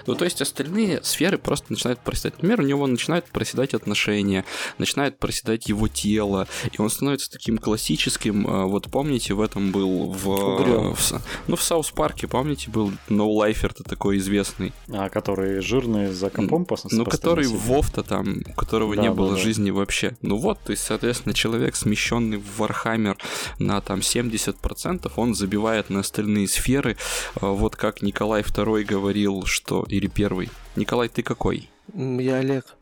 Ну, 0.07 0.15
то 0.15 0.25
есть 0.25 0.43
остальные 0.43 1.03
сферы 1.03 1.39
просто 1.39 1.67
начинают 1.71 2.01
проседать. 2.01 2.35
Например, 2.35 2.61
у 2.61 2.65
него 2.65 2.87
начинают 2.87 3.25
проседать 3.27 3.73
отношения, 3.75 4.45
начинает 4.79 5.19
проседать 5.19 5.69
его 5.69 5.89
тело, 5.89 6.47
и 6.73 6.81
он 6.81 6.91
становится 6.91 7.31
таким 7.31 7.59
классическим. 7.59 8.47
А, 8.47 8.67
вот 8.67 8.91
помните, 8.91 9.35
в 9.35 9.41
этом 9.41 9.73
был 9.73 10.13
в... 10.13 10.95
в 10.95 11.23
ну, 11.47 11.57
в 11.57 11.63
Саус 11.63 11.91
Парке, 11.91 12.29
помните, 12.29 12.71
был 12.71 12.93
No 13.09 13.29
Lifer, 13.29 13.73
то 13.73 13.83
такой 13.83 14.19
известный. 14.19 14.73
А, 14.93 15.09
который 15.09 15.61
жирный 15.61 16.13
за 16.13 16.31
компом 16.31 16.67
Ну, 16.91 17.05
который 17.05 17.47
Вовта 17.47 18.03
там, 18.03 18.43
у 18.47 18.53
которого 18.53 18.97
да, 18.97 19.03
не 19.03 19.11
было 19.11 19.35
да. 19.35 19.41
жизни 19.41 19.71
вообще. 19.71 20.17
Ну 20.21 20.37
вот, 20.37 20.61
то 20.61 20.73
есть, 20.73 20.85
соответственно, 20.85 21.35
человек, 21.35 21.75
смещенный 21.77 22.37
в 22.37 22.59
Вархаммер 22.59 23.17
на 23.59 23.81
там 23.81 24.01
70%, 24.01 25.11
он 25.17 25.35
забивает 25.35 25.91
на 25.91 26.01
остальные 26.01 26.49
сферы 26.49 26.66
сферы. 26.67 26.97
А, 27.41 27.53
вот 27.53 27.77
как 27.77 28.03
Николай 28.03 28.43
II 28.43 28.85
говорил, 28.85 29.45
что... 29.47 29.85
Или 29.89 30.09
первый. 30.09 30.51
Николай, 30.75 31.09
ты 31.09 31.23
какой? 31.23 31.71
Я 31.95 32.37
Олег. 32.37 32.77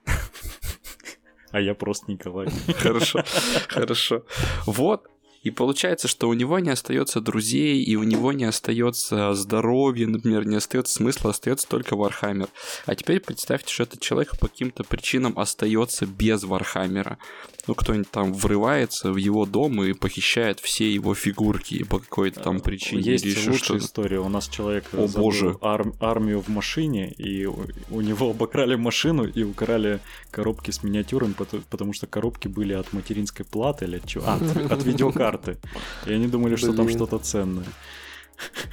А 1.50 1.60
я 1.60 1.74
просто 1.74 2.10
Николай. 2.10 2.48
Хорошо, 2.78 3.22
хорошо. 3.68 4.22
Вот, 4.66 5.06
и 5.44 5.50
получается, 5.50 6.08
что 6.08 6.30
у 6.30 6.32
него 6.32 6.58
не 6.58 6.70
остается 6.70 7.20
друзей, 7.20 7.82
и 7.82 7.96
у 7.96 8.02
него 8.02 8.32
не 8.32 8.44
остается 8.44 9.34
здоровья, 9.34 10.06
например, 10.06 10.46
не 10.46 10.56
остается 10.56 10.94
смысла, 10.94 11.30
остается 11.30 11.68
только 11.68 11.94
Вархаммер. 11.94 12.48
А 12.86 12.94
теперь 12.94 13.20
представьте, 13.20 13.72
что 13.72 13.82
этот 13.82 14.00
человек 14.00 14.38
по 14.38 14.48
каким-то 14.48 14.84
причинам 14.84 15.38
остается 15.38 16.06
без 16.06 16.44
Вархаммера. 16.44 17.18
Ну, 17.66 17.74
кто-нибудь 17.74 18.10
там 18.10 18.32
врывается 18.32 19.12
в 19.12 19.16
его 19.16 19.46
дом 19.46 19.82
и 19.82 19.92
похищает 19.92 20.60
все 20.60 20.92
его 20.92 21.14
фигурки 21.14 21.84
по 21.84 21.98
какой-то 21.98 22.40
там 22.40 22.60
причине. 22.60 23.02
Есть 23.02 23.24
или 23.24 23.48
лучшая 23.48 23.78
история. 23.78 24.20
У 24.20 24.28
нас 24.28 24.48
человек 24.48 24.84
О, 24.92 25.06
боже. 25.08 25.56
Ар- 25.60 25.92
армию 26.00 26.40
в 26.40 26.48
машине, 26.48 27.12
и 27.12 27.46
у 27.46 28.00
него 28.00 28.30
обокрали 28.30 28.76
машину 28.76 29.24
и 29.24 29.42
украли 29.42 30.00
коробки 30.30 30.70
с 30.70 30.82
миниатюрами, 30.82 31.34
потому 31.70 31.92
что 31.92 32.06
коробки 32.06 32.48
были 32.48 32.72
от 32.72 32.92
материнской 32.92 33.44
платы 33.44 33.86
или 33.86 33.96
от 33.96 34.06
чего? 34.06 34.24
А, 34.26 34.36
от, 34.36 34.72
от 34.72 34.84
видеокарты 34.84 35.24
карты. 35.24 35.58
И 36.06 36.12
они 36.12 36.26
думали, 36.26 36.56
что 36.56 36.72
там 36.72 36.88
что-то 36.88 37.18
ценное. 37.18 37.66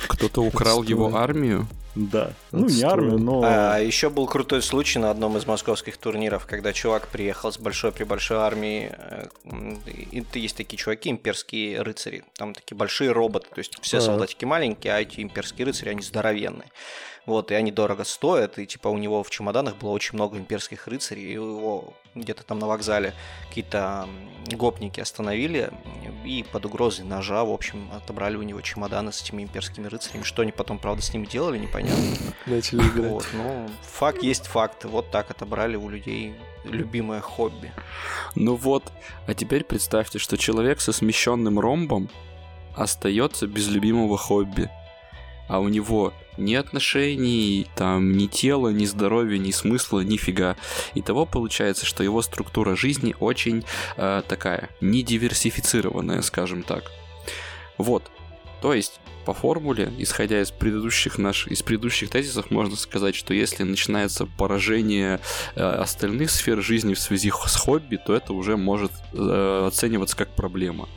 Кто-то 0.07 0.41
украл 0.43 0.83
его 0.83 1.15
армию? 1.15 1.67
Да. 1.95 2.31
Ну, 2.51 2.67
не 2.69 2.83
армию, 2.83 3.17
но... 3.17 3.41
А, 3.43 3.79
еще 3.79 4.09
был 4.09 4.25
крутой 4.25 4.61
случай 4.61 4.97
на 4.97 5.11
одном 5.11 5.37
из 5.37 5.45
московских 5.45 5.97
турниров, 5.97 6.45
когда 6.45 6.71
чувак 6.71 7.09
приехал 7.09 7.51
с 7.51 7.57
большой 7.57 7.91
при 7.91 8.05
большой 8.05 8.37
армией. 8.37 8.91
Э, 8.93 9.27
и 10.11 10.23
есть 10.35 10.55
такие 10.55 10.77
чуваки, 10.77 11.09
имперские 11.09 11.81
рыцари. 11.81 12.23
Там 12.37 12.53
такие 12.53 12.77
большие 12.77 13.11
роботы. 13.11 13.47
То 13.53 13.59
есть 13.59 13.77
все 13.81 13.99
солдатики 13.99 14.45
маленькие, 14.45 14.93
а 14.93 15.01
эти 15.01 15.19
имперские 15.19 15.65
рыцари, 15.65 15.89
они 15.89 16.01
здоровенные. 16.01 16.69
Вот, 17.25 17.51
и 17.51 17.53
они 17.53 17.71
дорого 17.71 18.03
стоят, 18.03 18.57
и 18.57 18.65
типа 18.65 18.87
у 18.87 18.97
него 18.97 19.21
в 19.21 19.29
чемоданах 19.29 19.75
было 19.77 19.91
очень 19.91 20.15
много 20.15 20.37
имперских 20.37 20.87
рыцарей, 20.87 21.25
и 21.25 21.33
его 21.33 21.93
где-то 22.15 22.43
там 22.43 22.57
на 22.59 22.67
вокзале 22.67 23.13
какие-то 23.47 24.09
гопники 24.51 24.99
остановили 24.99 25.71
и 26.25 26.43
под 26.51 26.65
угрозой 26.65 27.05
ножа, 27.05 27.45
в 27.45 27.51
общем, 27.51 27.89
отобрали 27.93 28.37
у 28.37 28.41
него 28.41 28.61
чемоданы 28.61 29.11
с 29.11 29.21
этими 29.21 29.43
имперскими 29.43 29.87
рыцарями. 29.87 30.23
Что 30.23 30.41
они 30.41 30.51
потом, 30.51 30.79
правда, 30.79 31.03
с 31.03 31.13
ними 31.13 31.27
делали, 31.27 31.59
непонятно. 31.59 32.03
Начали 32.47 32.81
играть. 32.81 33.11
Вот, 33.11 33.25
ну, 33.33 33.69
факт 33.83 34.23
есть 34.23 34.47
факт. 34.47 34.83
Вот 34.85 35.11
так 35.11 35.29
отобрали 35.29 35.75
у 35.75 35.89
людей 35.89 36.35
любимое 36.65 37.21
хобби. 37.21 37.71
Ну 38.35 38.55
вот, 38.55 38.83
а 39.27 39.33
теперь 39.35 39.63
представьте, 39.63 40.17
что 40.17 40.37
человек 40.37 40.81
со 40.81 40.91
смещенным 40.91 41.59
ромбом 41.59 42.09
остается 42.75 43.47
без 43.47 43.67
любимого 43.67 44.17
хобби 44.17 44.69
а 45.51 45.59
у 45.59 45.67
него 45.67 46.13
ни 46.37 46.55
отношений, 46.55 47.67
там, 47.75 48.13
ни 48.13 48.27
тела, 48.27 48.69
ни 48.69 48.85
здоровья, 48.85 49.37
ни 49.37 49.51
смысла, 49.51 50.01
нифига. 50.01 50.55
Итого 50.95 51.25
получается, 51.25 51.85
что 51.85 52.03
его 52.03 52.21
структура 52.21 52.75
жизни 52.75 53.15
очень 53.19 53.63
э, 53.97 54.21
такая, 54.27 54.69
недиверсифицированная, 54.81 56.21
скажем 56.21 56.63
так. 56.63 56.91
Вот. 57.77 58.11
То 58.61 58.73
есть, 58.73 58.99
по 59.25 59.33
формуле, 59.33 59.91
исходя 59.97 60.41
из 60.41 60.51
предыдущих 60.51 61.17
наших, 61.17 61.51
из 61.51 61.61
предыдущих 61.61 62.09
тезисов, 62.09 62.51
можно 62.51 62.75
сказать, 62.75 63.15
что 63.15 63.33
если 63.33 63.63
начинается 63.63 64.25
поражение 64.25 65.19
э, 65.55 65.63
остальных 65.63 66.31
сфер 66.31 66.61
жизни 66.61 66.93
в 66.93 66.99
связи 66.99 67.31
с 67.31 67.55
хобби, 67.55 67.97
то 67.97 68.15
это 68.15 68.33
уже 68.33 68.57
может 68.57 68.91
э, 69.13 69.65
оцениваться 69.67 70.15
как 70.15 70.35
проблема. 70.35 70.89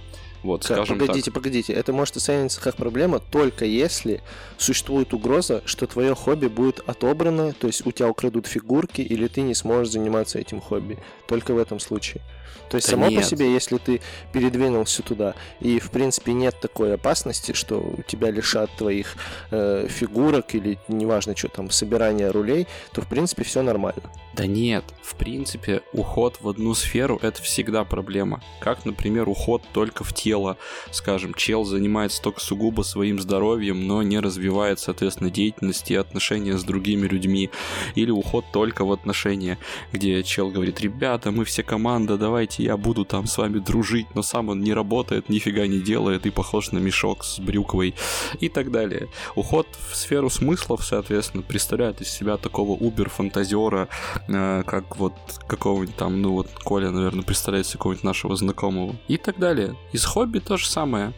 Вот, 0.44 0.62
как, 0.62 0.76
скажем 0.76 0.98
погодите, 0.98 1.30
так. 1.30 1.34
погодите, 1.34 1.72
это 1.72 1.94
может 1.94 2.18
оцениваться 2.18 2.60
как 2.60 2.76
проблема 2.76 3.18
только 3.18 3.64
если 3.64 4.20
существует 4.58 5.14
угроза, 5.14 5.62
что 5.64 5.86
твое 5.86 6.14
хобби 6.14 6.48
будет 6.48 6.80
отобрано, 6.86 7.54
то 7.54 7.66
есть 7.66 7.86
у 7.86 7.92
тебя 7.92 8.10
украдут 8.10 8.46
фигурки, 8.46 9.00
или 9.00 9.26
ты 9.26 9.40
не 9.40 9.54
сможешь 9.54 9.94
заниматься 9.94 10.38
этим 10.38 10.60
хобби. 10.60 10.98
Только 11.26 11.54
в 11.54 11.58
этом 11.58 11.80
случае. 11.80 12.22
То 12.68 12.76
есть 12.76 12.88
да 12.88 12.92
само 12.92 13.08
нет. 13.08 13.20
по 13.20 13.26
себе, 13.26 13.52
если 13.52 13.78
ты 13.78 14.00
передвинулся 14.32 15.02
туда, 15.02 15.34
и 15.60 15.78
в 15.78 15.90
принципе 15.90 16.32
нет 16.32 16.58
такой 16.60 16.94
опасности, 16.94 17.52
что 17.52 17.94
тебя 18.06 18.30
лишат 18.30 18.70
твоих 18.76 19.16
э, 19.50 19.86
фигурок 19.88 20.54
или 20.54 20.78
неважно 20.88 21.36
что 21.36 21.48
там, 21.48 21.70
собирания 21.70 22.30
рулей, 22.30 22.66
то 22.92 23.02
в 23.02 23.08
принципе 23.08 23.44
все 23.44 23.62
нормально. 23.62 24.02
Да 24.34 24.46
нет, 24.46 24.84
в 25.00 25.14
принципе 25.14 25.82
уход 25.92 26.38
в 26.40 26.48
одну 26.48 26.74
сферу 26.74 27.20
это 27.22 27.40
всегда 27.40 27.84
проблема. 27.84 28.42
Как, 28.58 28.84
например, 28.84 29.28
уход 29.28 29.62
только 29.72 30.02
в 30.02 30.12
тело. 30.12 30.56
Скажем, 30.90 31.34
чел 31.34 31.64
занимается 31.64 32.20
только 32.20 32.40
сугубо 32.40 32.82
своим 32.82 33.20
здоровьем, 33.20 33.86
но 33.86 34.02
не 34.02 34.18
развивает, 34.18 34.80
соответственно, 34.80 35.30
деятельность 35.30 35.88
и 35.92 35.94
отношения 35.94 36.58
с 36.58 36.64
другими 36.64 37.06
людьми. 37.06 37.50
Или 37.94 38.10
уход 38.10 38.44
только 38.52 38.84
в 38.84 38.90
отношения, 38.90 39.58
где 39.92 40.22
чел 40.24 40.50
говорит, 40.50 40.80
ребята, 40.80 41.30
мы 41.30 41.44
все 41.44 41.62
команда, 41.62 42.16
давайте 42.16 42.63
я 42.64 42.76
буду 42.76 43.04
там 43.04 43.26
с 43.26 43.38
вами 43.38 43.58
дружить, 43.58 44.06
но 44.14 44.22
сам 44.22 44.48
он 44.48 44.60
не 44.60 44.72
работает, 44.72 45.28
нифига 45.28 45.66
не 45.66 45.80
делает 45.80 46.26
и 46.26 46.30
похож 46.30 46.72
на 46.72 46.78
мешок 46.78 47.24
с 47.24 47.38
брюквой 47.38 47.94
и 48.40 48.48
так 48.48 48.70
далее. 48.70 49.08
Уход 49.36 49.66
в 49.90 49.94
сферу 49.94 50.30
смыслов, 50.30 50.84
соответственно, 50.84 51.42
представляет 51.42 52.00
из 52.00 52.08
себя 52.08 52.36
такого 52.36 52.72
убер-фантазера, 52.72 53.88
э, 54.28 54.62
как 54.66 54.96
вот 54.96 55.14
какого-нибудь 55.46 55.96
там, 55.96 56.22
ну 56.22 56.32
вот 56.32 56.48
Коля, 56.64 56.90
наверное, 56.90 57.22
представляет 57.22 57.66
себе 57.66 57.78
какого-нибудь 57.78 58.04
нашего 58.04 58.36
знакомого 58.36 58.96
и 59.08 59.18
так 59.18 59.38
далее. 59.38 59.76
Из 59.92 60.04
хобби 60.04 60.38
то 60.38 60.56
же 60.56 60.66
самое. 60.66 61.12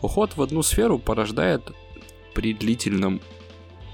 Уход 0.00 0.36
в 0.36 0.42
одну 0.42 0.62
сферу 0.62 0.98
порождает 0.98 1.72
при 2.34 2.54
длительном 2.54 3.20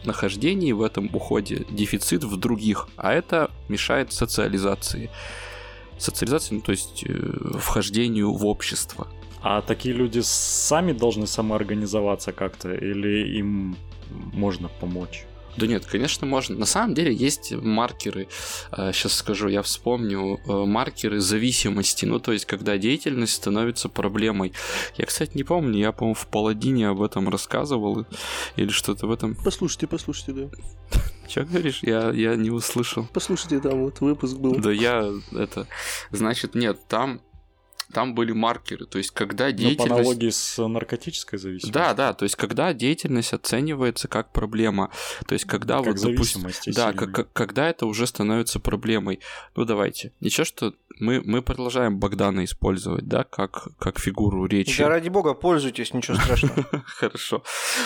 нахождении 0.05 0.73
в 0.73 0.83
этом 0.83 1.11
уходе 1.13 1.65
дефицит 1.71 2.25
в 2.25 2.37
других, 2.37 2.89
а 2.97 3.13
это 3.13 3.51
мешает 3.69 4.13
социализации 4.13 5.11
социализации, 6.03 6.57
ну, 6.57 6.61
то 6.61 6.73
есть 6.73 7.05
э, 7.07 7.59
вхождению 7.59 8.33
в 8.33 8.47
общество. 8.47 9.09
А 9.43 9.61
такие 9.61 9.95
люди 9.95 10.21
сами 10.21 10.93
должны 10.93 11.27
самоорганизоваться 11.27 12.33
как-то 12.33 12.73
или 12.73 13.39
им 13.39 13.77
можно 14.33 14.69
помочь? 14.69 15.25
Да 15.57 15.67
нет, 15.67 15.85
конечно, 15.85 16.27
можно. 16.27 16.57
На 16.57 16.67
самом 16.67 16.95
деле 16.95 17.15
есть 17.15 17.53
маркеры, 17.53 18.29
сейчас 18.71 19.13
э, 19.13 19.17
скажу, 19.17 19.49
я 19.49 19.63
вспомню, 19.63 20.41
э, 20.47 20.65
маркеры 20.65 21.21
зависимости, 21.21 22.07
ну 22.07 22.19
то 22.19 22.33
есть 22.33 22.47
когда 22.47 22.79
деятельность 22.79 23.35
становится 23.35 23.89
проблемой. 23.89 24.53
Я, 24.97 25.07
кстати, 25.07 25.33
не 25.35 25.45
помню, 25.45 25.79
я, 25.79 25.93
по-моему, 25.93 26.15
в 26.15 26.27
Паладине 26.27 26.89
об 26.89 27.03
этом 27.03 27.29
рассказывал 27.29 28.07
или 28.57 28.71
что-то 28.71 29.07
в 29.07 29.13
этом. 29.13 29.37
Послушайте, 29.45 29.87
послушайте, 29.87 30.33
да. 30.33 30.99
Че 31.29 31.45
говоришь? 31.45 31.81
Я, 31.83 32.11
я 32.11 32.35
не 32.37 32.51
услышал. 32.51 33.07
Послушайте, 33.13 33.61
там 33.61 33.85
вот 33.85 34.01
выпуск 34.01 34.37
был. 34.37 34.57
Да 34.57 34.73
я 34.73 35.11
это... 35.33 35.67
Значит, 36.11 36.55
нет, 36.55 36.79
там 36.89 37.21
там 37.93 38.15
были 38.15 38.33
маркеры, 38.33 38.87
то 38.87 38.99
есть 38.99 39.11
когда 39.11 39.47
Ну, 39.47 39.53
деятельность... 39.53 39.89
по 39.89 39.95
аналогии 39.95 40.31
с 40.31 40.67
наркотической 40.67 41.39
зависимостью. 41.39 41.73
Да, 41.73 41.95
да, 41.95 42.13
то 42.13 42.25
есть 42.25 42.37
когда 42.37 42.73
деятельность 42.73 43.33
оценивается 43.33 44.09
как 44.09 44.33
проблема, 44.33 44.91
то 45.27 45.35
есть 45.35 45.45
когда 45.45 45.79
Как 45.79 45.87
вот, 45.87 46.03
допустим, 46.03 46.47
да, 46.75 46.93
как, 46.93 47.13
как- 47.13 47.33
когда 47.33 47.69
это 47.69 47.87
уже 47.87 48.07
становится 48.07 48.61
проблемой. 48.61 49.21
Ну 49.55 49.65
давайте, 49.65 50.13
ничего, 50.21 50.45
что 50.45 50.75
мы, 50.99 51.21
мы 51.25 51.43
продолжаем 51.43 51.99
Богдана 51.99 52.45
использовать, 52.45 53.07
да, 53.09 53.25
как, 53.25 53.69
как 53.79 53.99
фигуру 53.99 54.47
речи. 54.47 54.83
Да 54.83 54.89
ради 54.89 55.09
бога, 55.09 55.35
пользуйтесь, 55.35 55.93
ничего 55.95 56.17
страшного. 56.17 56.67
Хорошо. 56.87 57.43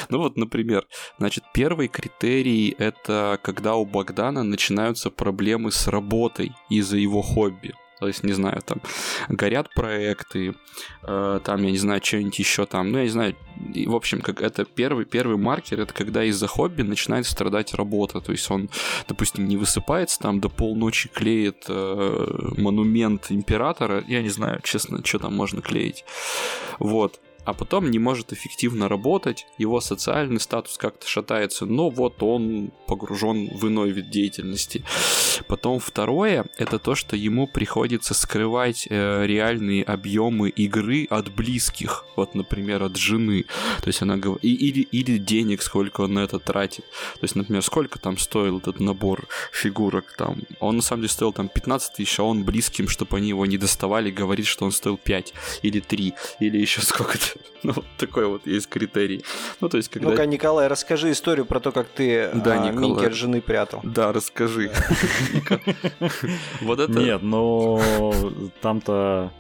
Ну 0.09 0.19
вот, 0.19 0.37
например, 0.37 0.87
значит, 1.19 1.45
первый 1.55 1.89
критерий— 1.89 2.75
это 2.79 3.39
когда 3.43 3.75
у 3.77 3.85
Богдана 3.85 4.43
начинаются 4.43 5.11
проблемы 5.11 5.73
с 5.73 5.87
работой 5.87 6.53
из-за 6.69 6.97
его 6.97 7.23
хобби. 7.23 7.75
То 7.99 8.09
есть, 8.09 8.25
не 8.25 8.33
знаю, 8.33 8.61
там 8.65 8.81
горят 9.29 9.73
проекты, 9.75 10.55
э, 11.03 11.41
там, 11.43 11.63
я 11.63 11.71
не 11.71 11.79
знаю, 11.79 12.01
что-нибудь 12.05 12.39
еще 12.39 12.67
там, 12.67 12.93
ну, 12.93 12.99
я 12.99 13.05
не 13.05 13.11
знаю, 13.11 13.37
и, 13.75 13.87
в 13.87 13.95
общем, 13.95 14.21
как 14.21 14.43
это 14.43 14.65
первый, 14.65 15.07
первый 15.07 15.39
маркер, 15.39 15.81
это 15.81 15.95
когда 15.95 16.23
из-за 16.25 16.47
хобби 16.47 16.83
начинает 16.83 17.27
страдать 17.27 17.75
работа, 17.75 18.21
то 18.21 18.33
есть 18.33 18.51
он, 18.51 18.69
допустим, 19.09 19.49
не 19.49 19.57
высыпается 19.57 20.19
там 20.19 20.41
до 20.41 20.51
полночи, 20.51 21.09
клеит 21.09 21.65
э, 21.69 22.53
монумент 22.59 23.31
императора, 23.31 24.05
я 24.07 24.23
не 24.23 24.31
знаю, 24.31 24.61
честно, 24.63 25.03
что 25.05 25.19
там 25.19 25.35
можно 25.35 25.63
клеить, 25.63 26.05
вот, 26.79 27.21
а 27.47 27.55
потом 27.55 27.91
не 27.91 27.99
может 27.99 28.33
эффективно 28.33 28.89
работать, 28.89 29.47
его 29.57 29.81
социальный 29.81 30.41
статус 30.41 30.77
как-то 30.77 31.07
шатается, 31.07 31.65
но 31.65 31.89
вот 31.91 32.23
он 32.23 32.73
погружен 32.89 33.49
в 33.57 33.69
иной 33.69 33.91
вид 33.91 34.11
деятельности. 34.11 34.85
Потом 35.47 35.79
второе, 35.79 36.47
это 36.59 36.79
то, 36.79 36.97
что 36.97 37.15
ему 37.17 37.47
приходится 37.47 38.15
скрывать 38.15 38.89
э, 38.91 39.27
реальные 39.27 39.85
объемы 39.85 40.49
игры 40.49 41.07
от 41.09 41.33
близких, 41.33 42.05
вот, 42.17 42.35
например, 42.35 42.83
от 42.83 42.97
жены. 42.97 43.45
То 43.81 43.87
есть 43.87 44.03
она 44.03 44.17
говорит, 44.17 44.45
или, 44.45 44.81
или 44.81 45.19
денег, 45.19 45.63
сколько 45.63 46.01
он 46.01 46.15
на 46.15 46.21
это 46.21 46.41
тратит. 46.41 46.85
То 47.15 47.23
есть, 47.23 47.37
например, 47.37 47.63
сколько 47.63 48.01
там 48.01 48.19
стоил 48.19 48.59
этот 48.59 48.81
набор 48.81 49.29
фигурок 49.53 50.15
там. 50.19 50.43
Он 50.59 50.77
на 50.77 50.83
самом 50.83 51.03
деле 51.03 51.13
стоил 51.13 51.33
там 51.33 51.49
15 51.49 51.95
тысяч, 51.95 52.19
а 52.19 52.25
он 52.25 52.45
близким, 52.45 52.89
чтобы 52.89 53.19
они 53.19 53.29
его 53.29 53.47
не 53.47 53.57
доставали, 53.57 54.11
говорит, 54.11 54.47
что 54.47 54.65
он 54.65 54.73
стоил 54.73 54.97
5 54.97 55.33
или 55.63 55.79
3, 55.79 56.15
или 56.41 56.59
еще 56.59 56.81
сколько-то. 56.81 57.36
Ну, 57.63 57.73
вот 57.73 57.85
такой 57.97 58.27
вот 58.27 58.47
есть 58.47 58.69
критерий. 58.69 59.25
Ну, 59.61 59.69
то 59.69 59.77
есть, 59.77 59.89
когда... 59.89 60.11
Ну-ка, 60.11 60.27
Николай, 60.27 60.69
расскажи 60.69 61.11
историю 61.11 61.47
про 61.47 61.61
то, 61.61 61.73
как 61.73 61.89
ты 61.89 62.31
Да, 62.33 62.63
а, 62.63 62.71
Николай. 62.71 63.07
От 63.07 63.15
жены 63.15 63.41
прятал. 63.41 63.81
Да, 63.83 64.13
расскажи. 64.13 64.71
Вот 66.61 66.81
это... 66.81 66.93
Нет, 66.93 67.23
но 67.23 67.81
там-то... 68.61 69.33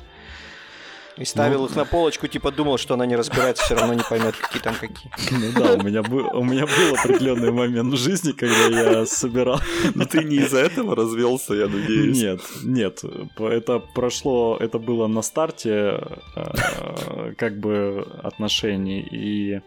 И 1.19 1.25
ставил 1.25 1.61
Ну. 1.61 1.67
их 1.67 1.77
на 1.77 1.85
полочку, 1.87 2.27
типа 2.27 2.51
думал, 2.51 2.77
что 2.77 2.95
она 2.95 3.07
не 3.07 3.17
разбирается, 3.17 3.65
все 3.65 3.75
равно 3.75 3.95
не 3.95 4.03
поймет, 4.03 4.37
какие 4.37 4.63
там 4.63 4.75
какие. 4.75 5.11
Ну 5.31 5.53
да, 5.61 5.73
у 5.75 5.83
меня, 5.83 6.03
был, 6.03 6.27
у 6.35 6.45
меня 6.45 6.67
был 6.67 6.95
определенный 6.99 7.53
момент 7.53 7.95
в 7.95 7.97
жизни, 7.97 8.33
когда 8.33 8.67
я 8.81 9.07
собирал... 9.07 9.61
Но 9.95 10.05
ты 10.05 10.23
не 10.25 10.37
из-за 10.37 10.59
этого 10.59 10.95
развелся, 10.95 11.55
я 11.55 11.69
надеюсь. 11.69 12.19
Нет, 12.19 12.41
нет, 12.63 13.03
это 13.39 13.79
прошло, 13.79 14.59
это 14.61 14.79
было 14.79 15.07
на 15.07 15.23
старте 15.23 16.01
э, 16.37 17.33
как 17.39 17.59
бы 17.61 18.07
отношений, 18.23 19.01
и 19.01 19.61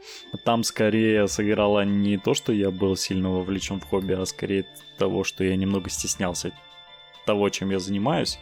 там 0.45 0.63
скорее 0.63 1.27
сыграло 1.27 1.83
не 1.83 2.17
то, 2.17 2.35
что 2.35 2.53
я 2.53 2.69
был 2.69 2.95
сильно 2.95 3.31
вовлечен 3.31 3.79
в 3.79 3.85
хобби, 3.85 4.13
а 4.13 4.25
скорее 4.25 4.65
того, 4.99 5.23
что 5.23 5.43
я 5.43 5.55
немного 5.55 5.89
стеснялся 5.89 6.51
того, 7.25 7.49
чем 7.49 7.71
я 7.71 7.79
занимаюсь. 7.79 8.39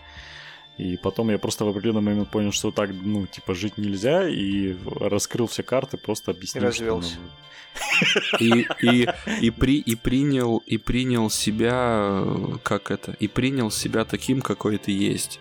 И 0.77 0.95
потом 0.97 1.31
я 1.31 1.39
просто 1.39 1.65
в 1.65 1.69
определенный 1.69 2.01
момент 2.01 2.29
понял, 2.29 2.51
что 2.51 2.71
так, 2.71 2.91
ну, 2.93 3.25
типа, 3.25 3.55
жить 3.55 3.77
нельзя, 3.77 4.27
и 4.29 4.75
раскрыл 4.99 5.47
все 5.47 5.63
карты, 5.63 5.97
просто 5.97 6.31
объяснил. 6.31 6.67
И 6.67 6.71
что, 6.71 6.83
развелся. 6.83 7.15
И, 8.39 8.67
и, 8.81 9.07
и, 9.41 9.49
при, 9.51 9.79
и, 9.79 9.95
принял, 9.95 10.57
и 10.65 10.77
принял 10.77 11.29
себя, 11.29 12.23
э, 12.23 12.57
как 12.63 12.91
это, 12.91 13.15
и 13.19 13.27
принял 13.27 13.71
себя 13.71 14.05
таким, 14.05 14.41
какой 14.41 14.77
ты 14.77 14.91
есть. 14.91 15.39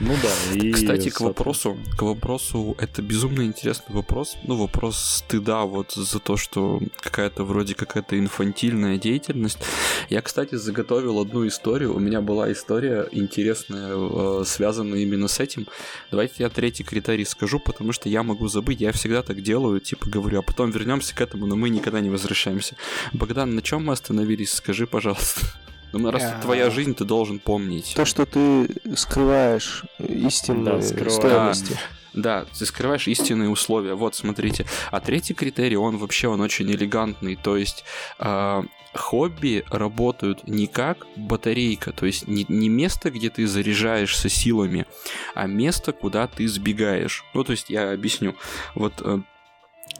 Ну 0.00 0.14
да, 0.22 0.56
и... 0.56 0.72
Кстати, 0.72 1.10
к 1.10 1.20
вопросу, 1.20 1.76
к 1.96 2.02
вопросу, 2.02 2.74
это 2.78 3.02
безумно 3.02 3.42
интересный 3.42 3.94
вопрос. 3.94 4.36
Ну, 4.44 4.56
вопрос 4.56 4.98
стыда 4.98 5.64
вот 5.64 5.92
за 5.92 6.18
то, 6.18 6.36
что 6.36 6.80
какая-то 7.00 7.44
вроде 7.44 7.74
какая-то 7.74 8.18
инфантильная 8.18 8.98
деятельность. 8.98 9.58
Я, 10.08 10.22
кстати, 10.22 10.54
заготовил 10.54 11.20
одну 11.20 11.46
историю. 11.46 11.94
У 11.94 12.00
меня 12.00 12.20
была 12.20 12.50
история 12.52 13.06
интересная, 13.12 13.92
э, 13.94 14.44
связанная 14.46 15.00
именно 15.00 15.28
с 15.28 15.38
этим. 15.40 15.66
Давайте 16.10 16.34
я 16.38 16.48
третий 16.48 16.84
критерий 16.84 17.24
скажу, 17.24 17.60
потому 17.60 17.92
что 17.92 18.08
я 18.08 18.22
могу 18.22 18.48
забыть. 18.48 18.80
Я 18.80 18.92
всегда 18.92 19.22
так 19.22 19.42
делаю, 19.42 19.80
типа 19.80 20.08
говорю, 20.08 20.40
а 20.40 20.42
потом 20.42 20.70
вернемся 20.70 21.14
к 21.14 21.20
этому, 21.20 21.46
но 21.46 21.54
мы 21.54 21.70
никогда 21.70 22.00
не 22.00 22.10
возвращаемся. 22.10 22.76
Богдан, 23.12 23.54
на 23.54 23.62
чем 23.62 23.84
мы 23.84 23.92
остановились? 23.92 24.52
Скажи, 24.52 24.86
пожалуйста. 24.86 25.46
Ну, 25.92 26.10
раз 26.10 26.22
это 26.22 26.38
А. 26.38 26.42
твоя 26.42 26.70
жизнь, 26.70 26.94
ты 26.94 27.04
должен 27.04 27.38
помнить. 27.38 27.92
То, 27.94 28.04
что 28.04 28.26
ты 28.26 28.68
скрываешь 28.96 29.84
истинные 29.98 30.76
Да, 30.76 30.82
скрываю. 30.82 31.10
стоимости. 31.10 31.78
Да, 32.14 32.44
ты 32.58 32.66
скрываешь 32.66 33.08
истинные 33.08 33.48
условия. 33.48 33.94
Вот, 33.94 34.14
смотрите. 34.14 34.66
А 34.90 35.00
третий 35.00 35.34
критерий, 35.34 35.76
он 35.76 35.96
вообще, 35.96 36.28
он 36.28 36.40
очень 36.40 36.70
элегантный. 36.70 37.36
То 37.36 37.56
есть 37.56 37.84
а, 38.18 38.64
хобби 38.94 39.64
работают 39.70 40.46
не 40.46 40.66
как 40.66 41.06
батарейка, 41.16 41.92
то 41.92 42.04
есть 42.04 42.28
не, 42.28 42.44
не 42.48 42.68
место, 42.68 43.10
где 43.10 43.30
ты 43.30 43.46
заряжаешься 43.46 44.28
силами, 44.28 44.84
а 45.34 45.46
место, 45.46 45.92
куда 45.92 46.26
ты 46.26 46.46
сбегаешь. 46.48 47.24
Ну, 47.32 47.44
то 47.44 47.52
есть 47.52 47.70
я 47.70 47.92
объясню. 47.92 48.34
Вот 48.74 48.94
э, 49.00 49.20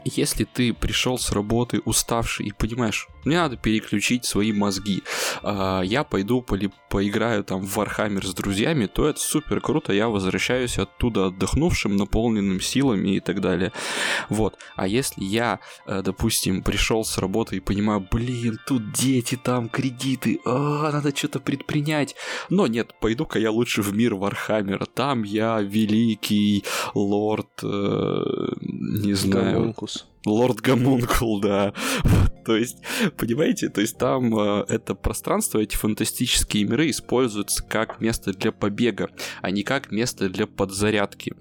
если 0.05 0.45
ты 0.45 0.75
пришел 0.75 1.19
с 1.19 1.33
работы 1.33 1.81
уставший 1.85 2.47
и 2.47 2.53
понимаешь, 2.53 3.09
мне 3.25 3.37
надо 3.37 3.57
переключить 3.57 4.25
свои 4.25 4.53
мозги, 4.53 5.03
а, 5.43 5.83
я 5.83 6.05
пойду 6.05 6.43
поиграю 6.43 7.45
там 7.45 7.65
в 7.65 7.79
Warhammer 7.79 8.25
с 8.27 8.35
друзьями, 8.35 8.87
то 8.87 9.09
это 9.09 9.21
супер 9.21 9.61
круто, 9.61 9.93
я 9.93 10.09
возвращаюсь 10.09 10.79
оттуда 10.79 11.27
отдохнувшим, 11.27 11.97
наполненным 11.97 12.61
силами 12.61 13.17
и 13.17 13.21
так 13.21 13.41
далее. 13.41 13.73
Вот. 14.29 14.59
А 14.77 14.87
если 14.87 15.25
я, 15.25 15.61
э, 15.87 16.03
допустим, 16.05 16.63
пришел 16.63 17.05
с 17.05 17.19
работы 17.19 17.57
и 17.57 17.61
понимаю, 17.61 18.07
блин, 18.11 18.59
тут 18.67 18.93
дети, 18.93 19.39
там 19.43 19.69
кредиты, 19.69 20.41
а, 20.45 20.91
надо 20.93 21.17
что-то 21.17 21.41
предпринять. 21.41 22.15
Но 22.51 22.67
нет, 22.67 22.95
пойду-ка 23.01 23.39
я 23.39 23.51
лучше 23.51 23.83
в 23.83 23.95
мир 23.95 24.15
Вархаммера. 24.15 24.87
Там 24.87 25.23
я 25.23 25.61
великий 25.61 26.65
лорд, 26.95 27.63
э, 27.63 28.25
не 28.61 29.15
знаю, 29.15 29.55
Гомункус. 29.55 30.07
Лорд 30.25 30.61
Гомункул, 30.61 31.41
да. 31.41 31.73
То 32.45 32.57
есть, 32.57 32.79
понимаете, 33.17 33.69
то 33.69 33.81
есть 33.81 33.99
там 33.99 34.37
э, 34.39 34.65
это 34.69 34.95
пространство, 34.95 35.59
эти 35.59 35.77
фантастические 35.77 36.65
миры 36.65 36.91
используются 36.91 37.63
как 37.63 38.01
место 38.01 38.33
для 38.33 38.53
побега, 38.53 39.11
а 39.43 39.51
не 39.51 39.63
как 39.63 39.93
место 39.93 40.29
для 40.29 40.47
подзарядки. 40.47 41.35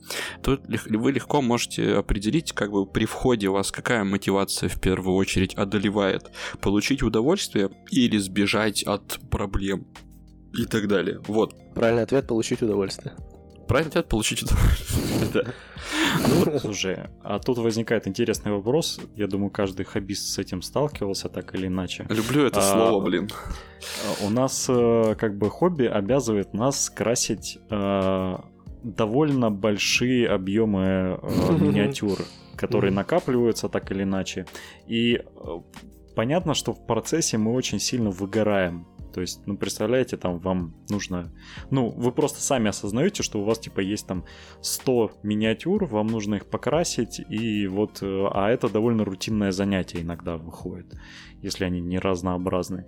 Тут 0.44 0.62
вы 0.90 1.12
легко 1.12 1.42
можете 1.42 1.96
определить, 1.96 2.52
как 2.54 2.72
бы 2.72 2.86
при 2.86 3.06
входе 3.06 3.48
у 3.48 3.54
вас 3.54 3.72
какая 3.72 4.04
мотивация 4.04 4.70
в 4.70 4.80
первую 4.80 5.16
очередь 5.16 5.56
одолевает. 5.56 6.32
Получить 6.62 7.04
удовольствие 7.04 7.70
или 7.90 8.18
сбежать 8.18 8.84
от 8.84 9.20
проблем 9.30 9.88
и 10.58 10.66
так 10.66 10.88
далее. 10.88 11.20
Вот. 11.28 11.56
Правильный 11.74 12.04
ответ 12.04 12.28
получить 12.28 12.62
удовольствие. 12.62 13.16
Правильный 13.72 13.90
ответ 13.92 14.10
получить 14.10 14.44
удовольствие. 14.44 15.54
Ну, 16.28 16.60
слушай, 16.60 16.98
а 17.24 17.40
тут 17.40 17.58
возникает 17.58 18.06
интересный 18.06 18.52
вопрос. 18.52 19.00
Я 19.16 19.28
думаю, 19.28 19.50
каждый 19.50 19.86
хоббист 19.86 20.28
с 20.28 20.38
этим 20.38 20.62
сталкивался 20.62 21.30
так 21.30 21.56
или 21.56 21.68
иначе. 21.68 22.06
Люблю 22.10 22.44
это 22.44 22.60
А, 22.60 22.64
слово, 22.64 23.02
блин. 23.02 23.30
У 24.26 24.30
нас 24.30 24.66
э, 24.68 25.16
как 25.18 25.38
бы 25.38 25.50
хобби 25.50 25.86
обязывает 25.86 26.54
нас 26.54 26.90
красить 26.90 27.60
э, 27.70 28.38
довольно 28.84 29.50
большие 29.50 30.28
объемы 30.28 31.18
э, 31.22 31.58
миниатюр, 31.58 32.20
которые 32.58 32.92
накапливаются 32.92 33.70
так 33.70 33.90
или 33.92 34.04
иначе. 34.04 34.48
И 34.86 35.22
понятно, 36.14 36.54
что 36.56 36.74
в 36.74 36.86
процессе 36.86 37.38
мы 37.38 37.54
очень 37.54 37.80
сильно 37.80 38.10
выгораем. 38.10 38.86
То 39.14 39.22
есть, 39.22 39.42
ну, 39.46 39.58
представляете, 39.58 40.18
там 40.18 40.40
вам 40.40 40.74
нужно... 40.90 41.32
Ну, 41.70 41.90
вы 41.90 42.12
просто 42.12 42.42
сами 42.42 42.70
осознаете, 42.70 43.24
что 43.24 43.40
у 43.40 43.44
вас, 43.44 43.60
типа, 43.60 43.80
есть 43.82 44.08
там 44.08 44.24
100 44.62 45.12
миниатюр, 45.24 45.86
вам 45.86 46.08
нужно 46.08 46.36
их 46.36 46.46
покрасить, 46.46 47.20
и 47.30 47.68
вот... 47.68 48.02
э, 48.02 48.28
А 48.34 48.50
это 48.50 48.70
довольно 48.70 49.06
рутинное 49.06 49.52
занятие 49.52 50.02
иногда 50.02 50.38
выходит, 50.38 50.94
если 51.42 51.66
они 51.66 51.82
не 51.82 52.00
разнообразны. 52.00 52.86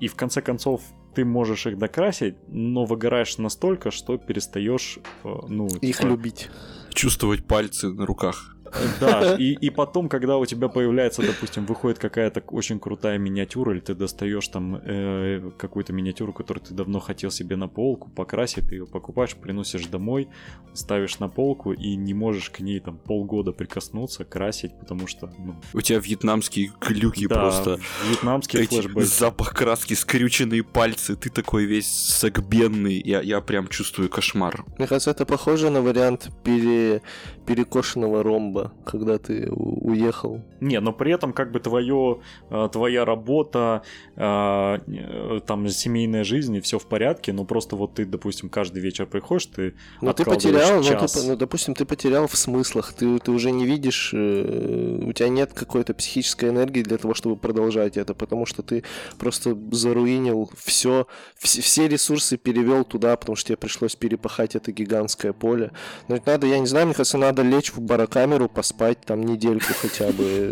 И 0.00 0.08
в 0.08 0.14
конце 0.14 0.42
концов, 0.42 0.82
ты 1.14 1.24
можешь 1.24 1.66
их 1.66 1.78
докрасить, 1.78 2.36
но 2.48 2.84
выгораешь 2.84 3.38
настолько, 3.38 3.90
что 3.90 4.16
перестаешь, 4.18 4.98
э, 5.24 5.28
ну... 5.48 5.66
Их 5.66 5.98
типа, 5.98 6.06
любить. 6.06 6.50
Чувствовать 6.92 7.46
пальцы 7.46 7.88
на 7.88 8.06
руках. 8.06 8.55
Да, 9.00 9.36
и, 9.36 9.52
и 9.52 9.70
потом, 9.70 10.08
когда 10.08 10.38
у 10.38 10.46
тебя 10.46 10.68
появляется, 10.68 11.22
допустим, 11.22 11.66
выходит 11.66 11.98
какая-то 11.98 12.42
очень 12.48 12.78
крутая 12.78 13.18
миниатюра, 13.18 13.72
или 13.72 13.80
ты 13.80 13.94
достаешь 13.94 14.48
там 14.48 14.76
э, 14.76 15.50
какую-то 15.56 15.92
миниатюру, 15.92 16.32
которую 16.32 16.64
ты 16.64 16.74
давно 16.74 17.00
хотел 17.00 17.30
себе 17.30 17.56
на 17.56 17.68
полку, 17.68 18.10
покрасить, 18.10 18.68
ты 18.68 18.76
ее 18.76 18.86
покупаешь, 18.86 19.34
приносишь 19.34 19.86
домой, 19.86 20.28
ставишь 20.74 21.18
на 21.18 21.28
полку 21.28 21.72
и 21.72 21.96
не 21.96 22.14
можешь 22.14 22.50
к 22.50 22.60
ней 22.60 22.80
там 22.80 22.98
полгода 22.98 23.52
прикоснуться, 23.52 24.24
красить, 24.24 24.78
потому 24.78 25.06
что... 25.06 25.32
Ну, 25.38 25.56
У 25.72 25.80
тебя 25.80 25.98
вьетнамские 25.98 26.72
глюки 26.80 27.26
да, 27.26 27.34
просто. 27.34 27.80
Вьетнамский 28.08 28.60
Эти 28.60 28.80
флешбэк. 28.80 29.04
запах 29.04 29.54
краски, 29.54 29.94
скрюченные 29.94 30.62
пальцы, 30.62 31.16
ты 31.16 31.30
такой 31.30 31.64
весь 31.64 31.88
сагбенный. 31.88 33.00
Я, 33.04 33.20
я 33.20 33.40
прям 33.40 33.68
чувствую 33.68 34.08
кошмар. 34.08 34.64
Мне 34.78 34.86
кажется, 34.86 35.10
это 35.10 35.26
похоже 35.26 35.70
на 35.70 35.82
вариант 35.82 36.30
пере... 36.44 37.02
перекошенного 37.46 38.22
ромба, 38.22 38.55
когда 38.84 39.18
ты 39.18 39.48
уехал. 39.50 40.40
Не, 40.60 40.80
но 40.80 40.92
при 40.92 41.12
этом 41.12 41.32
как 41.32 41.52
бы 41.52 41.60
твое, 41.60 42.20
э, 42.50 42.68
твоя 42.72 43.04
работа, 43.04 43.82
э, 44.16 44.78
э, 44.86 45.40
там 45.46 45.68
семейная 45.68 46.24
жизнь 46.24 46.54
и 46.56 46.60
все 46.60 46.78
в 46.78 46.86
порядке, 46.86 47.32
но 47.32 47.44
просто 47.44 47.76
вот 47.76 47.94
ты, 47.94 48.04
допустим, 48.04 48.48
каждый 48.48 48.82
вечер 48.82 49.06
приходишь, 49.06 49.46
ты 49.46 49.74
Но 50.00 50.12
ты 50.12 50.24
потерял, 50.24 50.76
ну, 50.76 50.82
ты 50.82 50.88
час. 50.88 51.16
по- 51.16 51.22
ну, 51.28 51.36
допустим, 51.36 51.74
ты 51.74 51.84
потерял 51.84 52.26
в 52.26 52.36
смыслах, 52.36 52.92
ты, 52.92 53.18
ты 53.18 53.30
уже 53.30 53.50
не 53.50 53.66
видишь, 53.66 54.12
у 54.14 55.12
тебя 55.12 55.28
нет 55.28 55.52
какой-то 55.52 55.94
психической 55.94 56.50
энергии 56.50 56.82
для 56.82 56.98
того, 56.98 57.14
чтобы 57.14 57.36
продолжать 57.36 57.96
это, 57.96 58.14
потому 58.14 58.46
что 58.46 58.62
ты 58.62 58.82
просто 59.18 59.56
заруинил 59.70 60.50
все, 60.56 61.06
все, 61.38 61.60
все 61.62 61.88
ресурсы 61.88 62.36
перевел 62.36 62.84
туда, 62.84 63.16
потому 63.16 63.36
что 63.36 63.48
тебе 63.48 63.56
пришлось 63.56 63.96
перепахать 63.96 64.56
это 64.56 64.72
гигантское 64.72 65.32
поле. 65.32 65.70
Но 66.08 66.14
ведь 66.14 66.26
надо, 66.26 66.46
я 66.46 66.58
не 66.58 66.66
знаю, 66.66 66.86
мне 66.86 66.94
кажется, 66.94 67.18
надо 67.18 67.42
лечь 67.42 67.72
в 67.72 67.80
барокамеру, 67.80 68.45
поспать 68.48 69.00
там 69.00 69.22
недельку 69.24 69.72
хотя 69.80 70.06
бы, 70.12 70.24
э, 70.24 70.48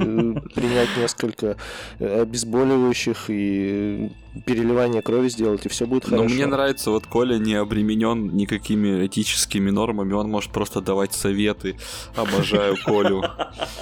принять 0.54 0.88
несколько 0.98 1.56
обезболивающих 1.98 3.26
и 3.28 4.10
переливание 4.46 5.00
крови 5.00 5.28
сделать, 5.28 5.64
и 5.64 5.68
все 5.68 5.86
будет 5.86 6.08
Но 6.08 6.16
хорошо. 6.18 6.34
мне 6.34 6.46
нравится, 6.46 6.90
вот 6.90 7.06
Коля 7.06 7.38
не 7.38 7.54
обременен 7.54 8.34
никакими 8.34 9.06
этическими 9.06 9.70
нормами, 9.70 10.12
он 10.12 10.28
может 10.28 10.50
просто 10.50 10.80
давать 10.80 11.12
советы. 11.12 11.76
Обожаю 12.16 12.76
Колю. 12.84 13.22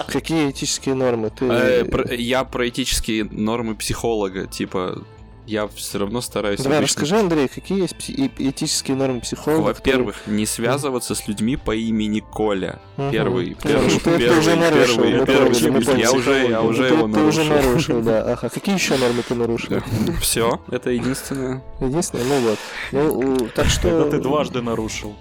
Какие 0.09 0.51
этические 0.51 0.95
нормы? 0.95 1.31
Ты... 1.31 1.47
Э, 1.47 2.15
Я 2.17 2.45
про 2.45 2.69
этические 2.69 3.25
нормы 3.25 3.75
психолога, 3.75 4.47
типа, 4.47 5.03
я 5.47 5.67
все 5.69 5.99
равно 5.99 6.21
стараюсь... 6.21 6.61
Давай, 6.61 6.79
обычно- 6.79 7.03
расскажи, 7.03 7.21
Андрей, 7.21 7.49
какие 7.49 7.83
есть 7.83 7.95
пси- 7.95 8.31
этические 8.39 8.97
нормы 8.97 9.21
психолога? 9.21 9.63
Во-первых, 9.63 10.17
не 10.27 10.47
связываться 10.47 11.15
с 11.15 11.27
людьми 11.29 11.57
по 11.57 11.75
имени 11.75 12.21
Коля. 12.21 12.79
Мгм. 12.97 13.11
Первый, 13.11 13.57
первый, 13.63 13.91
ты- 13.91 13.99
ты 14.01 14.19
первый, 14.19 14.39
уже 14.39 14.55
нарушил, 14.57 14.97
первый, 15.03 15.21
мы 15.21 15.27
первый. 15.27 15.51
поняли, 15.51 15.71
мы 15.71 15.99
Я 16.01 16.13
уже, 16.13 16.49
я 16.49 16.63
уже 16.63 16.89
ты, 16.89 16.95
его 16.95 17.09
ты 17.09 17.21
уже 17.21 17.45
нарушил. 17.45 17.69
нарушил, 17.69 18.03
да. 18.03 18.33
Ага, 18.33 18.49
какие 18.49 18.75
еще 18.75 18.97
нормы 18.97 19.23
ты 19.27 19.35
нарушил? 19.35 19.81
Все, 20.21 20.61
это 20.71 20.91
единственное. 20.91 21.63
Единственное, 21.81 22.25
ну 22.27 22.39
вот. 22.49 22.59
Ну, 22.93 23.49
так 23.55 23.67
что... 23.67 23.89
Это 23.89 24.11
ты 24.13 24.19
дважды 24.19 24.63
нарушил, 24.63 25.15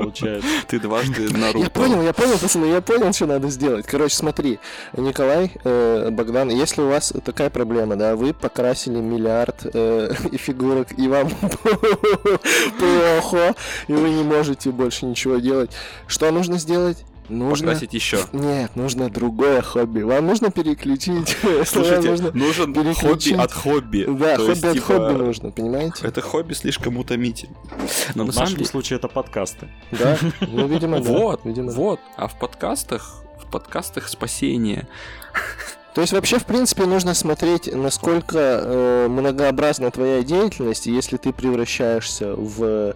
получается. 0.00 0.48
Ты 0.68 0.80
дважды 0.80 1.28
нарушил. 1.32 1.62
Я 1.64 1.70
понял, 1.70 2.02
я 2.02 2.12
понял, 2.12 2.38
пацаны, 2.38 2.66
я 2.66 2.80
понял, 2.80 3.12
что 3.12 3.26
надо 3.26 3.48
сделать. 3.48 3.86
Короче, 3.86 4.14
смотри, 4.14 4.58
Николай, 4.96 5.52
э, 5.64 6.10
Богдан, 6.10 6.50
если 6.50 6.82
у 6.82 6.88
вас 6.88 7.12
такая 7.24 7.50
проблема, 7.50 7.96
да, 7.96 8.16
вы 8.16 8.32
покрасили 8.32 8.98
миллиард 8.98 9.66
э, 9.72 10.12
и 10.32 10.36
фигурок, 10.36 10.98
и 10.98 11.08
вам 11.08 11.30
плохо, 12.78 13.54
и 13.88 13.92
вы 13.92 14.10
не 14.10 14.22
можете 14.22 14.70
больше 14.70 15.06
ничего 15.06 15.36
делать, 15.36 15.70
что 16.06 16.30
нужно 16.30 16.58
сделать? 16.58 17.04
Нужно... 17.28 17.68
Покрасить 17.68 17.94
еще. 17.94 18.18
Нет, 18.32 18.74
нужно 18.76 19.10
другое 19.10 19.62
хобби. 19.62 20.02
Вам 20.02 20.26
нужно 20.26 20.50
переключить. 20.50 21.36
Слушайте, 21.66 22.10
нужно- 22.10 22.30
нужен 22.32 22.72
переключить. 22.72 23.32
хобби 23.34 23.42
от 23.42 23.52
хобби. 23.52 24.06
Да, 24.08 24.36
То 24.36 24.42
хобби 24.42 24.50
есть, 24.50 24.64
от 24.64 24.72
типа, 24.74 24.86
хобби 24.86 25.12
нужно, 25.12 25.50
понимаете? 25.50 26.06
Это 26.06 26.20
хобби 26.20 26.52
слишком 26.54 26.96
утомительно. 26.96 27.56
Но 28.14 28.24
В 28.24 28.26
на 28.26 28.32
самом 28.32 28.44
нашем 28.44 28.58
деле... 28.58 28.68
случае 28.70 28.98
это 28.98 29.08
подкасты. 29.08 29.68
Да, 29.90 30.18
ну, 30.40 30.66
видимо, 30.66 31.00
да. 31.00 31.10
Вот, 31.10 31.44
видимо, 31.44 31.72
вот. 31.72 32.00
А 32.16 32.28
в 32.28 32.38
подкастах, 32.38 33.22
в 33.40 33.50
подкастах 33.50 34.08
спасение. 34.08 34.86
То 35.94 36.02
есть 36.02 36.12
вообще, 36.12 36.38
в 36.38 36.44
принципе, 36.44 36.84
нужно 36.84 37.14
смотреть, 37.14 37.72
насколько 37.72 38.38
э, 38.38 39.08
многообразна 39.08 39.90
твоя 39.90 40.22
деятельность, 40.22 40.86
и 40.86 40.92
если 40.92 41.16
ты 41.16 41.32
превращаешься 41.32 42.34
в 42.36 42.94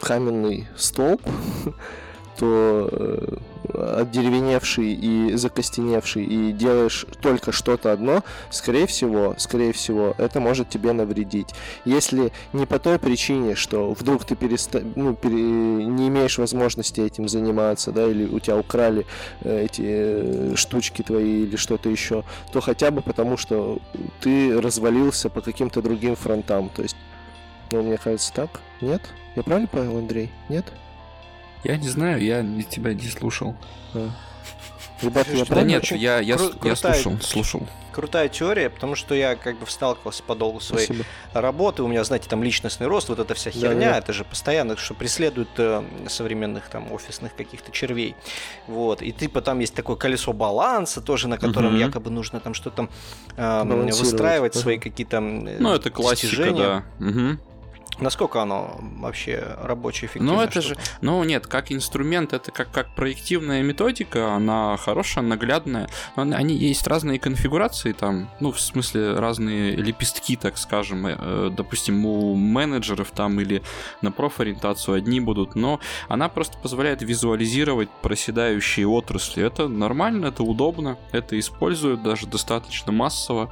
каменный 0.00 0.68
столб, 0.76 1.20
то 2.38 2.88
э, 2.90 4.00
отдеревеневший 4.00 4.92
и 4.92 5.34
закостеневший, 5.34 6.24
и 6.24 6.52
делаешь 6.52 7.04
только 7.20 7.52
что-то 7.52 7.92
одно, 7.92 8.22
скорее 8.50 8.86
всего, 8.86 9.34
скорее 9.38 9.72
всего, 9.72 10.14
это 10.18 10.40
может 10.40 10.68
тебе 10.68 10.92
навредить. 10.92 11.48
Если 11.84 12.32
не 12.52 12.66
по 12.66 12.78
той 12.78 12.98
причине, 12.98 13.54
что 13.54 13.92
вдруг 13.92 14.24
ты 14.24 14.36
переста... 14.36 14.82
ну, 14.96 15.14
пере- 15.14 15.34
не 15.34 16.08
имеешь 16.08 16.38
возможности 16.38 17.00
этим 17.00 17.28
заниматься, 17.28 17.90
да, 17.92 18.08
или 18.08 18.26
у 18.26 18.38
тебя 18.38 18.56
украли 18.56 19.04
э, 19.42 19.64
эти 19.64 19.82
э, 19.84 20.52
штучки 20.54 21.02
твои 21.02 21.42
или 21.42 21.56
что-то 21.56 21.90
еще, 21.90 22.24
то 22.52 22.60
хотя 22.60 22.90
бы 22.90 23.02
потому, 23.02 23.36
что 23.36 23.80
ты 24.20 24.60
развалился 24.60 25.28
по 25.28 25.40
каким-то 25.40 25.82
другим 25.82 26.14
фронтам. 26.14 26.70
То 26.70 26.82
есть, 26.82 26.96
ну, 27.72 27.82
мне 27.82 27.96
кажется, 27.96 28.32
так? 28.32 28.60
Нет? 28.80 29.02
Я 29.34 29.42
правильно 29.42 29.68
понял, 29.68 29.98
Андрей? 29.98 30.30
Нет? 30.48 30.64
Я 31.64 31.76
не 31.76 31.88
знаю, 31.88 32.22
я 32.22 32.42
тебя 32.70 32.94
не 32.94 33.08
слушал. 33.08 33.56
А. 33.94 34.10
Ребята, 35.02 35.30
я 35.32 35.44
Да 35.44 35.54
Да 35.56 35.62
нет, 35.62 35.84
я, 35.92 36.18
я, 36.18 36.34
кру- 36.36 36.52
я 36.64 36.74
крутая- 36.74 36.94
слушал, 36.94 37.20
слушал. 37.20 37.68
Крутая 37.92 38.28
теория, 38.28 38.68
потому 38.70 38.94
что 38.96 39.14
я 39.14 39.34
как 39.36 39.58
бы 39.58 39.66
сталкивался 39.68 40.22
по 40.22 40.34
долгу 40.36 40.60
своей 40.60 40.86
Спасибо. 40.86 41.04
работы. 41.32 41.82
У 41.82 41.88
меня, 41.88 42.02
знаете, 42.04 42.28
там 42.28 42.42
личностный 42.44 42.86
рост, 42.86 43.08
вот 43.08 43.18
эта 43.18 43.34
вся 43.34 43.50
Да, 43.52 43.58
херня, 43.58 43.90
да. 43.92 43.98
это 43.98 44.12
же 44.12 44.24
постоянно, 44.24 44.76
что 44.76 44.94
преследует 44.94 45.48
э, 45.56 45.82
современных 46.08 46.68
там 46.68 46.92
офисных 46.92 47.34
каких-то 47.34 47.70
червей. 47.72 48.14
Вот. 48.68 49.02
И 49.02 49.10
типа 49.12 49.40
там 49.40 49.58
есть 49.60 49.74
такое 49.74 49.96
колесо 49.96 50.32
баланса 50.32 51.00
тоже, 51.00 51.26
на 51.28 51.38
котором 51.38 51.72
Мгм. 51.72 51.78
якобы 51.80 52.10
нужно 52.10 52.38
там 52.40 52.54
что-то 52.54 52.88
э, 53.36 53.62
выстраивать, 53.64 54.52
Ага. 54.54 54.62
свои 54.62 54.78
какие-то 54.78 55.16
э, 55.18 55.56
Ну, 55.58 55.72
это 55.74 55.90
классика, 55.90 56.26
достижения. 56.36 56.84
да. 56.98 57.04
Мгм. 57.04 57.40
Насколько 58.00 58.42
оно 58.42 58.78
вообще 58.98 59.56
рабочее, 59.62 60.06
эффективное? 60.08 60.34
Ну, 60.36 60.40
это 60.42 60.60
штука? 60.60 60.80
же, 60.80 60.86
ну, 61.00 61.24
нет, 61.24 61.46
как 61.46 61.72
инструмент, 61.72 62.32
это 62.32 62.52
как, 62.52 62.70
как 62.70 62.94
проективная 62.94 63.62
методика, 63.62 64.32
она 64.34 64.76
хорошая, 64.76 65.24
наглядная, 65.24 65.88
она- 66.14 66.36
они 66.36 66.54
есть 66.54 66.86
разные 66.86 67.18
конфигурации 67.18 67.92
там, 67.92 68.30
ну, 68.40 68.52
в 68.52 68.60
смысле, 68.60 69.18
разные 69.18 69.72
лепестки, 69.72 70.36
так 70.36 70.58
скажем, 70.58 71.06
э, 71.06 71.50
допустим, 71.50 72.06
у 72.06 72.34
менеджеров 72.34 73.10
там 73.10 73.40
или 73.40 73.62
на 74.02 74.12
профориентацию 74.12 74.94
одни 74.96 75.20
будут, 75.20 75.54
но 75.56 75.80
она 76.08 76.28
просто 76.28 76.56
позволяет 76.58 77.02
визуализировать 77.02 77.88
проседающие 78.02 78.86
отрасли. 78.86 79.44
Это 79.44 79.68
нормально, 79.68 80.26
это 80.26 80.42
удобно, 80.42 80.98
это 81.12 81.38
используют 81.38 82.02
даже 82.02 82.26
достаточно 82.26 82.92
массово. 82.92 83.50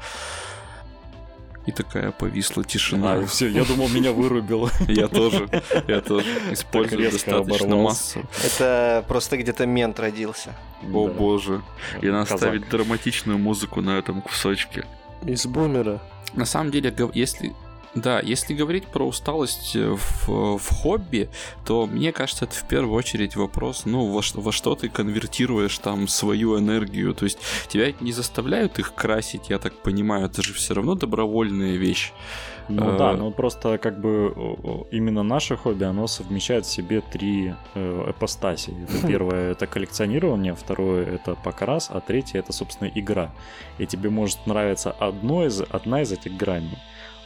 И 1.66 1.72
такая 1.72 2.12
повисла 2.12 2.62
тишина. 2.64 3.14
А, 3.14 3.26
все, 3.26 3.48
я 3.48 3.64
думал, 3.64 3.88
меня 3.88 4.12
вырубило. 4.12 4.70
Я 4.88 5.08
тоже, 5.08 5.48
я 5.88 6.00
тоже 6.00 6.26
использую 6.52 7.10
достаточно 7.10 7.76
массово. 7.76 8.24
Это 8.44 9.04
просто 9.08 9.36
где-то 9.36 9.66
мент 9.66 9.98
родился. 9.98 10.54
О 10.82 11.08
боже. 11.08 11.62
И 12.02 12.06
надо 12.06 12.24
Казак. 12.26 12.38
ставить 12.38 12.68
драматичную 12.68 13.38
музыку 13.38 13.80
на 13.80 13.98
этом 13.98 14.22
кусочке. 14.22 14.86
Из 15.24 15.46
бумера. 15.46 16.00
На 16.34 16.44
самом 16.44 16.70
деле, 16.70 16.94
если 17.14 17.52
да, 17.94 18.20
если 18.20 18.54
говорить 18.54 18.86
про 18.86 19.06
усталость 19.06 19.74
э, 19.76 19.94
в, 19.94 20.58
в 20.58 20.70
хобби, 20.70 21.28
то 21.64 21.86
мне 21.86 22.12
кажется, 22.12 22.44
это 22.44 22.54
в 22.54 22.64
первую 22.68 22.94
очередь 22.96 23.36
вопрос, 23.36 23.82
ну, 23.86 24.06
во, 24.12 24.22
что- 24.22 24.40
во 24.40 24.52
что 24.52 24.74
ты 24.74 24.88
конвертируешь 24.88 25.78
там 25.78 26.08
свою 26.08 26.58
энергию. 26.58 27.14
То 27.14 27.24
есть 27.24 27.38
тебя 27.68 27.92
не 28.00 28.12
заставляют 28.12 28.78
их 28.78 28.94
красить, 28.94 29.48
я 29.50 29.58
так 29.58 29.74
понимаю, 29.82 30.26
это 30.26 30.42
же 30.42 30.52
все 30.52 30.74
равно 30.74 30.94
добровольная 30.94 31.76
вещь. 31.76 32.12
Ну 32.68 32.94
Э, 32.94 32.98
да, 32.98 33.12
ну 33.12 33.30
просто 33.30 33.78
как 33.78 34.00
бы 34.00 34.34
именно 34.90 35.22
наше 35.22 35.56
хобби, 35.56 35.84
оно 35.84 36.06
совмещает 36.08 36.66
в 36.66 36.70
себе 36.70 37.00
три 37.00 37.54
э, 37.74 38.10
эпостаси. 38.10 38.74
Это 38.88 39.06
первое 39.06 39.52
это 39.52 39.66
коллекционирование, 39.68 40.54
второе 40.54 41.06
это 41.06 41.36
покрас, 41.36 41.88
а 41.92 42.00
третье 42.00 42.40
это, 42.40 42.52
собственно, 42.52 42.90
игра. 42.94 43.30
И 43.78 43.86
тебе 43.86 44.10
может 44.10 44.46
нравиться 44.46 44.90
одно 44.90 45.46
из, 45.46 45.60
одна 45.60 46.02
из 46.02 46.10
этих 46.12 46.36
граней, 46.36 46.76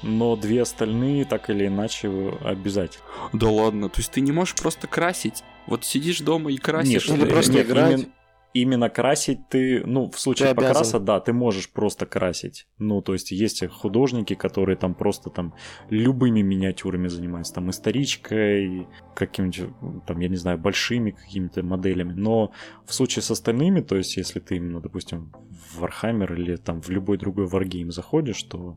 но 0.02 0.36
две 0.36 0.62
остальные 0.62 1.24
так 1.24 1.50
или 1.50 1.66
иначе 1.66 2.08
обязательно. 2.44 3.04
Да 3.32 3.48
ладно, 3.48 3.88
то 3.88 3.98
есть 3.98 4.12
ты 4.12 4.20
не 4.20 4.32
можешь 4.32 4.54
просто 4.54 4.86
красить. 4.86 5.42
Вот 5.66 5.84
сидишь 5.84 6.20
дома 6.20 6.50
и 6.50 6.56
красишь. 6.56 7.08
Или 7.08 7.24
э, 7.24 7.26
просто 7.30 7.52
нет, 7.52 7.66
играть. 7.66 7.92
именно- 7.92 8.12
Именно 8.52 8.90
красить 8.90 9.48
ты, 9.48 9.84
ну, 9.86 10.10
в 10.10 10.18
случае 10.18 10.46
Ты 10.48 10.50
обязан. 10.50 10.68
покраса, 10.72 10.98
да, 10.98 11.20
ты 11.20 11.32
можешь 11.32 11.70
просто 11.70 12.04
красить. 12.04 12.66
Ну, 12.78 13.00
то 13.00 13.12
есть 13.12 13.30
есть 13.30 13.64
художники, 13.68 14.34
которые 14.34 14.74
там 14.76 14.94
просто 14.96 15.30
там 15.30 15.54
любыми 15.88 16.40
миниатюрами 16.40 17.06
занимаются, 17.06 17.54
там 17.54 17.70
историчкой, 17.70 18.88
какими-нибудь, 19.14 19.70
там, 20.04 20.18
я 20.18 20.28
не 20.28 20.34
знаю, 20.34 20.58
большими 20.58 21.12
какими-то 21.12 21.62
моделями. 21.62 22.12
Но 22.12 22.50
в 22.84 22.92
случае 22.92 23.22
с 23.22 23.30
остальными, 23.30 23.82
то 23.82 23.94
есть 23.94 24.16
если 24.16 24.40
ты 24.40 24.56
именно, 24.56 24.80
допустим, 24.80 25.32
в 25.72 25.84
Warhammer 25.84 26.34
или 26.34 26.57
там 26.57 26.82
в 26.82 26.88
любой 26.90 27.18
другой 27.18 27.46
Wargame 27.46 27.92
заходишь, 27.92 28.42
то 28.42 28.76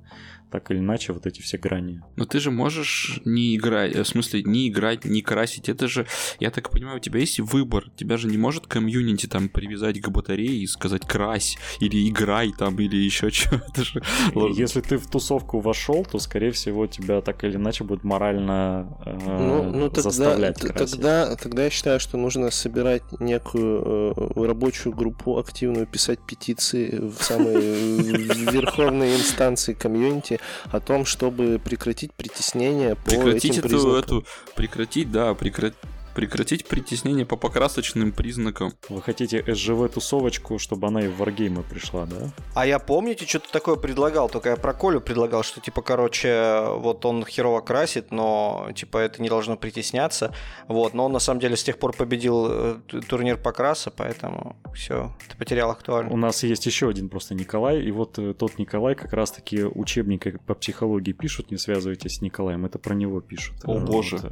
так 0.53 0.69
или 0.69 0.77
иначе 0.77 1.13
вот 1.13 1.25
эти 1.25 1.41
все 1.41 1.57
грани. 1.57 1.99
Но 2.15 2.25
ты 2.25 2.39
же 2.39 2.51
можешь 2.51 3.19
не 3.25 3.55
играть, 3.55 3.95
э, 3.95 4.03
в 4.03 4.07
смысле, 4.07 4.43
не 4.43 4.69
играть, 4.69 5.03
не 5.03 5.23
красить. 5.23 5.67
Это 5.67 5.87
же, 5.87 6.05
я 6.39 6.51
так 6.51 6.69
понимаю, 6.69 6.97
у 6.97 6.99
тебя 6.99 7.19
есть 7.19 7.39
выбор. 7.39 7.89
Тебя 7.95 8.17
же 8.17 8.27
не 8.27 8.37
может 8.37 8.67
комьюнити 8.67 9.25
там 9.25 9.49
привязать 9.49 9.99
к 9.99 10.09
батарее 10.09 10.59
и 10.59 10.67
сказать 10.67 11.07
крась, 11.07 11.57
или 11.79 12.07
играй 12.07 12.53
там, 12.55 12.79
или 12.79 12.95
еще 12.97 13.31
что. 13.31 13.55
Это 13.67 13.83
же... 13.83 14.03
И 14.35 14.61
Если 14.61 14.81
ты 14.81 14.97
в 14.97 15.07
тусовку 15.07 15.59
вошел, 15.59 16.05
то, 16.05 16.19
скорее 16.19 16.51
всего, 16.51 16.85
тебя 16.85 17.21
так 17.21 17.43
или 17.43 17.55
иначе 17.55 17.83
будет 17.83 18.03
морально 18.03 18.95
э, 19.07 19.17
Ну, 19.39 19.63
ну 19.63 19.89
тогда, 19.89 20.11
заставлять 20.11 20.59
красить. 20.59 20.91
тогда, 20.91 21.35
тогда 21.35 21.63
я 21.63 21.71
считаю, 21.71 21.99
что 21.99 22.17
нужно 22.17 22.51
собирать 22.51 23.01
некую 23.19 24.13
э, 24.15 24.45
рабочую 24.45 24.93
группу 24.93 25.39
активную, 25.39 25.87
писать 25.87 26.19
петиции 26.27 26.99
в 26.99 27.23
самые 27.23 27.57
э, 27.57 28.51
верховные 28.51 29.15
инстанции 29.15 29.73
комьюнити 29.73 30.39
о 30.71 30.79
том, 30.79 31.05
чтобы 31.05 31.59
прекратить 31.63 32.13
притеснение 32.13 32.95
по 32.95 33.11
Прекратить 33.11 33.51
этим 33.51 33.59
эту, 33.59 33.69
признакам. 33.69 33.99
эту, 33.99 34.25
прекратить, 34.55 35.11
да, 35.11 35.33
прекратить 35.33 35.77
прекратить 36.15 36.65
притеснение 36.67 37.25
по 37.25 37.35
покрасочным 37.35 38.11
признакам. 38.11 38.73
Вы 38.89 39.01
хотите 39.01 39.41
СЖВ-тусовочку, 39.87 40.59
чтобы 40.59 40.87
она 40.87 41.01
и 41.03 41.07
в 41.07 41.21
Wargame 41.21 41.63
пришла, 41.63 42.05
да? 42.05 42.31
А 42.55 42.65
я 42.65 42.79
помните, 42.79 43.25
что-то 43.25 43.51
такое 43.51 43.75
предлагал, 43.75 44.29
только 44.29 44.49
я 44.49 44.55
про 44.55 44.73
Колю 44.73 45.01
предлагал, 45.01 45.43
что 45.43 45.59
типа, 45.61 45.81
короче, 45.81 46.63
вот 46.77 47.05
он 47.05 47.25
херово 47.25 47.61
красит, 47.61 48.11
но 48.11 48.69
типа 48.75 48.97
это 48.97 49.21
не 49.21 49.29
должно 49.29 49.57
притесняться. 49.57 50.33
Вот, 50.67 50.93
но 50.93 51.05
он 51.05 51.11
на 51.11 51.19
самом 51.19 51.39
деле 51.39 51.55
с 51.55 51.63
тех 51.63 51.77
пор 51.77 51.93
победил 51.95 52.47
э, 52.49 52.75
турнир 53.07 53.37
покраса, 53.37 53.91
поэтому 53.91 54.55
все, 54.73 55.15
ты 55.29 55.37
потерял 55.37 55.69
У 55.69 55.71
актуальность. 55.71 56.15
нас 56.15 56.43
есть 56.43 56.65
еще 56.65 56.89
один 56.89 57.09
просто 57.09 57.35
Николай, 57.35 57.81
и 57.81 57.91
вот 57.91 58.19
э, 58.19 58.33
тот 58.33 58.57
Николай 58.59 58.95
как 58.95 59.13
раз-таки 59.13 59.63
учебник 59.63 60.41
по 60.45 60.53
психологии 60.53 61.11
пишут, 61.13 61.51
не 61.51 61.57
связывайтесь 61.57 62.17
с 62.17 62.21
Николаем, 62.21 62.65
это 62.65 62.79
про 62.79 62.93
него 62.93 63.19
пишут. 63.21 63.55
О, 63.65 63.77
Э, 63.77 63.79
боже. 63.79 64.17
вот, 64.17 64.31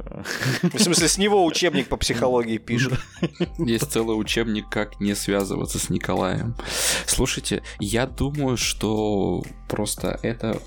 э, 0.72 0.78
В 0.78 0.80
смысле, 0.80 1.08
с 1.08 1.18
него 1.18 1.44
учебник 1.44 1.71
по 1.80 1.96
психологии 1.96 2.58
пишут. 2.58 2.98
Есть 3.58 3.90
целый 3.90 4.14
учебник, 4.14 4.68
как 4.68 5.00
не 5.00 5.14
связываться 5.14 5.78
с 5.78 5.90
Николаем. 5.90 6.54
Слушайте, 7.06 7.62
я 7.80 8.06
думаю, 8.06 8.56
что 8.56 9.42
просто 9.68 10.18
это 10.22 10.60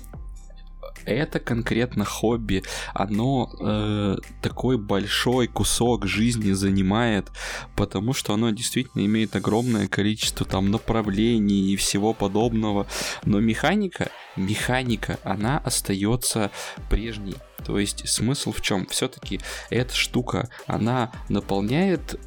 это 1.06 1.38
конкретно 1.38 2.04
хобби, 2.04 2.62
оно 2.92 3.50
э, 3.60 4.16
такой 4.42 4.76
большой 4.76 5.46
кусок 5.46 6.06
жизни 6.06 6.52
занимает, 6.52 7.30
потому 7.76 8.12
что 8.12 8.34
оно 8.34 8.50
действительно 8.50 9.06
имеет 9.06 9.36
огромное 9.36 9.88
количество 9.88 10.44
там 10.44 10.70
направлений 10.70 11.72
и 11.72 11.76
всего 11.76 12.12
подобного. 12.12 12.86
Но 13.24 13.40
механика, 13.40 14.10
механика, 14.36 15.18
она 15.22 15.58
остается 15.58 16.50
прежней. 16.90 17.36
То 17.66 17.80
есть 17.80 18.08
смысл 18.08 18.52
в 18.52 18.60
чем? 18.60 18.86
Все-таки 18.86 19.40
эта 19.70 19.92
штука, 19.92 20.48
она 20.68 21.10
наполняет 21.28 22.20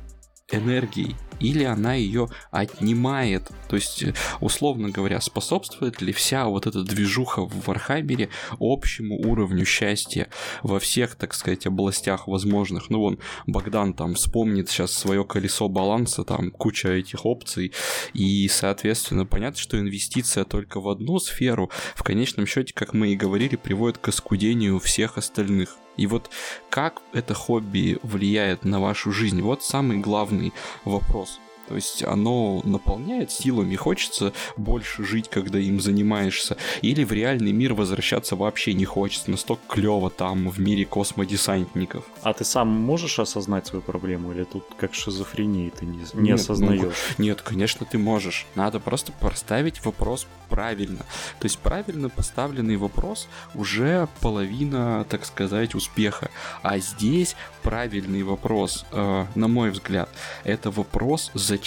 энергией 0.52 1.16
или 1.40 1.64
она 1.64 1.94
ее 1.94 2.30
отнимает. 2.52 3.50
То 3.68 3.76
есть, 3.76 4.04
условно 4.40 4.90
говоря, 4.90 5.22
способствует 5.22 6.02
ли 6.02 6.14
вся 6.14 6.46
вот 6.46 6.68
эта 6.68 6.84
движуха 6.84 7.46
в 7.46 7.68
Вархаммере 7.68 8.30
общему 8.60 9.18
уровню 9.18 9.66
счастья 9.66 10.30
во 10.64 10.80
всех, 10.80 11.16
так 11.16 11.34
сказать, 11.34 11.66
областях 11.66 12.28
возможных. 12.28 12.90
Ну, 12.90 13.00
вон, 13.00 13.20
Богдан 13.48 13.94
там 13.94 14.16
вспомнит 14.16 14.70
сейчас 14.70 14.94
свое 14.94 15.24
колесо 15.24 15.70
баланса, 15.70 16.24
там 16.24 16.52
куча 16.52 16.90
этих 16.90 17.26
опций, 17.26 17.74
и, 18.14 18.48
соответственно, 18.48 19.26
понятно, 19.26 19.60
что 19.60 19.80
инвестиция 19.80 20.46
только 20.46 20.80
в 20.80 20.90
одну 20.90 21.20
сферу 21.20 21.70
в 21.96 22.04
конечном 22.04 22.46
счете, 22.46 22.74
как 22.74 22.94
мы 22.94 23.10
и 23.10 23.16
говорили, 23.16 23.56
приводит 23.56 23.98
к 23.98 24.08
оскудению 24.10 24.80
всех 24.80 25.18
остальных. 25.18 25.78
И 26.00 26.08
вот 26.08 26.30
как 26.70 27.02
это 27.12 27.34
хобби 27.34 28.00
влияет 28.04 28.64
на 28.64 28.80
вашу 28.80 29.12
жизнь? 29.12 29.42
Вот 29.42 29.64
самый 29.64 29.98
главный 29.98 30.54
вопрос. 30.86 31.40
То 31.70 31.76
есть 31.76 32.04
оно 32.04 32.62
наполняет 32.66 33.32
силами, 33.32 33.76
хочется 33.76 34.34
больше 34.58 35.06
жить, 35.06 35.30
когда 35.30 35.60
им 35.60 35.80
занимаешься, 35.80 36.58
или 36.82 37.04
в 37.04 37.12
реальный 37.12 37.52
мир 37.52 37.76
возвращаться 37.76 38.36
вообще 38.36 38.74
не 38.74 38.86
хочется, 38.86 39.30
настолько 39.30 39.62
клево 39.68 40.10
там 40.10 40.50
в 40.50 40.60
мире 40.60 40.86
космодесантников. 40.86 42.06
А 42.24 42.34
ты 42.34 42.44
сам 42.44 42.70
можешь 42.70 43.20
осознать 43.20 43.68
свою 43.68 43.84
проблему, 43.84 44.32
или 44.32 44.46
тут 44.46 44.64
как 44.80 44.96
шизофрения 44.96 45.70
ты 45.70 45.86
не, 45.86 46.00
не 46.16 46.30
Нет, 46.32 46.40
осознаешь? 46.40 46.96
Нет, 47.20 47.44
конечно, 47.44 47.86
ты 47.86 48.00
можешь. 48.00 48.48
Надо 48.56 48.80
просто 48.80 49.12
поставить 49.12 49.86
вопрос 49.86 50.26
правильно. 50.50 51.06
То 51.40 51.46
есть 51.46 51.60
правильно 51.60 52.10
поставленный 52.10 52.78
вопрос 52.78 53.28
уже 53.54 54.08
половина, 54.22 55.06
так 55.08 55.24
сказать, 55.24 55.76
успеха. 55.76 56.32
А 56.64 56.80
здесь 56.80 57.36
правильный 57.62 58.24
вопрос, 58.24 58.88
э, 58.92 59.26
на 59.36 59.48
мой 59.48 59.70
взгляд, 59.70 60.10
это 60.44 60.72
вопрос, 60.72 61.30
зачем 61.36 61.59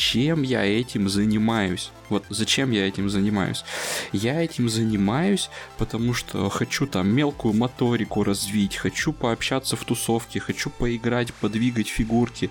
я 0.43 0.65
этим 0.65 1.09
занимаюсь. 1.09 1.91
Вот 2.09 2.25
зачем 2.29 2.71
я 2.71 2.87
этим 2.87 3.09
занимаюсь? 3.09 3.65
Я 4.13 4.43
этим 4.43 4.69
занимаюсь, 4.69 5.51
потому 5.79 6.15
что 6.15 6.49
хочу 6.51 6.87
там 6.87 7.09
мелкую 7.09 7.55
моторику 7.55 8.23
развить, 8.25 8.77
хочу 8.77 9.13
пообщаться 9.13 9.77
в 9.77 9.85
тусовке, 9.85 10.41
хочу 10.41 10.71
поиграть, 10.71 11.33
подвигать 11.35 11.89
фигурки. 11.89 12.51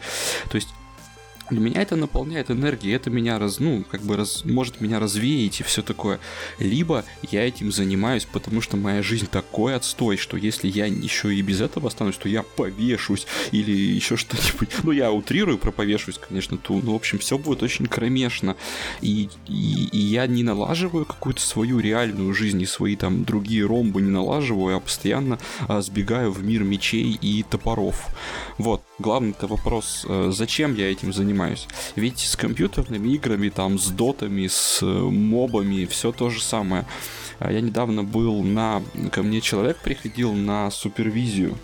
То 0.50 0.56
есть 0.56 0.70
для 1.52 1.60
меня 1.60 1.82
это 1.82 1.96
наполняет 1.96 2.50
энергией, 2.50 2.96
это 2.96 3.10
меня 3.10 3.38
раз, 3.38 3.60
ну, 3.60 3.84
как 3.90 4.02
бы 4.02 4.16
раз, 4.16 4.44
может 4.46 4.82
меня 4.82 5.00
развеять 5.00 5.60
и 5.60 5.64
все 5.64 5.82
такое. 5.82 6.20
Либо 6.60 7.04
я 7.30 7.48
этим 7.48 7.72
занимаюсь, 7.72 8.26
потому 8.26 8.62
что 8.62 8.78
моя 8.78 9.04
жизнь 9.04 9.28
такой 9.28 9.76
отстой, 9.76 10.18
что 10.18 10.38
если 10.38 10.68
я 10.68 10.86
еще 10.86 11.34
и 11.34 11.42
без 11.42 11.62
этого 11.62 11.90
останусь, 11.90 12.18
то 12.18 12.30
я 12.30 12.44
повешусь 12.44 13.28
или 13.52 13.72
еще 13.72 14.16
что-нибудь. 14.18 14.70
Ну, 14.84 14.92
я 14.92 15.12
утрирую 15.12 15.58
про 15.58 15.72
повешусь, 15.72 16.18
конечно, 16.18 16.58
ту, 16.58 16.82
но, 16.82 16.94
в 16.94 16.96
общем, 16.96 17.20
все 17.20 17.38
будет 17.38 17.64
очень 17.64 17.86
кромешно. 17.86 18.56
И, 19.02 19.30
и, 19.48 19.90
и 19.92 19.98
я 19.98 20.28
не 20.28 20.44
налаживаю 20.44 21.06
какую-то 21.06 21.42
свою 21.42 21.80
реальную 21.80 22.34
жизнь 22.34 22.62
и 22.62 22.66
свои 22.66 22.96
там 22.96 23.26
другие 23.26 23.66
ромбы 23.66 24.02
не 24.02 24.10
налаживаю, 24.10 24.78
а 24.78 24.80
постоянно 24.80 25.38
а, 25.68 25.82
сбегаю 25.82 26.32
в 26.32 26.44
мир 26.44 26.64
мечей 26.64 27.18
и 27.22 27.44
топоров. 27.44 28.08
Вот, 28.58 28.82
главный-то 29.02 29.48
вопрос, 29.48 30.06
э, 30.08 30.30
зачем 30.32 30.76
я 30.76 30.92
этим 30.92 31.12
занимаюсь? 31.12 31.68
Ведь 31.96 32.20
с 32.20 32.36
компьютерными 32.36 33.10
играми, 33.10 33.50
там, 33.50 33.78
с 33.78 33.90
дотами, 33.90 34.48
с 34.48 34.82
э, 34.82 34.86
мобами, 34.86 35.86
все 35.86 36.12
то 36.12 36.30
же 36.30 36.42
самое. 36.42 36.86
А 37.40 37.52
Я 37.52 37.62
недавно 37.62 38.04
был 38.04 38.44
на... 38.44 38.82
Ко 39.12 39.24
мне 39.24 39.42
человек 39.42 39.78
приходил 39.78 40.34
на 40.34 40.70
супервизию. 40.72 41.58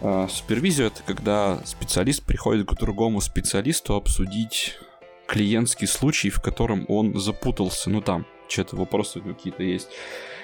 А, 0.00 0.28
Супервизию 0.28 0.86
это 0.86 1.02
когда 1.04 1.60
специалист 1.64 2.22
приходит 2.22 2.68
к 2.68 2.74
другому 2.74 3.20
специалисту 3.20 3.94
обсудить 3.94 4.78
клиентский 5.26 5.86
случай, 5.86 6.30
в 6.30 6.40
котором 6.40 6.84
он 6.88 7.18
запутался. 7.18 7.90
Ну 7.90 8.00
там, 8.00 8.26
что-то 8.48 8.76
вопросы 8.76 9.20
какие-то 9.20 9.62
есть. 9.62 9.88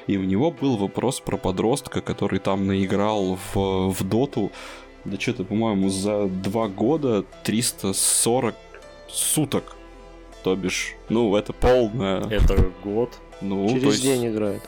И 0.07 0.17
у 0.17 0.25
него 0.25 0.51
был 0.51 0.77
вопрос 0.77 1.21
про 1.21 1.37
подростка, 1.37 2.01
который 2.01 2.41
там 2.41 2.67
наиграл 2.67 3.39
в, 3.55 3.91
в 3.91 4.03
доту, 4.03 4.51
да 5.05 5.19
что-то, 5.19 5.45
по-моему, 5.45 5.89
за 5.89 6.27
два 6.27 6.69
года 6.69 7.25
340 7.45 8.55
суток. 9.09 9.77
То 10.43 10.57
бишь, 10.57 10.95
ну, 11.09 11.35
это 11.37 11.53
полная... 11.53 12.21
Это 12.29 12.71
год. 12.83 13.19
Ну, 13.41 13.69
Через 13.69 13.85
есть- 13.85 14.03
день 14.03 14.27
играет. 14.29 14.63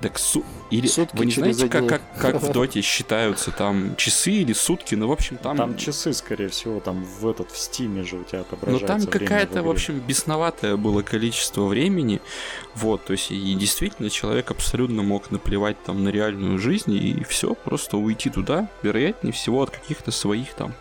Так 0.00 0.18
су... 0.18 0.44
или 0.70 0.86
Сутки 0.86 1.16
вы 1.16 1.26
не 1.26 1.32
знаете, 1.32 1.68
как, 1.68 1.86
как, 1.86 2.02
как 2.18 2.42
в 2.42 2.52
доте 2.52 2.80
считаются 2.82 3.50
там 3.50 3.96
часы 3.96 4.30
или 4.32 4.52
сутки? 4.52 4.94
Ну, 4.94 5.08
в 5.08 5.12
общем, 5.12 5.36
там... 5.36 5.56
Там, 5.56 5.76
часы, 5.76 6.12
скорее 6.12 6.48
всего, 6.48 6.80
там 6.80 7.04
в 7.04 7.26
этот, 7.28 7.50
в 7.50 7.58
стиме 7.58 8.02
же 8.04 8.16
у 8.16 8.24
тебя 8.24 8.38
Ну, 8.40 8.44
отображается 8.56 8.86
там 8.86 8.98
время 9.00 9.10
какая-то, 9.18 9.58
в 9.60 9.62
игре. 9.62 9.70
общем, 9.70 9.98
бесноватое 10.00 10.76
было 10.76 11.02
количество 11.02 11.66
времени. 11.66 12.20
Вот, 12.74 13.04
то 13.04 13.12
есть, 13.12 13.30
и 13.30 13.54
действительно, 13.54 14.10
человек 14.10 14.50
абсолютно 14.50 15.02
мог 15.02 15.30
наплевать 15.30 15.82
там 15.84 16.04
на 16.04 16.08
реальную 16.08 16.58
жизнь 16.58 16.92
и 16.94 17.24
все, 17.24 17.54
просто 17.54 17.96
уйти 17.96 18.30
туда, 18.30 18.68
вероятнее 18.82 19.32
всего, 19.32 19.62
от 19.62 19.70
каких-то 19.70 20.10
своих 20.10 20.54
там 20.54 20.74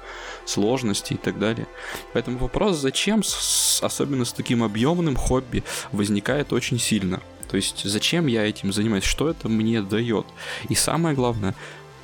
сложностей 0.45 1.15
и 1.15 1.19
так 1.19 1.39
далее. 1.39 1.67
Поэтому 2.13 2.37
вопрос, 2.39 2.77
зачем, 2.77 3.23
с- 3.23 3.79
особенно 3.83 4.25
с 4.25 4.33
таким 4.33 4.63
объемным 4.63 5.15
хобби, 5.15 5.63
возникает 5.91 6.51
очень 6.53 6.79
сильно. 6.79 7.21
То 7.51 7.57
есть, 7.57 7.83
зачем 7.83 8.27
я 8.27 8.47
этим 8.47 8.71
занимаюсь, 8.71 9.03
что 9.03 9.29
это 9.29 9.49
мне 9.49 9.81
дает? 9.81 10.25
И 10.69 10.75
самое 10.75 11.13
главное, 11.13 11.53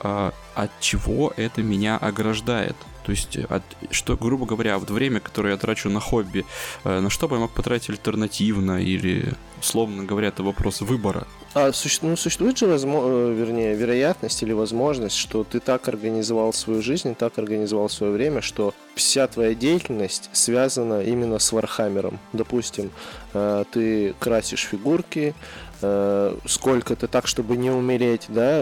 а, 0.01 0.33
от 0.55 0.71
чего 0.81 1.33
это 1.37 1.63
меня 1.63 1.97
ограждает. 1.97 2.75
То 3.05 3.11
есть, 3.11 3.37
от, 3.37 3.63
что, 3.89 4.17
грубо 4.17 4.45
говоря, 4.45 4.77
вот 4.77 4.89
время, 4.89 5.21
которое 5.21 5.51
я 5.51 5.57
трачу 5.57 5.89
на 5.89 6.01
хобби, 6.01 6.45
э, 6.83 6.99
на 6.99 7.09
что 7.09 7.29
бы 7.29 7.37
я 7.37 7.39
мог 7.39 7.51
потратить 7.51 7.89
альтернативно 7.91 8.83
или, 8.83 9.33
условно 9.61 10.03
говоря, 10.03 10.27
это 10.27 10.43
вопрос 10.43 10.81
выбора. 10.81 11.25
А 11.59 11.73
суще... 11.73 11.99
ну, 12.03 12.15
существует 12.15 12.55
же, 12.59 12.67
возможно, 12.67 13.07
э, 13.09 13.33
вернее, 13.33 13.73
вероятность 13.73 14.43
или 14.43 14.53
возможность, 14.53 15.15
что 15.15 15.43
ты 15.43 15.59
так 15.59 15.87
организовал 15.87 16.53
свою 16.53 16.83
жизнь, 16.83 17.15
так 17.15 17.39
организовал 17.39 17.89
свое 17.89 18.13
время, 18.13 18.41
что 18.41 18.75
вся 18.93 19.27
твоя 19.27 19.55
деятельность 19.55 20.29
связана 20.33 21.01
именно 21.01 21.39
с 21.39 21.51
Вархаммером. 21.51 22.19
Допустим, 22.31 22.91
э, 23.33 23.63
ты 23.71 24.13
красишь 24.19 24.65
фигурки, 24.65 25.33
э, 25.81 26.35
сколько 26.45 26.95
ты 26.95 27.07
так, 27.07 27.25
чтобы 27.25 27.57
не 27.57 27.71
умереть, 27.71 28.25
да, 28.27 28.61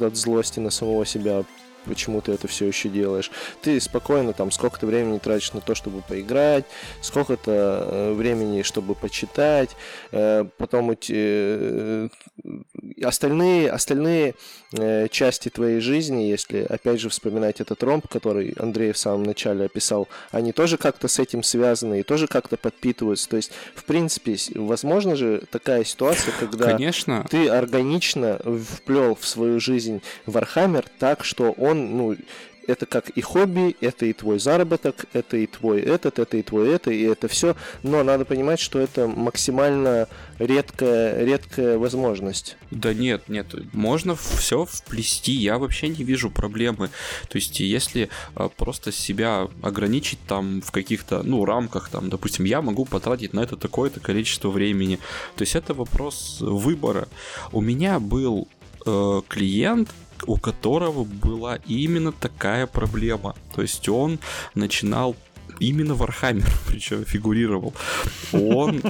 от 0.00 0.16
злости 0.16 0.58
на 0.58 0.70
самого 0.70 1.04
себя, 1.04 1.44
почему 1.86 2.20
ты 2.20 2.32
это 2.32 2.48
все 2.48 2.66
еще 2.66 2.88
делаешь. 2.88 3.30
Ты 3.62 3.80
спокойно 3.80 4.32
там 4.32 4.50
сколько-то 4.50 4.86
времени 4.86 5.18
тратишь 5.18 5.52
на 5.52 5.60
то, 5.60 5.74
чтобы 5.74 6.02
поиграть, 6.02 6.64
сколько-то 7.00 7.50
э, 7.52 8.12
времени, 8.12 8.62
чтобы 8.62 8.94
почитать, 8.94 9.70
э, 10.12 10.44
потом 10.58 10.90
эти, 10.90 11.14
э, 11.16 12.08
остальные, 13.02 13.70
остальные 13.70 14.34
части 15.10 15.48
твоей 15.48 15.80
жизни, 15.80 16.22
если 16.24 16.62
опять 16.64 17.00
же 17.00 17.08
вспоминать 17.08 17.60
этот 17.60 17.82
ромб, 17.82 18.08
который 18.08 18.52
Андрей 18.58 18.92
в 18.92 18.98
самом 18.98 19.22
начале 19.22 19.66
описал, 19.66 20.08
они 20.32 20.52
тоже 20.52 20.76
как-то 20.76 21.08
с 21.08 21.18
этим 21.18 21.42
связаны 21.42 22.00
и 22.00 22.02
тоже 22.02 22.26
как-то 22.26 22.56
подпитываются. 22.56 23.28
То 23.28 23.36
есть, 23.36 23.52
в 23.74 23.84
принципе, 23.84 24.36
возможно 24.54 25.16
же 25.16 25.42
такая 25.50 25.84
ситуация, 25.84 26.34
когда 26.38 26.72
Конечно. 26.72 27.24
ты 27.30 27.48
органично 27.48 28.40
вплел 28.44 29.14
в 29.14 29.26
свою 29.26 29.60
жизнь 29.60 30.02
Вархаммер 30.26 30.84
так, 30.98 31.24
что 31.24 31.52
он 31.52 31.75
ну, 31.76 32.16
это 32.66 32.86
как 32.86 33.10
и 33.10 33.20
хобби, 33.20 33.76
это 33.80 34.06
и 34.06 34.12
твой 34.12 34.38
заработок, 34.38 35.06
это 35.12 35.36
и 35.36 35.46
твой 35.46 35.80
этот, 35.80 36.18
это 36.18 36.36
и 36.36 36.42
твой 36.42 36.70
это, 36.70 36.90
и 36.90 37.02
это 37.02 37.28
все. 37.28 37.56
Но 37.82 38.02
надо 38.02 38.24
понимать, 38.24 38.60
что 38.60 38.78
это 38.78 39.06
максимально 39.06 40.08
редкая, 40.38 41.24
редкая 41.24 41.78
возможность. 41.78 42.56
Да 42.70 42.92
нет, 42.92 43.28
нет, 43.28 43.46
можно 43.72 44.16
все 44.16 44.64
вплести, 44.64 45.32
я 45.32 45.58
вообще 45.58 45.88
не 45.88 46.04
вижу 46.04 46.30
проблемы. 46.30 46.90
То 47.28 47.36
есть, 47.36 47.60
если 47.60 48.08
а, 48.34 48.48
просто 48.48 48.92
себя 48.92 49.48
ограничить 49.62 50.18
там 50.26 50.60
в 50.60 50.72
каких-то, 50.72 51.22
ну, 51.22 51.44
рамках, 51.44 51.88
там, 51.88 52.10
допустим, 52.10 52.44
я 52.44 52.62
могу 52.62 52.84
потратить 52.84 53.32
на 53.32 53.40
это 53.40 53.56
такое-то 53.56 54.00
количество 54.00 54.50
времени. 54.50 54.98
То 55.36 55.42
есть, 55.42 55.54
это 55.54 55.74
вопрос 55.74 56.38
выбора. 56.40 57.08
У 57.52 57.60
меня 57.60 58.00
был 58.00 58.48
э, 58.84 59.20
клиент, 59.28 59.90
у 60.26 60.36
которого 60.36 61.04
была 61.04 61.56
именно 61.66 62.12
такая 62.12 62.66
проблема. 62.66 63.34
То 63.54 63.62
есть 63.62 63.88
он 63.88 64.18
начинал 64.54 65.16
именно 65.60 65.94
Вархаммер, 65.94 66.50
причем 66.68 67.04
фигурировал. 67.04 67.74
Он... 68.32 68.82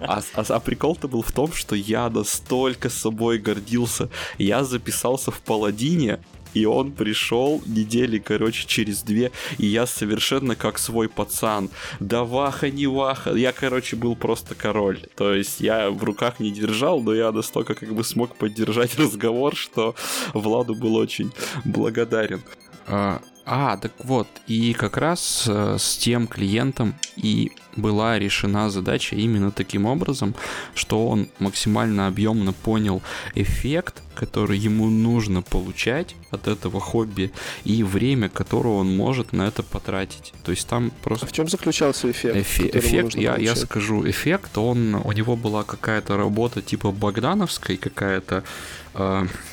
А, 0.00 0.22
а, 0.34 0.44
а 0.48 0.60
прикол-то 0.60 1.08
был 1.08 1.22
в 1.22 1.32
том, 1.32 1.52
что 1.52 1.74
я 1.76 2.08
настолько 2.08 2.88
собой 2.90 3.38
гордился. 3.38 4.08
Я 4.38 4.64
записался 4.64 5.30
в 5.30 5.40
Паладине, 5.40 6.20
и 6.54 6.64
он 6.64 6.92
пришел 6.92 7.62
недели, 7.66 8.18
короче, 8.18 8.66
через 8.66 9.02
две, 9.02 9.30
и 9.58 9.66
я 9.66 9.86
совершенно 9.86 10.56
как 10.56 10.78
свой 10.78 11.08
пацан. 11.08 11.70
Да 12.00 12.24
ваха, 12.24 12.70
не 12.70 12.86
ваха. 12.86 13.34
Я, 13.34 13.52
короче, 13.52 13.96
был 13.96 14.16
просто 14.16 14.54
король. 14.54 15.00
То 15.16 15.34
есть 15.34 15.60
я 15.60 15.90
в 15.90 16.02
руках 16.02 16.40
не 16.40 16.50
держал, 16.50 17.00
но 17.00 17.14
я 17.14 17.32
настолько 17.32 17.74
как 17.74 17.94
бы 17.94 18.04
смог 18.04 18.36
поддержать 18.36 18.94
разговор, 18.98 19.54
что 19.54 19.94
Владу 20.34 20.74
был 20.74 20.96
очень 20.96 21.32
благодарен. 21.64 22.42
А, 22.86 23.20
а, 23.48 23.76
так 23.76 23.92
вот, 24.00 24.26
и 24.48 24.72
как 24.72 24.96
раз 24.96 25.44
э, 25.46 25.76
с 25.78 25.96
тем 25.96 26.26
клиентом 26.26 26.94
и 27.16 27.52
была 27.76 28.18
решена 28.18 28.70
задача 28.70 29.14
именно 29.14 29.52
таким 29.52 29.86
образом, 29.86 30.34
что 30.74 31.06
он 31.06 31.28
максимально 31.38 32.08
объемно 32.08 32.52
понял 32.52 33.02
эффект, 33.34 34.02
который 34.14 34.58
ему 34.58 34.88
нужно 34.88 35.42
получать 35.42 36.16
от 36.30 36.48
этого 36.48 36.80
хобби 36.80 37.30
и 37.64 37.82
время, 37.84 38.28
которое 38.28 38.74
он 38.74 38.96
может 38.96 39.32
на 39.32 39.46
это 39.46 39.62
потратить. 39.62 40.32
То 40.42 40.50
есть 40.50 40.66
там 40.66 40.90
просто... 41.02 41.26
А 41.26 41.28
в 41.28 41.32
чем 41.32 41.48
заключался 41.48 42.10
эффект? 42.10 42.36
Эфе- 42.36 42.78
эффект, 42.78 43.14
я, 43.14 43.36
я 43.36 43.54
скажу, 43.54 44.08
эффект, 44.08 44.58
он, 44.58 44.94
у 44.94 45.12
него 45.12 45.36
была 45.36 45.62
какая-то 45.62 46.16
работа 46.16 46.62
типа 46.62 46.90
Богдановской, 46.90 47.76
какая-то, 47.76 48.42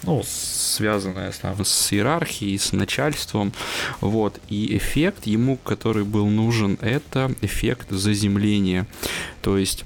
ну, 0.03 0.23
связанная 0.25 1.31
там, 1.41 1.63
с 1.65 1.93
иерархией, 1.93 2.57
с 2.57 2.71
начальством, 2.71 3.53
вот, 4.01 4.39
и 4.49 4.77
эффект 4.77 5.25
ему, 5.25 5.57
который 5.57 6.03
был 6.03 6.27
нужен, 6.27 6.77
это 6.81 7.33
эффект 7.41 7.91
заземления, 7.91 8.87
то 9.41 9.57
есть 9.57 9.85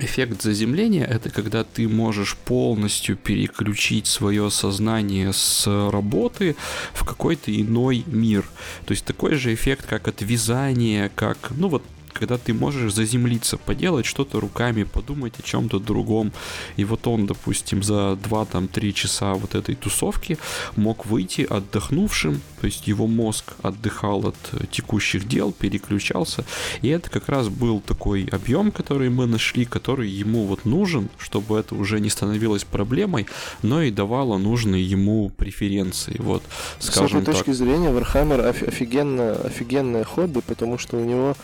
Эффект 0.00 0.42
заземления— 0.42 1.04
это 1.08 1.30
когда 1.30 1.62
ты 1.62 1.88
можешь 1.88 2.36
полностью 2.36 3.16
переключить 3.16 4.08
свое 4.08 4.50
сознание 4.50 5.32
с 5.32 5.66
работы 5.68 6.56
в 6.94 7.04
какой-то 7.04 7.54
иной 7.54 8.02
мир. 8.06 8.44
То 8.86 8.90
есть 8.90 9.04
такой 9.04 9.36
же 9.36 9.54
эффект, 9.54 9.86
как 9.86 10.08
от 10.08 10.20
вязания, 10.20 11.12
как, 11.14 11.52
ну 11.52 11.68
вот 11.68 11.84
когда 12.14 12.38
ты 12.38 12.54
можешь 12.54 12.94
заземлиться, 12.94 13.58
поделать 13.58 14.06
что-то 14.06 14.40
руками, 14.40 14.84
подумать 14.84 15.34
о 15.38 15.42
чем-то 15.42 15.80
другом. 15.80 16.32
И 16.76 16.84
вот 16.84 17.06
он, 17.06 17.26
допустим, 17.26 17.82
за 17.82 18.18
2-3 18.22 18.92
часа 18.92 19.34
вот 19.34 19.54
этой 19.54 19.74
тусовки 19.74 20.38
мог 20.76 21.06
выйти 21.06 21.42
отдохнувшим, 21.42 22.40
то 22.60 22.66
есть 22.66 22.86
его 22.86 23.06
мозг 23.06 23.52
отдыхал 23.62 24.28
от 24.28 24.70
текущих 24.70 25.28
дел, 25.28 25.52
переключался. 25.52 26.44
И 26.82 26.88
это 26.88 27.10
как 27.10 27.28
раз 27.28 27.48
был 27.48 27.80
такой 27.80 28.24
объем, 28.32 28.70
который 28.70 29.10
мы 29.10 29.26
нашли, 29.26 29.64
который 29.64 30.08
ему 30.08 30.44
вот 30.46 30.64
нужен, 30.64 31.08
чтобы 31.18 31.58
это 31.58 31.74
уже 31.74 32.00
не 32.00 32.10
становилось 32.10 32.64
проблемой, 32.64 33.26
но 33.62 33.82
и 33.82 33.90
давало 33.90 34.38
нужные 34.38 34.84
ему 34.84 35.30
преференции. 35.30 36.16
Вот, 36.18 36.42
скажем 36.78 37.08
С 37.08 37.22
этой 37.22 37.24
так. 37.26 37.34
точки 37.34 37.52
зрения, 37.52 37.88
Warhammer 37.88 38.48
офигенно, 38.48 39.32
офигенное 39.32 40.04
хобби, 40.04 40.40
потому 40.46 40.78
что 40.78 40.96
у 40.96 41.04
него 41.04 41.36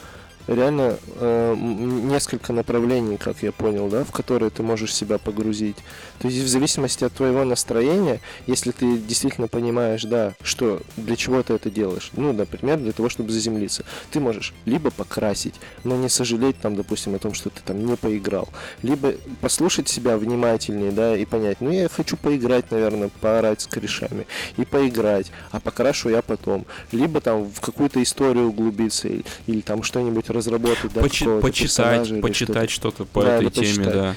реально 0.50 0.98
э, 1.16 1.54
несколько 1.56 2.52
направлений, 2.52 3.16
как 3.16 3.42
я 3.42 3.52
понял, 3.52 3.88
да, 3.88 4.04
в 4.04 4.10
которые 4.10 4.50
ты 4.50 4.62
можешь 4.62 4.94
себя 4.94 5.18
погрузить. 5.18 5.76
То 6.18 6.28
есть 6.28 6.40
в 6.40 6.48
зависимости 6.48 7.04
от 7.04 7.12
твоего 7.12 7.44
настроения, 7.44 8.20
если 8.46 8.72
ты 8.72 8.98
действительно 8.98 9.46
понимаешь, 9.46 10.02
да, 10.02 10.34
что 10.42 10.82
для 10.96 11.16
чего 11.16 11.42
ты 11.42 11.54
это 11.54 11.70
делаешь, 11.70 12.10
ну, 12.16 12.32
например, 12.32 12.78
для 12.78 12.92
того, 12.92 13.08
чтобы 13.08 13.30
заземлиться, 13.30 13.84
ты 14.10 14.18
можешь 14.18 14.52
либо 14.64 14.90
покрасить, 14.90 15.54
но 15.84 15.96
не 15.96 16.08
сожалеть 16.08 16.60
там, 16.60 16.74
допустим, 16.74 17.14
о 17.14 17.18
том, 17.18 17.32
что 17.32 17.50
ты 17.50 17.60
там 17.64 17.86
не 17.86 17.96
поиграл, 17.96 18.48
либо 18.82 19.14
послушать 19.40 19.88
себя 19.88 20.16
внимательнее, 20.16 20.90
да, 20.90 21.16
и 21.16 21.24
понять, 21.24 21.60
ну, 21.60 21.70
я 21.70 21.88
хочу 21.88 22.16
поиграть, 22.16 22.70
наверное, 22.72 23.10
поорать 23.20 23.60
с 23.60 23.66
корешами, 23.68 24.26
и 24.56 24.64
поиграть, 24.64 25.30
а 25.52 25.60
покрашу 25.60 26.08
я 26.08 26.22
потом, 26.22 26.66
либо 26.90 27.20
там 27.20 27.44
в 27.44 27.60
какую-то 27.60 28.02
историю 28.02 28.48
углубиться, 28.48 29.06
или, 29.06 29.24
или 29.46 29.60
там 29.60 29.84
что-нибудь 29.84 30.28
разработать, 30.40 30.92
да, 30.92 31.00
Почи- 31.02 31.40
почитать, 31.40 32.20
почитать 32.20 32.70
что-то 32.70 33.04
по 33.04 33.22
да, 33.22 33.36
этой 33.36 33.50
теме, 33.50 33.66
почитать. 33.66 33.92
да. 33.94 34.14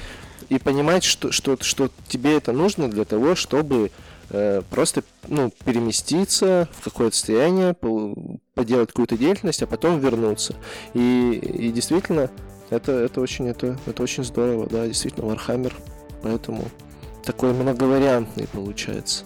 И 0.49 0.59
понимать, 0.59 1.03
что, 1.03 1.31
что, 1.31 1.57
что 1.61 1.89
тебе 2.07 2.35
это 2.37 2.51
нужно 2.51 2.89
для 2.89 3.05
того, 3.05 3.35
чтобы 3.35 3.91
э, 4.29 4.61
просто 4.69 5.03
ну, 5.27 5.51
переместиться 5.65 6.67
в 6.79 6.83
какое-то 6.83 7.15
состояние, 7.15 7.75
поделать 8.53 8.89
какую-то 8.89 9.17
деятельность, 9.17 9.63
а 9.63 9.67
потом 9.67 9.99
вернуться. 9.99 10.55
И, 10.93 11.39
и 11.41 11.71
действительно, 11.71 12.29
это, 12.69 12.91
это, 12.91 13.21
очень, 13.21 13.47
это, 13.47 13.77
это 13.85 14.03
очень 14.03 14.23
здорово, 14.23 14.67
да, 14.69 14.87
действительно, 14.87 15.31
Warhammer. 15.31 15.73
Поэтому 16.21 16.65
такой 17.23 17.53
многовариантный 17.53 18.47
получается. 18.47 19.25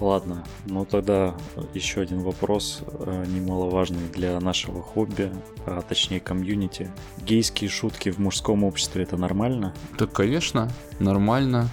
Ладно, 0.00 0.42
ну 0.64 0.86
тогда 0.86 1.34
еще 1.74 2.00
один 2.00 2.20
вопрос, 2.20 2.80
э, 2.88 3.24
немаловажный 3.28 4.08
для 4.08 4.40
нашего 4.40 4.82
хобби, 4.82 5.30
а 5.66 5.82
точнее 5.82 6.20
комьюнити. 6.20 6.90
Гейские 7.18 7.68
шутки 7.68 8.10
в 8.10 8.18
мужском 8.18 8.64
обществе 8.64 9.02
это 9.02 9.18
нормально? 9.18 9.74
Да, 9.98 10.06
конечно, 10.06 10.70
нормально. 11.00 11.68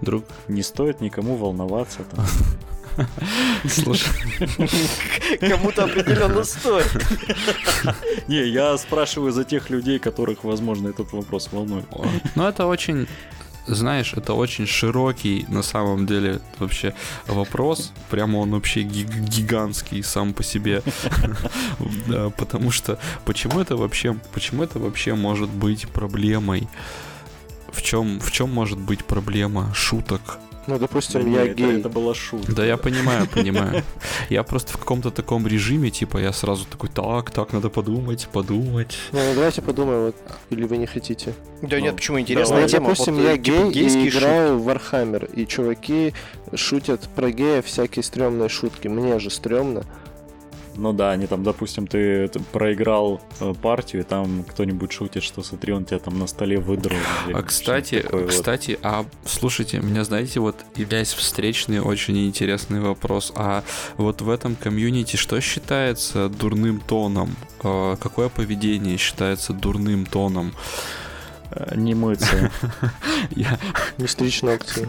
Друг... 0.00 0.24
Не 0.46 0.62
стоит 0.62 1.00
никому 1.00 1.34
волноваться 1.34 2.04
там. 2.04 2.24
Слушай. 3.68 4.12
Кому-то 5.40 5.84
определенно 5.84 6.44
стоит. 6.44 6.90
Не, 8.28 8.46
я 8.46 8.78
спрашиваю 8.78 9.32
за 9.32 9.42
тех 9.42 9.68
людей, 9.68 9.98
которых, 9.98 10.44
возможно, 10.44 10.88
этот 10.88 11.12
вопрос 11.12 11.48
волнует. 11.50 11.86
Ну, 12.36 12.46
это 12.46 12.66
очень 12.66 13.08
знаешь, 13.66 14.12
это 14.14 14.34
очень 14.34 14.66
широкий 14.66 15.46
на 15.48 15.62
самом 15.62 16.06
деле 16.06 16.40
вообще 16.58 16.94
вопрос. 17.26 17.92
Прямо 18.10 18.38
он 18.38 18.50
вообще 18.50 18.82
гигантский 18.82 20.02
сам 20.02 20.32
по 20.32 20.42
себе. 20.42 20.82
Потому 22.36 22.70
что 22.70 22.98
почему 23.24 23.60
это 23.60 23.76
вообще, 23.76 24.16
почему 24.32 24.62
это 24.62 24.78
вообще 24.78 25.14
может 25.14 25.50
быть 25.50 25.88
проблемой? 25.88 26.68
В 27.72 27.82
чем, 27.82 28.20
в 28.20 28.30
чем 28.30 28.52
может 28.52 28.78
быть 28.78 29.04
проблема 29.04 29.72
шуток 29.74 30.38
Ну, 30.66 30.78
допустим, 30.78 31.32
я 31.32 31.44
это, 31.44 31.54
гей. 31.54 31.78
это 31.80 31.88
была 31.88 32.14
шутка. 32.14 32.52
Да, 32.52 32.64
я 32.64 32.76
понимаю, 32.76 33.26
понимаю. 33.26 33.82
Я 34.30 34.42
просто 34.42 34.72
в 34.72 34.78
каком-то 34.78 35.10
таком 35.10 35.46
режиме, 35.46 35.90
типа, 35.90 36.18
я 36.18 36.32
сразу 36.32 36.64
такой, 36.64 36.88
так, 36.88 37.30
так, 37.30 37.52
надо 37.52 37.68
подумать, 37.68 38.28
подумать. 38.32 38.96
Ну, 39.12 39.18
давайте 39.34 39.62
подумаем, 39.62 40.06
вот, 40.06 40.16
или 40.50 40.64
вы 40.64 40.76
не 40.78 40.86
хотите. 40.86 41.34
Да 41.62 41.76
Ну, 41.76 41.82
нет, 41.82 41.96
почему 41.96 42.16
Ну, 42.16 42.22
интересная 42.22 42.68
тема? 42.68 42.88
допустим, 42.88 43.14
Вот, 43.14 43.24
я 43.24 43.34
э, 43.34 43.38
типа, 43.38 43.70
гей 43.70 43.88
и 44.04 44.08
играю 44.08 44.58
в 44.58 44.68
Warhammer, 44.68 45.30
и 45.34 45.46
чуваки 45.46 46.14
шутят 46.54 47.08
про 47.14 47.30
геев 47.30 47.66
всякие 47.66 48.02
стрёмные 48.02 48.48
шутки. 48.48 48.88
Мне 48.88 49.18
же 49.18 49.30
стрёмно. 49.30 49.84
Ну 50.76 50.92
да, 50.92 51.12
они 51.12 51.26
там, 51.26 51.42
допустим, 51.44 51.86
ты 51.86 52.28
т- 52.28 52.40
проиграл 52.52 53.20
э, 53.40 53.54
партию, 53.54 54.02
и 54.02 54.04
там 54.04 54.44
кто-нибудь 54.44 54.92
шутит, 54.92 55.22
что 55.22 55.42
смотри, 55.42 55.72
он 55.72 55.84
тебя 55.84 55.98
там 55.98 56.18
на 56.18 56.26
столе 56.26 56.58
выдрал. 56.58 56.96
А 57.32 57.42
кстати, 57.42 58.00
такое 58.02 58.22
вот. 58.22 58.30
кстати, 58.30 58.78
а 58.82 59.04
слушайте, 59.24 59.78
меня 59.80 60.04
знаете, 60.04 60.40
вот 60.40 60.56
являясь 60.76 61.12
встречный 61.12 61.80
очень 61.80 62.26
интересный 62.26 62.80
вопрос. 62.80 63.32
А 63.36 63.62
вот 63.96 64.20
в 64.20 64.28
этом 64.30 64.56
комьюнити 64.56 65.16
что 65.16 65.40
считается 65.40 66.28
дурным 66.28 66.80
тоном? 66.80 67.36
Э, 67.62 67.96
Какое 68.00 68.28
поведение 68.28 68.96
считается 68.96 69.52
дурным 69.52 70.06
тоном? 70.06 70.52
Э, 71.50 71.74
Не 71.76 71.94
мыться. 71.94 72.50
Я, 73.30 73.58
Не 73.98 74.06
стричь 74.08 74.42
ногти. 74.42 74.88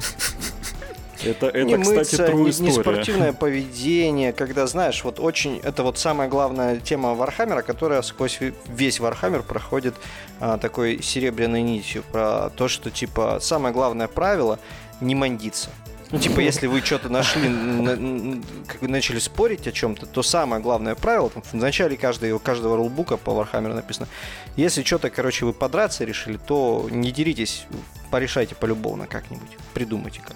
Это, 1.26 1.48
это 1.48 1.64
не 1.64 1.78
кстати, 1.78 1.96
мыться, 1.98 2.26
true 2.28 2.62
не, 2.62 2.68
не 2.68 2.72
спортивное 2.72 3.34
поведение, 3.40 4.32
когда, 4.34 4.68
знаешь, 4.68 5.04
вот 5.04 5.20
очень, 5.20 5.60
это 5.64 5.84
вот 5.84 5.98
самая 5.98 6.28
главная 6.30 6.78
тема 6.78 7.14
Вархаммера, 7.14 7.62
которая 7.62 8.02
сквозь 8.02 8.38
ве- 8.40 8.54
весь 8.68 9.00
Вархаммер 9.00 9.44
проходит 9.44 9.96
а, 10.40 10.58
такой 10.58 11.02
серебряной 11.02 11.62
нитью, 11.62 12.04
про 12.12 12.50
то, 12.52 12.68
что, 12.68 12.92
типа, 12.92 13.40
самое 13.42 13.74
главное 13.74 14.08
правило— 14.08 14.60
не 15.02 15.16
мандиться. 15.16 15.70
Ну, 16.12 16.20
типа, 16.20 16.40
если 16.52 16.68
вы 16.68 16.82
что-то 16.82 17.10
нашли, 17.10 17.50
на- 17.50 18.42
как 18.68 18.82
вы 18.82 18.88
начали 18.88 19.20
спорить 19.20 19.68
о 19.68 19.72
чем-то, 19.72 20.06
то 20.06 20.22
самое 20.24 20.62
главное 20.62 20.96
правило, 20.96 21.30
там, 21.30 21.42
в 21.44 21.54
начале 21.56 21.98
каждого, 21.98 22.38
каждого 22.40 22.78
rulebook 22.78 23.13
а 23.13 23.18
по 23.18 23.34
Вархаммеру 23.34 23.74
написано, 23.74 24.08
если 24.56 24.84
что-то, 24.84 25.10
короче, 25.10 25.46
вы 25.46 25.54
подраться 25.54 26.04
решили, 26.06 26.38
то 26.38 26.88
не 26.92 27.12
деритесь, 27.12 27.66
порешайте 28.12 28.56
полюбовно 28.56 29.08
как-нибудь, 29.08 29.58
придумайте 29.74 30.22
как. 30.22 30.36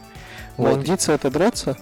Вот. 0.58 0.76
Мандиться 0.76 1.14
это 1.14 1.30
драться? 1.30 1.78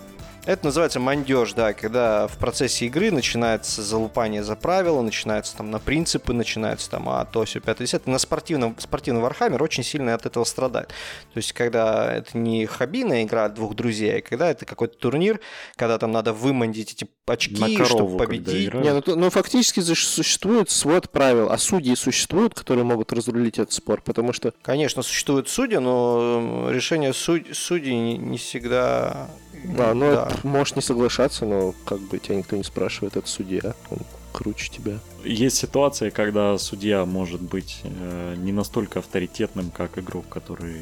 Это 0.47 0.63
называется 0.63 1.01
мандеж, 1.01 1.51
да, 1.51 1.73
когда 1.73 2.25
в 2.27 2.37
процессе 2.37 2.85
игры 2.85 3.11
начинается 3.11 3.83
залупание 3.83 4.43
за 4.45 4.55
правила, 4.55 5.01
начинается 5.01 5.57
там 5.57 5.71
на 5.71 5.79
принципы, 5.79 6.31
начинается 6.31 6.89
там 6.89 7.09
а 7.09 7.25
то 7.25 7.43
все 7.43 7.59
пятое, 7.59 7.85
десятое. 7.85 8.13
На 8.13 8.17
спортивном, 8.17 8.73
спортивный 8.79 9.19
Вархаммер 9.21 9.61
очень 9.61 9.83
сильно 9.83 10.13
от 10.13 10.25
этого 10.25 10.45
страдает. 10.45 10.87
То 11.33 11.37
есть, 11.37 11.51
когда 11.51 12.13
это 12.13 12.37
не 12.37 12.65
хоббийная 12.65 13.23
игра 13.23 13.49
двух 13.49 13.75
друзей, 13.75 14.19
а 14.19 14.21
когда 14.21 14.49
это 14.49 14.65
какой-то 14.65 14.97
турнир, 14.97 15.41
когда 15.75 15.97
там 15.97 16.13
надо 16.13 16.31
вымандить 16.31 16.93
эти 16.93 17.09
очки, 17.25 17.59
На 17.59 17.67
корову, 17.67 17.85
чтобы 17.85 18.17
победить. 18.17 18.73
Не, 18.73 18.93
ну, 18.93 19.03
ну 19.05 19.29
фактически 19.29 19.81
существует 19.81 20.69
свод 20.69 21.11
правил, 21.11 21.51
а 21.51 21.57
судьи 21.57 21.93
существуют, 21.95 22.53
которые 22.53 22.85
могут 22.85 23.11
разрулить 23.11 23.59
этот 23.59 23.73
спор, 23.73 24.01
потому 24.01 24.31
что 24.31 24.53
Конечно, 24.61 25.01
существуют 25.01 25.49
судьи, 25.49 25.77
но 25.77 26.69
решение 26.71 27.11
суд- 27.11 27.53
судей 27.53 27.95
не, 27.95 28.17
не 28.17 28.37
всегда... 28.37 29.29
Да, 29.65 29.93
ну 29.93 30.11
да. 30.11 30.27
это 30.29 30.47
можешь 30.47 30.75
не 30.75 30.81
соглашаться, 30.81 31.45
но 31.45 31.73
как 31.85 31.99
бы 31.99 32.19
тебя 32.19 32.35
никто 32.35 32.55
не 32.55 32.63
спрашивает, 32.63 33.17
это 33.17 33.27
судья, 33.27 33.73
он 33.89 33.99
круче 34.31 34.69
тебя. 34.69 34.99
Есть 35.23 35.57
ситуация, 35.57 36.11
когда 36.11 36.57
судья 36.57 37.05
может 37.05 37.41
быть 37.41 37.81
э, 37.83 38.35
не 38.37 38.51
настолько 38.51 38.99
авторитетным, 38.99 39.71
как 39.71 39.97
игрок, 39.97 40.25
который 40.29 40.81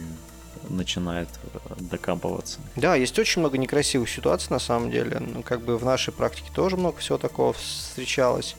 начинает 0.70 1.30
э, 1.54 1.74
докапываться. 1.80 2.60
Да, 2.76 2.96
есть 2.96 3.18
очень 3.18 3.40
много 3.42 3.58
некрасивых 3.58 4.10
ситуаций 4.10 4.48
на 4.50 4.60
самом 4.60 4.92
деле. 4.92 5.20
Ну, 5.20 5.42
как 5.42 5.62
бы 5.62 5.78
в 5.78 5.86
нашей 5.86 6.14
практике 6.14 6.50
тоже 6.54 6.76
много 6.78 6.98
всего 6.98 7.18
такого 7.18 7.54
встречалось. 7.54 8.56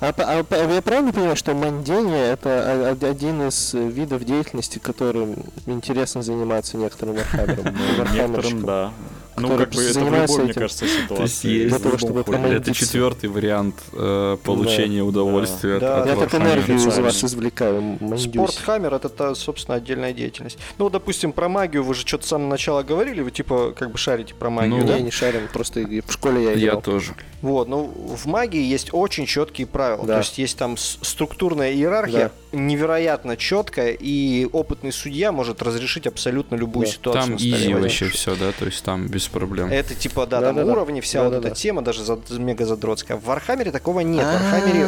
А, 0.00 0.08
а 0.16 0.44
по- 0.44 0.54
я 0.54 0.82
правильно 0.82 1.12
понимаю, 1.12 1.36
что 1.36 1.54
мандение 1.54 2.28
это 2.28 2.96
один 3.00 3.48
из 3.48 3.74
видов 3.74 4.24
деятельности, 4.24 4.78
которым 4.78 5.36
интересно 5.66 6.22
заниматься 6.22 6.76
некоторым 6.76 7.16
вархаммером? 7.16 7.74
Некоторым, 8.14 8.64
да. 8.64 8.92
Ну, 9.36 9.48
как 9.56 9.70
бы 9.70 9.82
это 9.82 10.00
в 10.00 10.04
любой, 10.04 10.38
мне 10.42 10.50
этим. 10.50 10.60
кажется, 10.60 10.84
есть 10.84 11.02
ситуации. 11.02 11.68
для 11.68 11.78
того, 11.78 11.98
чтобы 11.98 12.20
это 12.20 12.74
четвертый 12.74 13.28
вариант 13.28 13.74
э, 13.92 14.36
получения 14.42 15.02
удовольствия 15.02 15.78
Да. 15.78 16.02
от, 16.02 16.04
Да. 16.06 16.12
от 16.12 16.18
Я 16.32 16.38
Warhammer. 16.38 16.42
энергию 16.42 16.76
из 16.76 16.98
вас 16.98 17.24
извлекаю. 17.24 17.98
Спортхаммер 18.18 18.94
это, 18.94 19.34
собственно, 19.34 19.76
отдельная 19.76 20.12
деятельность. 20.12 20.58
Ну, 20.78 20.84
вот, 20.86 20.92
допустим, 20.92 21.32
про 21.32 21.48
магию 21.48 21.82
вы 21.84 21.94
же 21.94 22.06
что-то 22.06 22.24
с 22.26 22.28
самого 22.28 22.48
начала 22.48 22.82
говорили, 22.82 23.20
вы 23.20 23.30
типа 23.30 23.72
как 23.76 23.90
бы 23.90 23.98
шарите 23.98 24.34
про 24.34 24.50
магию, 24.50 24.76
Ну, 24.78 24.86
да? 24.86 24.96
Я 24.96 25.00
не 25.02 25.10
шарим, 25.10 25.48
просто 25.52 25.80
в 25.80 26.12
школе 26.12 26.44
я 26.44 26.52
Я 26.52 26.68
играл. 26.68 26.82
тоже. 26.82 27.14
Вот, 27.42 27.68
ну, 27.68 27.84
в 27.84 28.26
магии 28.26 28.62
есть 28.62 28.88
очень 28.92 29.26
четкие 29.26 29.66
правила. 29.66 30.06
Да. 30.06 30.14
То 30.14 30.18
есть 30.20 30.38
есть 30.38 30.56
там 30.56 30.76
структурная 30.76 31.72
иерархия, 31.72 32.32
невероятно 32.52 33.36
четкая, 33.36 33.92
и 33.98 34.46
опытный 34.52 34.92
судья 34.92 35.32
может 35.32 35.62
разрешить 35.62 36.06
абсолютно 36.06 36.54
любую 36.56 36.86
Да. 36.86 36.92
ситуацию. 36.92 37.26
Там 37.26 37.36
изи 37.36 37.74
вообще 37.74 38.08
все, 38.08 38.34
да, 38.36 38.52
то 38.52 38.66
есть 38.66 38.82
там 38.84 39.06
без 39.08 39.23
проблем. 39.30 39.70
Это 39.70 39.94
типа, 39.94 40.26
да, 40.26 40.40
там 40.40 40.58
уровни, 40.58 41.00
вся 41.00 41.24
вот 41.24 41.34
эта 41.34 41.50
тема, 41.50 41.82
даже 41.82 42.04
за, 42.04 42.18
мега 42.30 42.64
задротская. 42.64 43.16
В 43.16 43.24
Вархаммере 43.24 43.70
такого 43.70 44.00
нет. 44.00 44.24
В 44.24 44.32
Вархаммере 44.32 44.86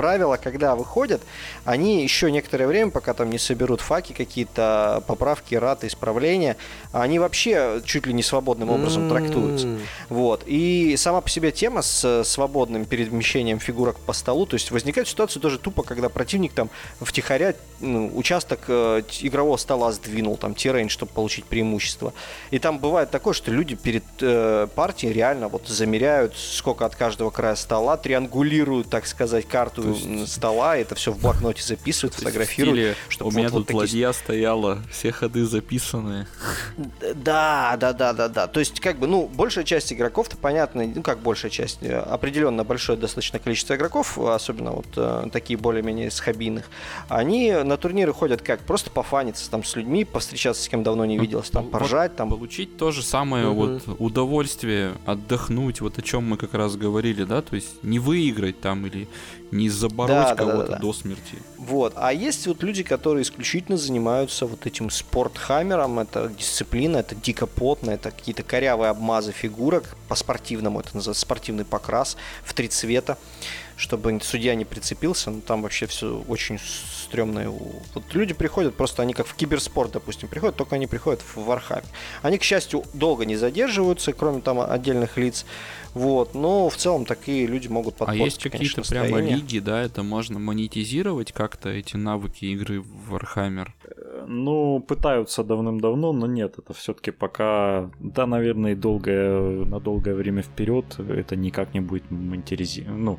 м, 0.00 0.10
правила, 0.10 0.36
когда 0.36 0.74
выходят, 0.74 1.20
они 1.64 2.02
еще 2.02 2.30
некоторое 2.30 2.66
время, 2.66 2.90
пока 2.90 3.14
там 3.14 3.30
не 3.30 3.38
соберут 3.38 3.80
FAQ 3.80 4.04
и 4.04 4.12
какие-то, 4.12 5.02
поправки, 5.06 5.54
эрраты, 5.54 5.86
исправления, 5.86 6.56
они 6.92 7.18
вообще 7.18 7.82
чуть 7.84 8.06
ли 8.06 8.12
не 8.12 8.22
свободным 8.22 8.70
образом 8.70 9.08
трактуются. 9.08 9.66
М. 9.66 9.80
Вот. 10.08 10.44
И 10.46 10.96
сама 10.96 11.20
по 11.20 11.28
себе 11.28 11.52
тема 11.52 11.82
с 11.82 12.24
свободным 12.24 12.84
перемещением 12.84 13.58
фигурок 13.58 13.96
по 13.98 14.12
столу, 14.12 14.46
то 14.46 14.54
есть 14.54 14.70
возникает 14.70 15.08
ситуация 15.08 15.40
тоже 15.40 15.58
тупо, 15.58 15.82
когда 15.82 16.08
противник 16.08 16.52
там 16.52 16.70
втихаря 17.00 17.54
ну, 17.80 18.10
участок 18.14 18.60
э, 18.68 19.02
игрового 19.20 19.56
стола 19.56 19.92
сдвинул, 19.92 20.36
там, 20.36 20.54
террейн, 20.54 20.88
чтобы 20.88 21.12
получить 21.12 21.44
преимущество. 21.44 22.12
И 22.50 22.58
там 22.58 22.78
бывает 22.78 23.10
такое, 23.10 23.34
что 23.34 23.50
люди 23.50 23.74
перед 23.74 24.04
э, 24.20 24.68
партией 24.74 25.12
реально 25.12 25.48
вот 25.48 25.66
замеряют, 25.68 26.36
сколько 26.36 26.84
от 26.86 26.96
каждого 26.96 27.30
края 27.30 27.56
стола, 27.56 27.96
триангулируют, 27.96 28.88
так 28.90 29.06
сказать, 29.06 29.46
карту 29.46 29.82
есть- 29.92 30.32
стола, 30.32 30.76
это 30.76 30.94
все 30.94 31.12
в 31.12 31.20
блокноте 31.20 31.62
записывают, 31.62 32.14
фотографируют. 32.14 32.76
стиле, 32.78 32.96
чтоб 33.08 33.28
у 33.28 33.30
меня 33.30 33.44
вот- 33.44 33.52
вот 33.52 33.58
тут 33.60 33.66
такие 33.80 34.06
ладья 34.06 34.12
стояла, 34.12 34.78
все 34.90 35.12
ходы 35.12 35.44
записаны. 35.44 36.26
Да, 37.14 37.76
да, 37.78 37.92
да, 37.92 38.12
да, 38.12 38.28
да. 38.28 38.46
То 38.46 38.60
есть, 38.60 38.80
как 38.80 38.98
бы, 38.98 39.06
ну, 39.06 39.26
большая 39.32 39.64
часть 39.64 39.92
игроков-то, 39.92 40.36
понятно, 40.36 40.84
ну, 40.94 41.02
как 41.02 41.20
большая 41.20 41.50
часть, 41.50 41.78
э, 41.82 41.98
определенно 41.98 42.64
большое 42.64 42.98
достаточно 42.98 43.38
количество 43.38 43.74
игроков, 43.74 44.18
особенно 44.18 44.72
вот 44.72 44.86
э, 44.96 45.28
такие 45.32 45.58
более-менее 45.58 46.10
с 46.10 46.20
хоббийных, 46.20 46.64
они 47.08 47.52
на 47.52 47.76
турниры 47.76 48.12
ходят 48.12 48.42
как? 48.42 48.60
Просто 48.60 48.90
пофаниться 48.90 49.50
там 49.50 49.64
с 49.64 49.76
людьми, 49.76 50.04
повстречаться 50.04 50.62
с 50.62 50.68
кем 50.68 50.82
давно 50.82 51.04
не 51.04 51.16
Ну, 51.16 51.22
виделся, 51.22 51.52
там, 51.52 51.62
вот 51.64 51.72
поржать, 51.72 52.16
там. 52.16 52.30
Получить 52.30 52.76
то 52.76 52.90
же 52.90 53.02
самое 53.02 53.48
вот 53.48 53.82
удовольствие, 53.98 54.92
отдохнуть, 55.06 55.80
вот 55.80 55.98
о 55.98 56.02
чем 56.02 56.24
мы 56.24 56.36
как 56.36 56.54
раз 56.54 56.76
говорили, 56.76 57.24
да, 57.24 57.42
то 57.42 57.54
есть 57.56 57.82
не 57.82 57.98
выиграть 57.98 58.60
там 58.60 58.86
или 58.86 59.08
не 59.50 59.68
забороть 59.68 60.10
Да, 60.10 60.22
да, 60.22 60.34
да, 60.34 60.52
кого-то 60.52 60.72
да. 60.72 60.78
до 60.78 60.92
смерти. 60.92 61.38
Вот. 61.58 61.92
А 61.96 62.12
есть 62.12 62.46
вот 62.46 62.62
люди, 62.62 62.82
которые 62.82 63.22
исключительно 63.22 63.76
занимаются 63.76 64.46
вот 64.46 64.66
этим 64.66 64.90
спортхаммером. 64.90 65.98
Это 65.98 66.28
дисциплина, 66.28 66.98
это 66.98 67.14
дико 67.14 67.46
потно, 67.46 67.90
это 67.90 68.10
какие-то 68.10 68.42
корявые 68.42 68.90
обмазы 68.90 69.32
фигурок. 69.32 69.96
По-спортивному 70.08 70.80
это 70.80 70.90
называется 70.94 71.22
спортивный 71.22 71.64
покрас 71.64 72.16
в 72.44 72.54
три 72.54 72.68
цвета 72.68 73.18
чтобы 73.80 74.20
судья 74.22 74.54
не 74.54 74.66
прицепился, 74.66 75.30
ну 75.30 75.40
там 75.40 75.62
вообще 75.62 75.86
все 75.86 76.22
очень 76.28 76.58
стрёмно. 76.58 77.48
Вот 77.48 78.04
люди 78.12 78.34
приходят, 78.34 78.76
просто 78.76 79.02
они 79.02 79.14
как 79.14 79.26
в 79.26 79.34
киберспорт, 79.34 79.92
допустим, 79.92 80.28
приходят, 80.28 80.54
только 80.54 80.76
они 80.76 80.86
приходят 80.86 81.22
в 81.22 81.38
Warhammer. 81.38 81.84
Они, 82.20 82.36
к 82.36 82.42
счастью, 82.42 82.84
долго 82.92 83.24
не 83.24 83.36
задерживаются, 83.36 84.12
кроме 84.12 84.42
там 84.42 84.60
отдельных 84.60 85.16
лиц. 85.16 85.46
Вот, 85.94 86.34
но 86.34 86.68
в 86.68 86.76
целом 86.76 87.04
такие 87.04 87.46
люди 87.46 87.68
могут 87.68 87.94
А 87.96 87.98
подпортить, 87.98 88.24
есть 88.24 88.42
какие-то 88.42 88.82
конечно, 88.82 88.82
прямо 88.82 89.20
лиги, 89.20 89.58
да, 89.58 89.82
это 89.82 90.02
можно 90.02 90.38
монетизировать 90.38 91.32
как-то 91.32 91.68
эти 91.68 91.96
навыки 91.96 92.44
игры 92.44 92.80
в 92.80 93.14
Warhammer? 93.14 93.68
Э, 93.84 94.24
Ну, 94.28 94.80
пытаются 94.80 95.42
давным-давно, 95.42 96.12
но 96.12 96.26
нет, 96.26 96.54
это 96.58 96.72
все-таки 96.74 97.10
пока, 97.10 97.90
да, 97.98 98.26
наверное, 98.26 98.72
и 98.72 98.74
долгое, 98.76 99.64
на 99.64 99.80
долгое 99.80 100.14
время 100.14 100.42
вперед 100.42 100.84
это 100.98 101.34
никак 101.36 101.74
не 101.74 101.80
будет 101.80 102.10
монетизировано. 102.10 102.96
Ну, 102.98 103.18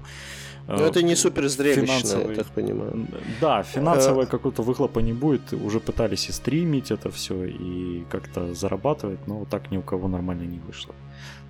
Но 0.67 0.77
Ну, 0.77 0.83
это 0.85 1.01
не 1.03 1.15
супер 1.15 1.49
зрелищно, 1.49 2.21
я 2.29 2.35
так 2.35 2.47
понимаю. 2.47 3.07
Да, 3.41 3.59
Э, 3.59 3.63
финансового 3.63 4.25
какого-то 4.25 4.61
выхлопа 4.63 4.99
не 5.01 5.13
будет. 5.13 5.53
Уже 5.53 5.79
пытались 5.79 6.29
и 6.29 6.31
стримить 6.31 6.91
это 6.91 7.09
все, 7.09 7.45
и 7.45 8.05
как-то 8.09 8.53
зарабатывать, 8.53 9.27
но 9.27 9.45
так 9.45 9.71
ни 9.71 9.77
у 9.77 9.81
кого 9.81 10.07
нормально 10.07 10.43
не 10.43 10.59
вышло. 10.59 10.93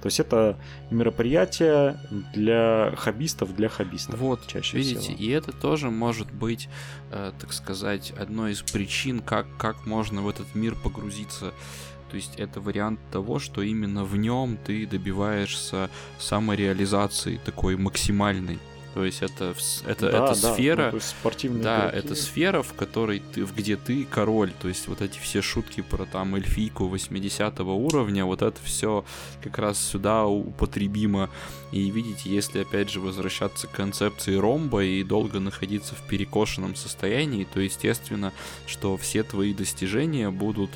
То 0.01 0.07
есть 0.07 0.19
это 0.19 0.57
мероприятие 0.89 1.99
для 2.33 2.93
хоббистов, 2.97 3.55
для 3.55 3.69
хоббистов. 3.69 4.19
Вот, 4.19 4.47
чаще 4.47 4.77
видите, 4.77 4.99
всего. 4.99 5.17
и 5.17 5.29
это 5.29 5.51
тоже 5.51 5.89
может 5.91 6.31
быть, 6.31 6.69
э, 7.11 7.31
так 7.39 7.53
сказать, 7.53 8.11
одной 8.11 8.53
из 8.53 8.61
причин, 8.61 9.19
как, 9.19 9.45
как 9.57 9.85
можно 9.85 10.21
в 10.21 10.29
этот 10.29 10.55
мир 10.55 10.75
погрузиться. 10.75 11.53
То 12.09 12.17
есть 12.17 12.35
это 12.37 12.59
вариант 12.59 12.99
того, 13.11 13.39
что 13.39 13.61
именно 13.61 14.03
в 14.03 14.17
нем 14.17 14.57
ты 14.57 14.85
добиваешься 14.85 15.89
самореализации 16.19 17.39
такой 17.45 17.77
максимальной. 17.77 18.59
То 18.93 19.05
есть 19.05 19.21
это, 19.21 19.55
это, 19.85 20.11
да, 20.11 20.25
это 20.25 20.41
да, 20.41 20.53
сфера, 20.53 20.91
ну, 20.91 21.61
да, 21.61 21.89
игроки. 21.89 21.97
это 21.97 22.15
сфера, 22.15 22.61
в 22.61 22.73
которой 22.73 23.21
ты, 23.33 23.41
где 23.41 23.77
ты 23.77 24.03
король. 24.03 24.51
То 24.61 24.67
есть 24.67 24.87
вот 24.87 25.01
эти 25.01 25.17
все 25.19 25.41
шутки 25.41 25.81
про 25.81 26.05
там 26.05 26.35
эльфийку 26.35 26.87
80 26.87 27.59
уровня, 27.61 28.25
вот 28.25 28.41
это 28.41 28.57
все 28.63 29.05
как 29.41 29.57
раз 29.57 29.79
сюда 29.79 30.25
употребимо. 30.25 31.29
И 31.71 31.89
видите, 31.89 32.29
если 32.29 32.59
опять 32.59 32.89
же 32.89 32.99
возвращаться 32.99 33.67
к 33.67 33.71
концепции 33.71 34.35
ромба 34.35 34.83
и 34.83 35.03
долго 35.03 35.39
находиться 35.39 35.95
в 35.95 36.05
перекошенном 36.07 36.75
состоянии, 36.75 37.47
то 37.51 37.61
естественно, 37.61 38.33
что 38.67 38.97
все 38.97 39.23
твои 39.23 39.53
достижения 39.53 40.29
будут 40.29 40.71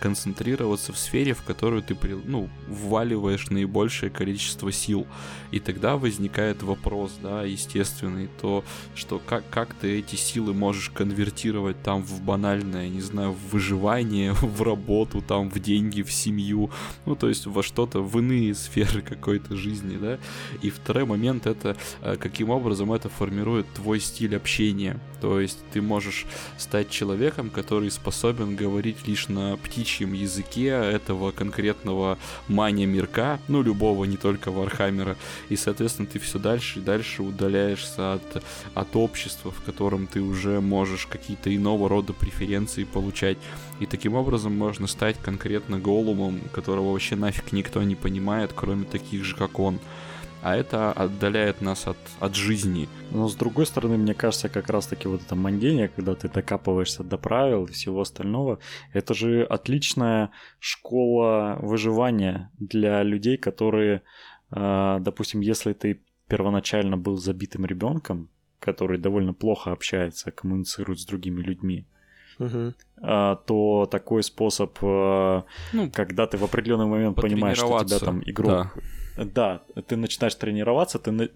концентрироваться 0.00 0.92
в 0.92 0.98
сфере, 0.98 1.32
в 1.32 1.42
которую 1.44 1.82
ты 1.82 1.96
ну, 2.26 2.50
вваливаешь 2.68 3.48
наибольшее 3.48 4.10
количество 4.10 4.70
сил. 4.70 5.06
И 5.50 5.60
тогда 5.60 5.96
возникает 5.96 6.62
вопрос, 6.62 7.12
да, 7.22 7.44
естественный, 7.54 8.28
то, 8.40 8.64
что 8.94 9.18
как, 9.18 9.44
как 9.50 9.74
ты 9.74 9.98
эти 9.98 10.16
силы 10.16 10.52
можешь 10.54 10.90
конвертировать 10.90 11.82
там 11.82 12.02
в 12.02 12.22
банальное, 12.22 12.88
не 12.88 13.00
знаю, 13.00 13.32
в 13.32 13.52
выживание, 13.52 14.32
в 14.40 14.62
работу, 14.62 15.22
там, 15.22 15.50
в 15.50 15.58
деньги, 15.58 16.02
в 16.02 16.12
семью, 16.12 16.70
ну, 17.06 17.16
то 17.16 17.28
есть 17.28 17.46
во 17.46 17.62
что-то, 17.62 18.00
в 18.00 18.18
иные 18.18 18.54
сферы 18.64 19.02
какой-то 19.02 19.56
жизни, 19.56 19.96
да. 19.96 20.18
И 20.62 20.70
второй 20.70 21.04
момент 21.04 21.46
это, 21.46 21.76
э, 22.02 22.16
каким 22.16 22.50
образом 22.50 22.92
это 22.92 23.08
формирует 23.08 23.66
твой 23.74 24.00
стиль 24.00 24.36
общения. 24.36 25.00
То 25.20 25.40
есть 25.40 25.58
ты 25.72 25.80
можешь 25.80 26.26
стать 26.58 26.90
человеком, 26.90 27.48
который 27.48 27.90
способен 27.90 28.56
говорить 28.56 29.06
лишь 29.06 29.28
на 29.28 29.56
птичьем 29.56 30.12
языке 30.12 30.66
этого 30.66 31.30
конкретного 31.30 32.18
мини-мирка, 32.48 33.38
ну, 33.48 33.62
любого, 33.62 34.04
не 34.04 34.16
только 34.16 34.50
Вархаммера. 34.50 35.16
И, 35.48 35.56
соответственно, 35.56 36.08
ты 36.12 36.18
все 36.18 36.38
дальше 36.38 36.80
и 36.80 36.82
дальше 36.82 37.22
удаляешься 37.44 38.14
от, 38.14 38.42
от 38.74 38.96
общества, 38.96 39.50
в 39.50 39.62
котором 39.62 40.06
ты 40.06 40.20
уже 40.20 40.60
можешь 40.60 41.06
какие-то 41.06 41.54
иного 41.54 41.88
рода 41.88 42.12
преференции 42.12 42.84
получать. 42.84 43.38
И 43.80 43.86
таким 43.86 44.14
образом 44.14 44.56
можно 44.56 44.86
стать 44.86 45.16
конкретно 45.18 45.78
Голлумом, 45.78 46.40
которого 46.52 46.92
вообще 46.92 47.16
нафиг 47.16 47.52
никто 47.52 47.82
не 47.82 47.94
понимает, 47.94 48.52
кроме 48.54 48.84
таких 48.84 49.24
же, 49.24 49.36
как 49.36 49.58
он 49.58 49.78
а 50.42 50.56
это 50.56 50.92
отдаляет 50.92 51.62
нас 51.62 51.86
от, 51.86 51.96
от 52.20 52.34
жизни. 52.34 52.86
Но 53.10 53.28
с 53.28 53.34
другой 53.34 53.64
стороны, 53.64 53.96
мне 53.96 54.12
кажется, 54.12 54.50
как 54.50 54.68
раз-таки 54.68 55.08
вот 55.08 55.22
это 55.22 55.34
мандение, 55.34 55.88
когда 55.88 56.14
ты 56.14 56.28
докапываешься 56.28 57.02
до 57.02 57.16
правил 57.16 57.64
и 57.64 57.72
всего 57.72 58.02
остального, 58.02 58.58
это 58.92 59.14
же 59.14 59.42
отличная 59.44 60.32
школа 60.58 61.56
выживания 61.62 62.50
для 62.58 63.02
людей, 63.02 63.38
которые, 63.38 64.02
а, 64.50 64.98
допустим, 64.98 65.40
если 65.40 65.72
ты 65.72 66.02
первоначально 66.28 66.96
был 66.96 67.16
забитым 67.16 67.66
ребенком, 67.66 68.28
который 68.60 68.98
довольно 68.98 69.34
плохо 69.34 69.72
общается, 69.72 70.30
коммуницирует 70.30 71.00
с 71.00 71.04
другими 71.04 71.40
людьми, 71.42 71.86
угу. 72.38 72.74
то 73.00 73.88
такой 73.90 74.22
способ, 74.22 74.76
а, 74.82 75.44
ну, 75.72 75.90
когда 75.90 76.26
ты 76.26 76.36
в 76.38 76.44
определенный 76.44 76.86
момент 76.86 77.16
понимаешь, 77.16 77.58
что 77.58 77.84
тебя 77.84 77.98
там 77.98 78.22
игрок 78.24 78.72
да 78.74 78.82
да, 79.16 79.62
ты 79.86 79.96
начинаешь 79.96 80.34
тренироваться, 80.34 80.98
ты 80.98 81.12
на- 81.12 81.28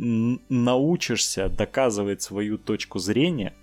научишься 0.48 1.48
доказывать 1.48 2.22
свою 2.22 2.58
точку 2.58 2.98
зрения, 2.98 3.54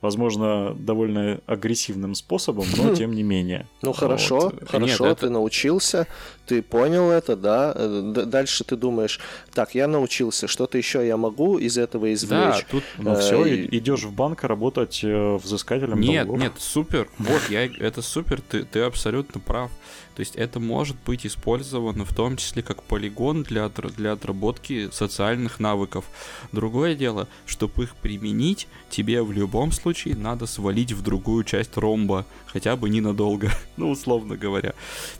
возможно, 0.00 0.74
довольно 0.74 1.40
агрессивным 1.46 2.14
способом, 2.14 2.66
но 2.76 2.94
тем 2.94 3.12
не 3.12 3.22
менее. 3.22 3.68
Ну 3.82 3.92
хорошо, 3.92 4.52
хорошо, 4.66 5.14
ты 5.14 5.30
научился, 5.30 6.06
ты 6.46 6.62
понял 6.62 7.10
это, 7.10 7.36
да. 7.36 7.74
Дальше 7.74 8.64
ты 8.64 8.76
думаешь, 8.76 9.20
так, 9.52 9.74
я 9.74 9.86
научился, 9.86 10.48
что-то 10.48 10.78
еще 10.78 11.06
я 11.06 11.16
могу 11.16 11.58
из 11.58 11.78
этого 11.78 12.12
извлечь. 12.12 12.30
Да, 12.30 12.60
тут 12.70 12.84
ну, 12.98 13.14
все, 13.16 13.66
идешь 13.66 14.02
в 14.02 14.12
банк 14.12 14.44
работать 14.44 15.00
э, 15.02 15.36
взыскателем 15.36 16.00
Нет, 16.00 16.28
нет, 16.28 16.52
супер. 16.58 17.08
Вот, 17.18 17.42
я, 17.48 17.66
это 17.66 18.02
супер, 18.02 18.40
ты, 18.40 18.64
ты 18.64 18.80
абсолютно 18.80 19.40
прав. 19.40 19.70
То 20.14 20.20
есть 20.20 20.36
это 20.36 20.60
может 20.60 20.96
быть 21.06 21.26
использовано 21.26 22.04
в 22.04 22.14
том 22.14 22.36
числе 22.36 22.62
как 22.62 22.82
полигон 22.82 23.42
для, 23.44 23.68
для 23.68 24.12
отработки 24.12 24.90
социальных 24.92 25.58
навыков. 25.58 26.04
Другое 26.52 26.94
дело, 26.94 27.28
чтобы 27.46 27.84
их 27.84 27.96
применить, 27.96 28.68
тебе 28.90 29.22
в 29.22 29.32
любом 29.32 29.72
случае 29.72 30.16
надо 30.16 30.46
свалить 30.46 30.92
в 30.92 31.02
другую 31.02 31.44
часть 31.44 31.76
ромба, 31.76 32.26
хотя 32.46 32.76
бы 32.76 32.90
ненадолго, 32.90 33.50
ну, 33.76 33.90
условно 33.90 34.36
говоря. 34.36 34.74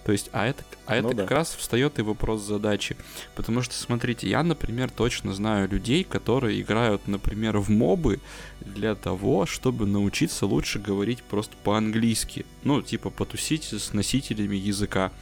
То 0.04 0.12
есть, 0.12 0.28
а 0.32 0.46
это, 0.46 0.62
а 0.86 0.96
это 0.96 1.08
ну, 1.08 1.11
как 1.14 1.28
да. 1.28 1.36
раз 1.36 1.54
встает 1.54 1.98
и 1.98 2.02
вопрос 2.02 2.42
задачи. 2.42 2.96
Потому 3.34 3.62
что, 3.62 3.74
смотрите, 3.74 4.28
я, 4.28 4.42
например, 4.42 4.90
точно 4.90 5.34
знаю 5.34 5.68
людей, 5.68 6.04
которые 6.04 6.60
играют, 6.60 7.06
например, 7.06 7.58
в 7.58 7.70
мобы 7.70 8.20
для 8.60 8.94
того, 8.94 9.46
чтобы 9.46 9.86
научиться 9.86 10.46
лучше 10.46 10.78
говорить 10.78 11.22
просто 11.22 11.56
по-английски. 11.62 12.46
Ну, 12.64 12.82
типа 12.82 13.10
потусить 13.10 13.72
с 13.72 13.92
носителями 13.92 14.56
языка. 14.56 15.12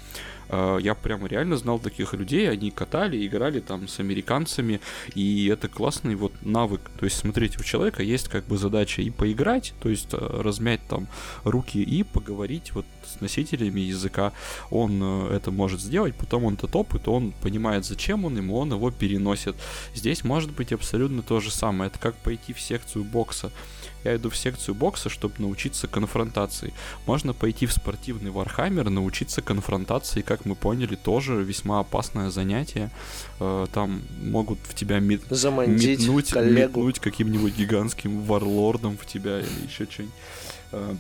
Э, 0.51 0.79
я 0.81 0.95
прямо 0.95 1.29
реально 1.29 1.57
знал 1.57 1.79
таких 1.79 2.13
людей, 2.15 2.51
они 2.51 2.71
катали, 2.71 3.27
играли 3.27 3.61
там 3.61 3.89
с 3.89 4.01
американцами, 4.01 4.81
и 5.15 5.47
это 5.47 5.69
классный 5.69 6.15
вот 6.17 6.33
навык. 6.43 6.81
То 6.99 7.05
есть, 7.05 7.19
смотрите, 7.19 7.59
у 7.59 7.63
человека 7.63 8.03
есть 8.03 8.29
как 8.29 8.45
бы 8.45 8.59
задача 8.59 9.03
и 9.03 9.11
поиграть, 9.11 9.73
то 9.81 9.89
есть 9.89 10.09
э, 10.13 10.17
размять 10.19 10.81
там 10.89 11.07
руки 11.45 11.83
и 11.83 12.03
поговорить 12.03 12.73
вот 12.75 12.87
с 13.11 13.21
носителями 13.21 13.81
языка. 13.81 14.33
Он 14.71 15.01
э, 15.03 15.37
это 15.37 15.51
может 15.51 15.81
сделать, 15.81 16.15
потом 16.15 16.45
он 16.45 16.55
этот 16.55 16.75
опыт, 16.77 17.09
он 17.09 17.33
понимает, 17.43 17.85
зачем 17.85 18.25
он 18.25 18.37
ему, 18.37 18.57
он 18.57 18.73
его 18.73 18.91
переносит. 18.91 19.57
Здесь 19.95 20.25
может 20.25 20.51
быть 20.51 20.73
абсолютно 20.73 21.23
то 21.23 21.41
же 21.41 21.51
самое. 21.51 21.89
Это 21.89 21.99
как 21.99 22.15
пойти 22.17 22.53
в 22.53 22.61
секцию 22.61 23.05
бокса 23.05 23.51
я 24.05 24.17
иду 24.17 24.31
в 24.31 24.37
секцию 24.37 24.75
бокса, 24.75 25.09
чтобы 25.09 25.35
научиться 25.39 25.87
конфронтации. 25.87 26.73
Можно 27.07 27.35
пойти 27.35 27.67
в 27.67 27.73
спортивный 27.73 28.31
Warhammer, 28.31 28.89
научиться 28.89 29.43
конфронтации, 29.43 30.23
как 30.23 30.45
мы 30.45 30.55
поняли, 30.55 30.95
тоже 30.95 31.43
весьма 31.43 31.81
опасное 31.81 32.31
занятие. 32.31 32.91
Э, 33.41 33.67
там 33.73 34.03
могут 34.23 34.59
в 34.63 34.75
тебя 34.75 35.01
мет... 35.01 35.31
метнуть, 35.67 36.35
метнуть 36.35 36.99
каким-нибудь 36.99 37.57
гигантским 37.57 38.23
варлордом 38.23 38.97
в 38.97 39.07
тебя 39.07 39.41
или 39.41 39.67
еще 39.67 39.87
что-нибудь 39.91 40.15
э, 40.73 40.95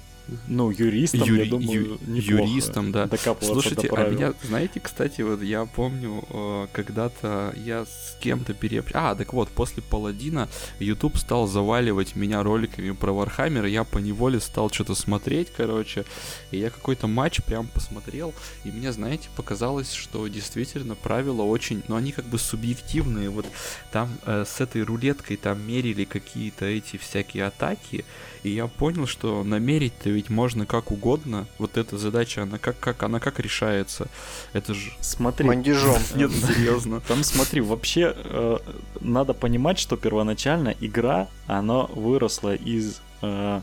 ну, 0.46 0.70
юристом, 0.70 1.22
Юри, 1.22 1.44
я 1.44 1.50
думаю, 1.50 1.98
ю, 2.06 2.14
Юристом, 2.14 2.92
да. 2.92 3.08
Слушайте, 3.40 3.88
а 3.88 4.08
меня, 4.08 4.34
знаете, 4.42 4.80
кстати, 4.80 5.22
вот 5.22 5.42
я 5.42 5.64
помню, 5.64 6.24
э, 6.28 6.66
когда-то 6.72 7.54
я 7.56 7.84
с 7.84 8.16
кем-то 8.20 8.54
переобщался. 8.54 9.10
А, 9.10 9.14
так 9.14 9.32
вот, 9.32 9.48
после 9.48 9.82
Паладина 9.82 10.48
YouTube 10.78 11.16
стал 11.16 11.46
заваливать 11.46 12.16
меня 12.16 12.42
роликами 12.42 12.90
про 12.92 13.12
Warhammer, 13.12 13.66
я 13.66 13.84
поневоле 13.84 14.40
стал 14.40 14.70
что-то 14.70 14.94
смотреть, 14.94 15.48
короче, 15.56 16.04
и 16.50 16.58
я 16.58 16.70
какой-то 16.70 17.06
матч 17.06 17.42
прям 17.42 17.66
посмотрел, 17.68 18.34
и 18.64 18.70
мне, 18.70 18.92
знаете, 18.92 19.28
показалось, 19.36 19.92
что 19.92 20.26
действительно 20.28 20.94
правила 20.94 21.42
очень, 21.42 21.82
ну, 21.88 21.96
они 21.96 22.12
как 22.12 22.26
бы 22.26 22.38
субъективные, 22.38 23.30
вот 23.30 23.46
там 23.92 24.10
э, 24.26 24.44
с 24.46 24.60
этой 24.60 24.82
рулеткой 24.82 25.36
там 25.36 25.66
мерили 25.66 26.04
какие-то 26.04 26.66
эти 26.66 26.96
всякие 26.96 27.46
атаки, 27.46 28.04
и 28.42 28.50
я 28.50 28.66
понял, 28.66 29.06
что 29.06 29.44
намерить-то 29.44 30.10
ведь 30.10 30.30
можно 30.30 30.66
как 30.66 30.90
угодно. 30.90 31.46
Вот 31.58 31.76
эта 31.76 31.98
задача, 31.98 32.42
она 32.42 32.58
как, 32.58 32.78
как, 32.78 33.02
она 33.02 33.20
как 33.20 33.40
решается? 33.40 34.08
Это 34.52 34.74
же... 34.74 34.92
Смотри. 35.00 35.46
Мандежом. 35.46 35.98
Нет, 36.14 36.30
серьезно. 36.32 37.00
Там 37.00 37.22
смотри, 37.22 37.60
вообще 37.60 38.14
э, 38.16 38.58
надо 39.00 39.34
понимать, 39.34 39.78
что 39.78 39.96
первоначально 39.96 40.74
игра, 40.80 41.28
она 41.46 41.82
выросла 41.82 42.54
из... 42.54 43.00
Э, 43.22 43.60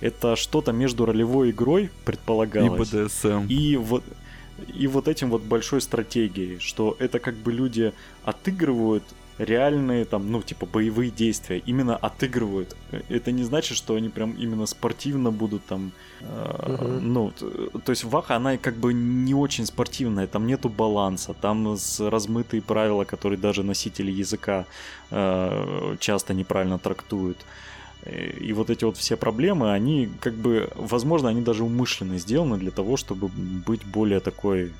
это 0.00 0.34
что-то 0.36 0.72
между 0.72 1.04
ролевой 1.04 1.50
игрой 1.50 1.90
предполагалось. 2.04 2.92
И 2.92 2.96
BDSM. 2.96 3.46
И 3.48 3.76
вот 3.76 4.02
и 4.74 4.86
вот 4.86 5.08
этим 5.08 5.30
вот 5.30 5.42
большой 5.42 5.80
стратегией, 5.80 6.58
что 6.58 6.96
это 6.98 7.18
как 7.18 7.34
бы 7.34 7.52
люди 7.52 7.92
отыгрывают 8.24 9.04
реальные 9.40 10.04
там, 10.04 10.30
ну, 10.30 10.42
типа, 10.42 10.66
боевые 10.66 11.10
действия 11.10 11.62
именно 11.66 11.96
отыгрывают. 11.96 12.76
Это 13.08 13.32
не 13.32 13.42
значит, 13.42 13.76
что 13.76 13.94
они 13.94 14.08
прям 14.08 14.32
именно 14.32 14.66
спортивно 14.66 15.30
будут 15.30 15.64
там, 15.64 15.92
э, 16.20 16.24
uh-huh. 16.24 17.00
ну, 17.00 17.32
то 17.84 17.90
есть 17.90 18.04
Ваха, 18.04 18.36
она 18.36 18.58
как 18.58 18.74
бы 18.76 18.92
не 18.92 19.34
очень 19.34 19.64
спортивная, 19.64 20.26
там 20.26 20.46
нету 20.46 20.68
баланса, 20.68 21.34
там 21.34 21.76
размытые 21.98 22.60
правила, 22.60 23.04
которые 23.04 23.38
даже 23.38 23.62
носители 23.62 24.10
языка 24.10 24.66
э, 25.10 25.96
часто 25.98 26.34
неправильно 26.34 26.78
трактуют. 26.78 27.38
И 28.40 28.54
вот 28.54 28.70
эти 28.70 28.84
вот 28.84 28.96
все 28.96 29.16
проблемы, 29.16 29.72
они 29.72 30.08
как 30.20 30.34
бы, 30.34 30.70
возможно, 30.74 31.28
они 31.28 31.42
даже 31.42 31.64
умышленно 31.64 32.18
сделаны 32.18 32.56
для 32.56 32.70
того, 32.70 32.96
чтобы 32.96 33.28
быть 33.28 33.84
более 33.84 34.20
такой 34.20 34.72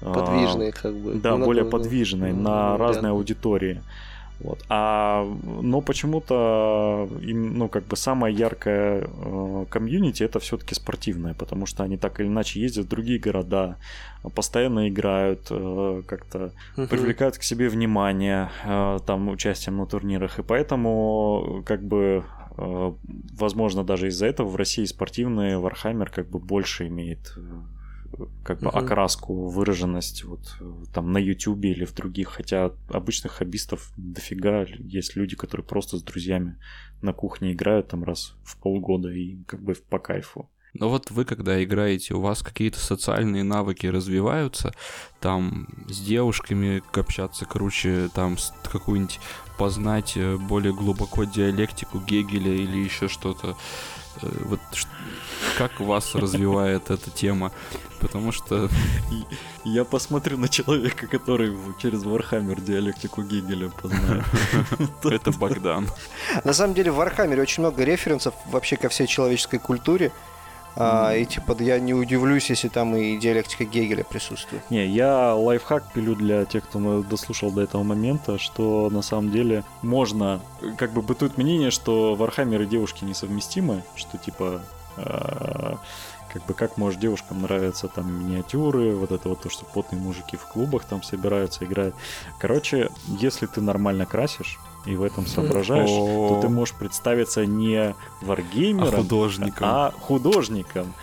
Подвижные, 0.00 0.72
как 0.72 0.94
бы. 0.94 1.14
Да, 1.14 1.36
более 1.36 1.64
подвижные 1.64 2.32
на 2.32 2.76
разные 2.76 3.10
аудитории. 3.10 3.80
Вот. 4.40 4.64
А, 4.68 5.24
но 5.62 5.80
почему-то, 5.80 7.08
ну, 7.20 7.68
как 7.68 7.86
бы 7.86 7.96
самая 7.96 8.32
яркая 8.32 9.04
э, 9.04 9.66
комьюнити 9.68 10.22
это 10.22 10.38
все-таки 10.38 10.76
спортивная, 10.76 11.34
потому 11.34 11.66
что 11.66 11.82
они 11.82 11.96
так 11.96 12.20
или 12.20 12.28
иначе 12.28 12.60
ездят 12.60 12.86
в 12.86 12.88
другие 12.88 13.18
города, 13.18 13.78
постоянно 14.34 14.88
играют, 14.88 15.48
э, 15.50 16.02
как-то 16.06 16.52
uh-huh. 16.76 16.86
привлекают 16.86 17.36
к 17.36 17.42
себе 17.42 17.68
внимание 17.68 18.50
э, 18.64 18.98
там 19.04 19.28
участием 19.28 19.78
на 19.78 19.86
турнирах, 19.86 20.38
и 20.38 20.42
поэтому, 20.44 21.64
как 21.66 21.82
бы, 21.82 22.22
э, 22.56 22.92
возможно, 23.36 23.82
даже 23.82 24.06
из-за 24.06 24.26
этого 24.26 24.46
в 24.46 24.54
России 24.54 24.84
спортивный 24.84 25.54
Warhammer 25.54 26.08
как 26.14 26.28
бы 26.30 26.38
больше 26.38 26.86
имеет 26.86 27.36
как 28.44 28.60
бы 28.60 28.66
uh-huh. 28.66 28.84
окраску, 28.84 29.48
выраженность 29.48 30.24
вот 30.24 30.40
там 30.92 31.12
на 31.12 31.18
Ютубе 31.18 31.72
или 31.72 31.84
в 31.84 31.94
других, 31.94 32.28
хотя 32.28 32.72
обычных 32.88 33.32
хоббистов 33.32 33.92
дофига, 33.96 34.66
есть 34.78 35.16
люди, 35.16 35.36
которые 35.36 35.66
просто 35.66 35.98
с 35.98 36.02
друзьями 36.02 36.58
на 37.02 37.12
кухне 37.12 37.52
играют 37.52 37.88
там 37.88 38.04
раз 38.04 38.34
в 38.44 38.56
полгода 38.58 39.10
и 39.10 39.42
как 39.44 39.62
бы 39.62 39.74
по 39.74 39.98
кайфу. 39.98 40.48
Но 40.74 40.88
вот 40.90 41.10
вы, 41.10 41.24
когда 41.24 41.62
играете, 41.62 42.14
у 42.14 42.20
вас 42.20 42.42
какие-то 42.42 42.78
социальные 42.78 43.42
навыки 43.42 43.86
развиваются, 43.86 44.72
там 45.20 45.66
с 45.88 45.98
девушками 46.00 46.82
общаться 46.92 47.46
круче, 47.46 48.10
там 48.14 48.36
какую-нибудь 48.70 49.18
познать 49.58 50.16
э, 50.16 50.36
более 50.36 50.74
глубоко 50.74 51.24
диалектику 51.24 51.98
Гегеля 52.00 52.52
или 52.52 52.78
еще 52.78 53.08
что-то. 53.08 53.56
Э, 54.22 54.28
вот 54.44 54.60
как 55.56 55.80
вас 55.80 56.14
развивает 56.14 56.90
эта 56.90 57.10
тема? 57.10 57.50
Потому 58.00 58.32
что... 58.32 58.68
Я 59.64 59.84
посмотрю 59.84 60.38
на 60.38 60.48
человека, 60.48 61.06
который 61.06 61.56
через 61.80 62.04
Warhammer 62.04 62.60
диалектику 62.60 63.22
Гегеля 63.22 63.68
познает. 63.68 64.24
Это 65.04 65.30
Богдан. 65.32 65.88
На 66.44 66.52
самом 66.52 66.74
деле 66.74 66.90
в 66.90 66.96
Warhammer 66.96 67.37
е 67.37 67.42
очень 67.42 67.62
много 67.62 67.84
референсов 67.84 68.34
вообще 68.46 68.76
ко 68.76 68.88
всей 68.88 69.06
человеческой 69.06 69.58
культуре. 69.58 70.12
А, 70.80 71.12
и 71.12 71.24
типа 71.24 71.56
я 71.60 71.80
не 71.80 71.92
удивлюсь, 71.92 72.50
если 72.50 72.68
там 72.68 72.94
и 72.94 73.18
диалектика 73.18 73.64
Гегеля 73.64 74.04
присутствует. 74.04 74.62
Не, 74.70 74.86
я 74.86 75.34
лайфхак 75.34 75.92
пилю 75.92 76.14
для 76.14 76.44
тех, 76.44 76.62
кто 76.64 77.02
дослушал 77.02 77.50
до 77.50 77.62
этого 77.62 77.82
момента, 77.82 78.38
что 78.38 78.88
на 78.90 79.02
самом 79.02 79.32
деле 79.32 79.64
можно, 79.82 80.40
как 80.76 80.92
бы 80.92 81.02
бытует 81.02 81.36
мнение, 81.36 81.72
что 81.72 82.14
Warhammer 82.14 82.62
и 82.62 82.66
девушки 82.66 83.04
несовместимы, 83.04 83.82
что 83.96 84.18
типа 84.18 84.62
а, 84.96 85.78
как 86.32 86.44
бы 86.46 86.54
как 86.54 86.76
может 86.76 87.00
девушкам 87.00 87.42
нравятся 87.42 87.88
там 87.88 88.12
миниатюры, 88.12 88.94
вот 88.94 89.12
это 89.12 89.28
вот 89.28 89.40
то, 89.40 89.50
что 89.50 89.64
потные 89.64 90.00
мужики 90.00 90.36
в 90.36 90.44
клубах 90.46 90.84
там 90.84 91.02
собираются, 91.02 91.64
играют. 91.64 91.94
Короче, 92.38 92.90
если 93.06 93.46
ты 93.46 93.60
нормально 93.60 94.06
красишь, 94.06 94.58
и 94.86 94.94
в 94.94 95.02
этом 95.02 95.26
соображаешь, 95.26 95.90
то 95.90 96.38
ты 96.40 96.48
можешь 96.48 96.74
представиться 96.74 97.44
не 97.44 97.94
варгеймером, 98.22 98.94
а 98.94 99.02
художником. 99.02 99.68
А 99.68 99.94
художником. 99.98 100.94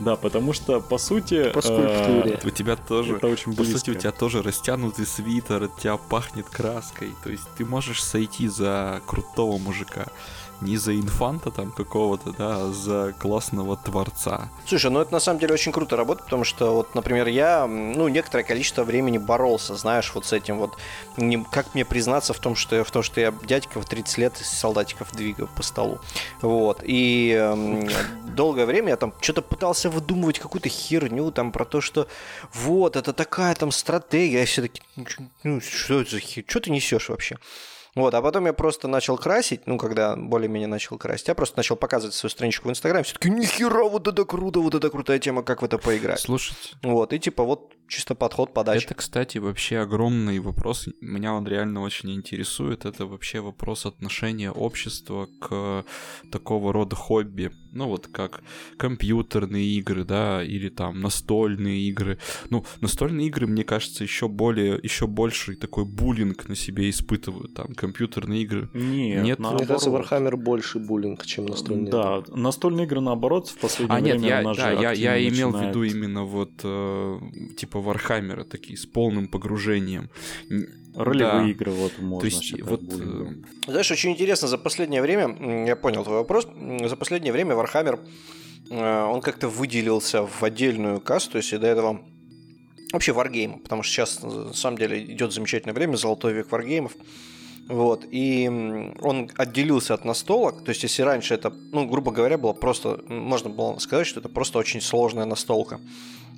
Да, 0.00 0.16
потому 0.16 0.52
что 0.52 0.80
по 0.80 0.98
сути... 0.98 1.50
По 1.50 1.62
скульптуре. 1.62 2.40
Э, 2.42 2.46
у 2.46 2.50
тебя 2.50 2.76
тоже... 2.76 3.16
Это 3.16 3.28
очень 3.28 3.52
близко. 3.52 3.74
По 3.74 3.78
сути, 3.78 3.90
у 3.90 3.94
тебя 3.94 4.12
тоже 4.12 4.42
растянутый 4.42 5.06
свитер, 5.06 5.64
от 5.64 5.76
тебя 5.76 5.96
пахнет 5.96 6.48
краской. 6.48 7.14
То 7.22 7.30
есть 7.30 7.44
ты 7.56 7.64
можешь 7.64 8.02
сойти 8.02 8.48
за 8.48 9.00
крутого 9.06 9.58
мужика 9.58 10.06
не 10.60 10.76
за 10.76 10.94
инфанта 10.94 11.50
там 11.50 11.70
какого-то, 11.70 12.32
да, 12.32 12.56
а 12.56 12.72
за 12.72 13.14
классного 13.18 13.76
творца. 13.76 14.50
Слушай, 14.66 14.90
ну 14.90 15.00
это 15.00 15.12
на 15.12 15.20
самом 15.20 15.38
деле 15.40 15.54
очень 15.54 15.72
круто 15.72 15.96
работает, 15.96 16.24
потому 16.24 16.44
что 16.44 16.74
вот, 16.74 16.94
например, 16.94 17.28
я, 17.28 17.66
ну, 17.66 18.08
некоторое 18.08 18.44
количество 18.44 18.84
времени 18.84 19.18
боролся, 19.18 19.74
знаешь, 19.74 20.12
вот 20.14 20.26
с 20.26 20.32
этим 20.32 20.58
вот, 20.58 20.76
не, 21.16 21.44
как 21.44 21.74
мне 21.74 21.84
признаться 21.84 22.32
в 22.32 22.38
том, 22.38 22.56
что, 22.56 22.84
в 22.84 22.90
том, 22.90 23.02
что 23.02 23.20
я 23.20 23.32
дядька 23.44 23.80
в 23.80 23.86
30 23.86 24.18
лет 24.18 24.36
солдатиков 24.36 25.12
двигаю 25.12 25.48
по 25.54 25.62
столу, 25.62 25.98
вот, 26.40 26.80
и 26.82 27.34
э, 27.36 27.88
долгое 28.34 28.66
время 28.66 28.90
я 28.90 28.96
там 28.96 29.12
что-то 29.20 29.42
пытался 29.42 29.90
выдумывать 29.90 30.38
какую-то 30.38 30.68
херню 30.68 31.30
там 31.30 31.52
про 31.52 31.64
то, 31.64 31.80
что 31.80 32.08
вот, 32.52 32.96
это 32.96 33.12
такая 33.12 33.54
там 33.54 33.70
стратегия, 33.70 34.40
я 34.40 34.46
все 34.46 34.62
таки 34.62 34.82
ну, 35.42 35.60
что 35.60 36.00
это 36.00 36.12
за 36.12 36.20
хер... 36.20 36.44
что 36.46 36.60
ты 36.60 36.70
несешь 36.70 37.08
вообще? 37.08 37.36
Вот, 37.94 38.12
а 38.14 38.22
потом 38.22 38.46
я 38.46 38.52
просто 38.52 38.88
начал 38.88 39.16
красить, 39.16 39.66
ну, 39.66 39.78
когда 39.78 40.16
более-менее 40.16 40.66
начал 40.66 40.98
красить, 40.98 41.28
я 41.28 41.34
просто 41.34 41.58
начал 41.58 41.76
показывать 41.76 42.14
свою 42.14 42.30
страничку 42.30 42.68
в 42.68 42.70
Инстаграме, 42.70 43.04
все 43.04 43.14
таки 43.14 43.30
нихера, 43.30 43.84
вот 43.84 44.08
это 44.08 44.24
круто, 44.24 44.60
вот 44.60 44.74
это 44.74 44.90
крутая 44.90 45.18
тема, 45.20 45.42
как 45.42 45.62
в 45.62 45.64
это 45.64 45.78
поиграть. 45.78 46.20
Слушайте. 46.20 46.70
Вот, 46.82 47.12
и 47.12 47.18
типа 47.20 47.44
вот 47.44 47.72
чисто 47.86 48.14
подход, 48.14 48.52
подача. 48.52 48.86
Это, 48.86 48.94
кстати, 48.94 49.38
вообще 49.38 49.78
огромный 49.78 50.40
вопрос, 50.40 50.88
меня 51.00 51.34
он 51.34 51.46
реально 51.46 51.82
очень 51.82 52.12
интересует, 52.12 52.84
это 52.84 53.06
вообще 53.06 53.40
вопрос 53.40 53.86
отношения 53.86 54.50
общества 54.50 55.28
к 55.40 55.84
такого 56.32 56.72
рода 56.72 56.96
хобби, 56.96 57.52
ну, 57.74 57.88
вот 57.88 58.08
как 58.08 58.42
компьютерные 58.76 59.66
игры, 59.78 60.04
да, 60.04 60.42
или 60.42 60.68
там 60.68 61.00
настольные 61.00 61.80
игры. 61.88 62.18
Ну, 62.50 62.64
настольные 62.80 63.28
игры, 63.28 63.46
мне 63.46 63.64
кажется, 63.64 64.04
еще 64.04 64.28
более, 64.28 64.78
еще 64.82 65.06
больше 65.06 65.56
такой 65.56 65.84
буллинг 65.84 66.48
на 66.48 66.56
себе 66.56 66.88
испытывают, 66.90 67.54
там, 67.54 67.74
компьютерные 67.74 68.42
игры. 68.42 68.70
Нет, 68.74 69.24
Нет 69.24 69.38
наоборот. 69.38 69.60
Мне 69.60 69.68
кажется, 69.68 69.90
Warhammer 69.90 70.36
больше 70.36 70.78
буллинг, 70.78 71.26
чем 71.26 71.46
настольные 71.46 71.90
да, 71.90 72.18
игры. 72.18 72.24
Да, 72.28 72.36
настольные 72.36 72.86
игры, 72.86 73.00
наоборот, 73.00 73.48
в 73.48 73.58
последнее 73.58 73.98
а, 73.98 74.02
время 74.02 74.18
нет, 74.18 74.44
я, 74.44 74.54
да, 74.54 74.70
я, 74.70 74.92
я 74.92 75.28
имел 75.28 75.50
в 75.50 75.60
виду 75.60 75.82
именно 75.82 76.24
вот, 76.24 76.52
э, 76.62 77.18
типа, 77.56 77.78
Warhammer, 77.78 78.44
такие, 78.44 78.78
с 78.78 78.86
полным 78.86 79.28
погружением. 79.28 80.10
Ролевые 80.94 81.44
да. 81.44 81.50
игры, 81.50 81.72
вот, 81.72 81.92
можно 81.98 82.20
То 82.20 82.26
есть, 82.26 82.62
вот... 82.62 82.82
Э, 82.82 83.26
Знаешь, 83.66 83.90
очень 83.90 84.12
интересно, 84.12 84.46
за 84.46 84.58
последнее 84.58 85.02
время, 85.02 85.66
я 85.66 85.74
понял 85.76 86.04
твой 86.04 86.18
вопрос, 86.18 86.46
за 86.84 86.96
последнее 86.96 87.32
время 87.32 87.54
Warhammer, 87.54 87.98
э, 88.70 89.04
он 89.04 89.20
как-то 89.20 89.48
выделился 89.48 90.24
в 90.24 90.42
отдельную 90.42 91.00
касту, 91.00 91.38
если 91.38 91.56
до 91.56 91.66
этого 91.66 92.00
вообще 92.92 93.12
варгейм, 93.12 93.58
потому 93.58 93.82
что 93.82 93.92
сейчас, 93.92 94.22
на 94.22 94.52
самом 94.52 94.78
деле, 94.78 95.02
идет 95.02 95.32
замечательное 95.32 95.74
время, 95.74 95.96
золотой 95.96 96.32
век 96.32 96.52
варгеймов, 96.52 96.92
вот, 97.68 98.04
и 98.10 98.46
он 99.00 99.30
отделился 99.36 99.94
от 99.94 100.04
настолок, 100.04 100.64
то 100.64 100.68
есть 100.68 100.82
если 100.84 101.02
раньше 101.02 101.34
это, 101.34 101.52
ну, 101.72 101.86
грубо 101.86 102.12
говоря, 102.12 102.38
было 102.38 102.52
просто, 102.52 103.00
можно 103.08 103.50
было 103.50 103.78
сказать, 103.78 104.06
что 104.06 104.20
это 104.20 104.28
просто 104.28 104.58
очень 104.58 104.80
сложная 104.80 105.24
настолка, 105.24 105.80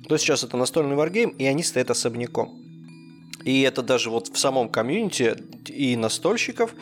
то 0.07 0.17
сейчас 0.17 0.43
это 0.43 0.57
настольный 0.57 0.95
варгейм, 0.95 1.29
и 1.29 1.45
они 1.45 1.63
стоят 1.63 1.91
особняком. 1.91 2.66
И 3.43 3.61
это 3.61 3.81
даже 3.81 4.09
вот 4.09 4.27
в 4.27 4.37
самом 4.37 4.69
комьюнити 4.69 5.35
и 5.67 5.95
настольщиков 5.95 6.73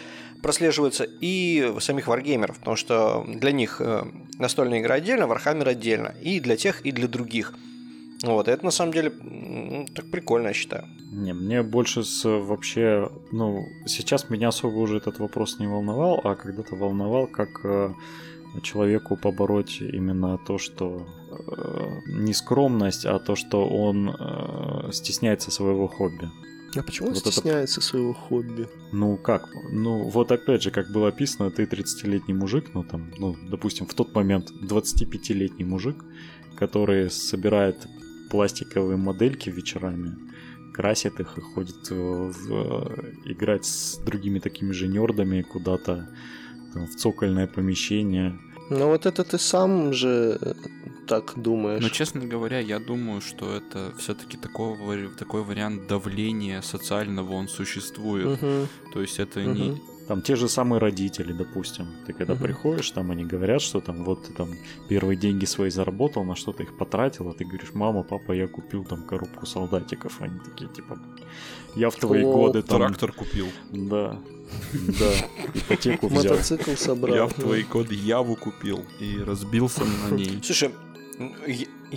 прослеживается, 0.42 1.08
и 1.22 1.74
самих 1.80 2.08
варгеймеров, 2.08 2.60
потому 2.60 2.76
что 2.76 3.26
для 3.28 3.52
них 3.52 3.82
э, 3.82 4.04
настольная 4.38 4.80
игра 4.80 4.96
отдельно, 4.96 5.28
Warhammer 5.28 5.68
отдельно, 5.68 6.14
и 6.22 6.40
для 6.40 6.56
тех, 6.56 6.86
и 6.86 6.92
для 6.92 7.08
других. 7.08 7.54
Вот, 8.22 8.48
это 8.48 8.64
на 8.64 8.72
самом 8.72 8.94
деле 8.94 9.12
ну, 9.22 9.88
так 9.94 10.10
прикольно, 10.12 10.50
я 10.50 10.54
считаю. 10.54 10.86
Не, 11.12 11.34
мне 11.34 11.64
больше 11.64 12.04
с 12.04 12.24
вообще, 12.26 13.10
ну, 13.32 13.66
сейчас 13.86 14.30
меня 14.30 14.50
особо 14.50 14.78
уже 14.78 14.98
этот 14.98 15.20
вопрос 15.20 15.60
не 15.60 15.68
волновал, 15.68 16.22
а 16.24 16.36
когда-то 16.36 16.76
волновал, 16.76 17.28
как 17.28 17.50
э, 17.64 17.94
человеку 18.62 19.16
побороть 19.16 19.82
именно 19.82 20.38
то, 20.38 20.58
что 20.58 21.08
э, 21.30 22.02
не 22.08 22.34
скромность, 22.34 23.06
а 23.06 23.20
то, 23.20 23.36
что 23.36 23.68
он 23.68 24.10
э, 24.10 24.92
стесняется 24.92 25.52
своего 25.52 25.88
хобби. 25.88 26.30
А 26.76 26.84
почему 26.84 27.10
вот 27.10 27.26
он 27.26 27.32
стесняется 27.32 27.80
это... 27.80 27.88
своего 27.88 28.14
хобби? 28.14 28.68
Ну 28.92 29.18
как? 29.18 29.50
Ну 29.72 30.10
вот 30.10 30.32
опять 30.32 30.62
же, 30.62 30.72
как 30.72 30.92
было 30.92 31.10
описано, 31.10 31.52
ты 31.52 31.64
30-летний 31.64 32.34
мужик, 32.34 32.72
ну 32.74 32.84
там, 32.84 33.12
ну 33.18 33.36
допустим, 33.50 33.86
в 33.86 33.94
тот 33.94 34.14
момент 34.14 34.52
25-летний 34.52 35.66
мужик, 35.66 36.04
который 36.58 37.10
собирает 37.10 37.88
пластиковые 38.30 38.98
модельки 38.98 39.50
вечерами, 39.50 40.16
красит 40.74 41.20
их 41.20 41.38
и 41.38 41.42
ходит 41.42 41.90
в, 41.90 42.32
в, 42.32 42.96
играть 43.26 43.66
с 43.66 43.98
другими 43.98 44.40
такими 44.40 44.72
же 44.72 44.88
нердами 44.88 45.42
куда-то 45.42 46.10
в 46.74 46.96
цокольное 46.96 47.48
помещение. 47.48 48.38
Ну 48.70 48.88
вот 48.88 49.06
это 49.06 49.24
ты 49.24 49.38
сам 49.38 49.94
же 49.94 50.40
так 51.08 51.34
думаешь. 51.36 51.84
Но, 51.84 51.90
честно 51.90 52.26
говоря, 52.26 52.60
я 52.60 52.80
думаю, 52.80 53.22
что 53.22 53.56
это 53.56 53.94
все-таки 53.98 54.38
такой, 54.38 55.10
такой 55.18 55.44
вариант 55.44 55.88
давления 55.88 56.62
социального, 56.62 57.34
он 57.34 57.48
существует. 57.48 58.42
Угу. 58.42 58.68
То 58.94 59.02
есть 59.02 59.20
это 59.20 59.40
угу. 59.42 59.50
не 59.50 59.82
там 60.08 60.22
те 60.22 60.36
же 60.36 60.48
самые 60.48 60.80
родители, 60.80 61.34
допустим. 61.34 61.88
Ты 62.06 62.14
когда 62.14 62.34
uh-huh. 62.34 62.44
приходишь, 62.44 62.92
там 62.92 63.12
они 63.12 63.26
говорят, 63.26 63.62
что 63.62 63.82
там 63.82 64.04
вот 64.04 64.28
ты 64.28 64.34
там 64.34 64.50
первые 64.88 65.18
деньги 65.18 65.46
свои 65.46 65.70
заработал, 65.70 66.24
на 66.24 66.36
что-то 66.36 66.64
их 66.64 66.78
потратил, 66.78 67.30
а 67.30 67.34
ты 67.34 67.44
говоришь, 67.44 67.74
мама, 67.74 68.04
папа, 68.04 68.32
я 68.32 68.48
купил 68.48 68.84
там 68.84 69.04
коробку 69.04 69.46
солдатиков. 69.46 70.22
Они 70.22 70.40
такие, 70.40 70.70
типа, 70.70 71.00
я 71.76 71.90
в 71.90 71.96
твои 71.96 72.24
О, 72.24 72.32
годы 72.32 72.62
там... 72.62 72.80
Трактор 72.80 73.12
купил. 73.14 73.48
Да. 73.72 74.20
Да, 75.00 75.12
ипотеку 75.54 76.08
взял. 76.08 76.24
Мотоцикл 76.24 76.72
собрал. 76.76 77.16
Я 77.16 77.26
в 77.26 77.34
твои 77.34 77.64
годы 77.64 77.96
Яву 77.96 78.36
купил 78.36 78.86
и 79.00 79.20
разбился 79.20 79.84
на 79.84 80.16
ней. 80.16 80.40
Слушай, 80.44 80.72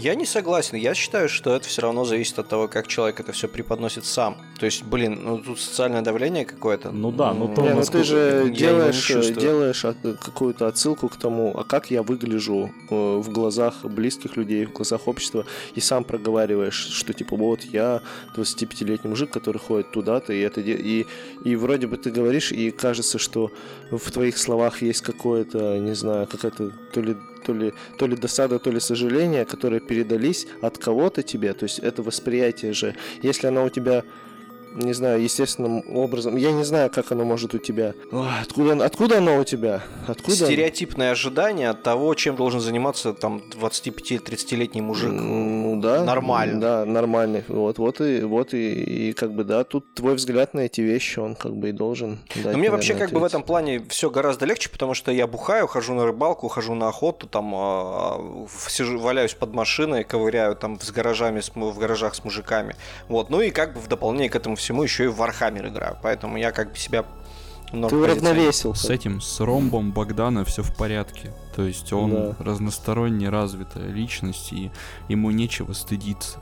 Я 0.00 0.14
не 0.14 0.26
согласен. 0.26 0.76
Я 0.78 0.94
считаю, 0.94 1.28
что 1.28 1.54
это 1.56 1.66
все 1.66 1.82
равно 1.82 2.04
зависит 2.04 2.38
от 2.38 2.48
того, 2.48 2.68
как 2.68 2.86
человек 2.86 3.18
это 3.20 3.32
все 3.32 3.48
преподносит 3.48 4.04
сам. 4.04 4.36
То 4.60 4.66
есть, 4.66 4.84
блин, 4.84 5.20
ну 5.24 5.38
тут 5.38 5.60
социальное 5.60 6.02
давление 6.02 6.44
какое-то. 6.44 6.90
Ну 6.92 7.10
да, 7.10 7.34
ну 7.34 7.52
то 7.54 7.62
Не, 7.62 7.74
ну 7.74 7.82
ты 7.82 8.04
же 8.04 8.50
делаешь, 8.56 8.96
чувствую. 8.96 9.40
делаешь 9.40 9.84
от- 9.84 9.96
какую-то 10.24 10.66
отсылку 10.68 11.08
к 11.08 11.16
тому, 11.16 11.52
а 11.58 11.64
как 11.64 11.90
я 11.90 12.02
выгляжу 12.02 12.70
э, 12.90 12.94
в 13.18 13.28
глазах 13.32 13.84
близких 13.84 14.36
людей, 14.36 14.66
в 14.66 14.72
глазах 14.72 15.08
общества, 15.08 15.44
и 15.74 15.80
сам 15.80 16.04
проговариваешь, 16.04 16.74
что 16.92 17.12
типа 17.12 17.36
вот 17.36 17.62
я 17.62 18.00
25-летний 18.36 19.10
мужик, 19.10 19.30
который 19.30 19.58
ходит 19.58 19.90
туда-то, 19.90 20.32
и 20.32 20.40
это 20.40 20.60
и, 20.60 21.06
и 21.44 21.56
вроде 21.56 21.86
бы 21.88 21.96
ты 21.96 22.10
говоришь, 22.10 22.52
и 22.52 22.70
кажется, 22.70 23.18
что 23.18 23.50
в 23.90 24.10
твоих 24.10 24.38
словах 24.38 24.82
есть 24.82 25.02
какое-то, 25.02 25.78
не 25.78 25.94
знаю, 25.94 26.26
какая-то 26.26 26.70
то 26.92 27.00
ли 27.00 27.16
то 27.48 27.54
ли, 27.54 27.72
то 27.96 28.06
ли 28.06 28.14
досада, 28.14 28.58
то 28.58 28.70
ли 28.70 28.78
сожаление, 28.78 29.46
которые 29.46 29.80
передались 29.80 30.46
от 30.60 30.76
кого-то 30.76 31.22
тебе. 31.22 31.54
То 31.54 31.64
есть 31.64 31.78
это 31.78 32.02
восприятие 32.02 32.74
же. 32.74 32.94
Если 33.22 33.46
оно 33.46 33.64
у 33.64 33.70
тебя 33.70 34.04
не 34.74 34.92
знаю, 34.92 35.22
естественным 35.22 35.82
образом. 35.96 36.36
Я 36.36 36.52
не 36.52 36.64
знаю, 36.64 36.90
как 36.90 37.12
оно 37.12 37.24
может 37.24 37.54
у 37.54 37.58
тебя. 37.58 37.94
Ой, 38.12 38.26
Откуда, 38.42 38.84
откуда 38.84 39.18
оно 39.18 39.38
у 39.38 39.44
тебя? 39.44 39.82
Откуда? 40.06 40.36
Стереотипное 40.36 41.10
ожидание 41.12 41.70
от 41.70 41.82
того, 41.82 42.14
чем 42.14 42.36
должен 42.36 42.60
заниматься 42.60 43.12
там 43.12 43.42
25-30-летний 43.52 44.80
мужик. 44.80 45.10
Ну 45.12 45.80
да. 45.80 46.04
Нормально. 46.04 46.60
Да, 46.60 46.84
нормальный. 46.84 47.44
Вот, 47.48 47.78
вот 47.78 48.00
и 48.00 48.20
вот 48.22 48.54
и, 48.54 49.08
и 49.08 49.12
как 49.12 49.32
бы 49.32 49.44
да, 49.44 49.64
тут 49.64 49.94
твой 49.94 50.14
взгляд 50.14 50.54
на 50.54 50.60
эти 50.60 50.80
вещи, 50.80 51.18
он 51.18 51.34
как 51.34 51.56
бы 51.56 51.70
и 51.70 51.72
должен. 51.72 52.18
Дать, 52.34 52.52
Но 52.52 52.58
мне 52.58 52.70
вообще 52.70 52.92
наверное, 52.92 53.06
как 53.08 53.14
бы 53.14 53.20
в 53.20 53.24
этом 53.24 53.42
плане 53.42 53.84
все 53.88 54.10
гораздо 54.10 54.46
легче, 54.46 54.68
потому 54.70 54.94
что 54.94 55.10
я 55.12 55.26
бухаю, 55.26 55.66
хожу 55.66 55.94
на 55.94 56.04
рыбалку, 56.04 56.48
хожу 56.48 56.74
на 56.74 56.88
охоту, 56.88 57.26
там 57.26 57.52
а, 57.54 58.18
в- 58.18 58.70
сижу, 58.70 58.98
валяюсь 58.98 59.34
под 59.34 59.54
машиной, 59.54 60.04
ковыряю 60.04 60.56
там 60.56 60.80
с 60.80 60.90
гаражами, 60.90 61.40
в 61.54 61.78
гаражах 61.78 62.14
с 62.14 62.24
мужиками. 62.24 62.76
Вот, 63.08 63.30
ну 63.30 63.40
и 63.40 63.50
как 63.50 63.74
бы 63.74 63.80
в 63.80 63.88
дополнение 63.88 64.30
к 64.30 64.36
этому 64.36 64.56
всему 64.58 64.82
еще 64.82 65.04
и 65.04 65.08
в 65.08 65.20
Warhammer 65.20 65.68
играю, 65.68 65.96
поэтому 66.02 66.36
я 66.36 66.52
как 66.52 66.72
бы 66.72 66.78
себя 66.78 67.04
много 67.72 67.88
Ты 67.90 67.96
позиционирую. 67.96 68.32
уравновесил. 68.32 68.74
С 68.74 68.88
этим, 68.90 69.20
с 69.20 69.40
ромбом 69.40 69.92
Богдана 69.92 70.44
все 70.44 70.62
в 70.62 70.74
порядке. 70.74 71.32
То 71.54 71.64
есть 71.66 71.92
он 71.92 72.10
Да. 72.10 72.36
разносторонне 72.38 73.28
развитая 73.28 73.88
личность, 73.88 74.52
и 74.52 74.70
ему 75.08 75.30
нечего 75.30 75.72
стыдиться. 75.74 76.38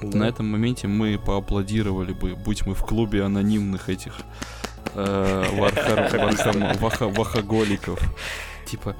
Да. 0.00 0.18
На 0.18 0.24
этом 0.28 0.46
моменте 0.50 0.86
мы 0.86 1.18
поаплодировали 1.18 2.12
бы, 2.12 2.34
будь 2.36 2.66
мы 2.66 2.74
в 2.74 2.84
клубе 2.84 3.24
анонимных 3.24 3.88
этих 3.88 4.14
э, 4.94 5.44
Типа, 8.70 8.94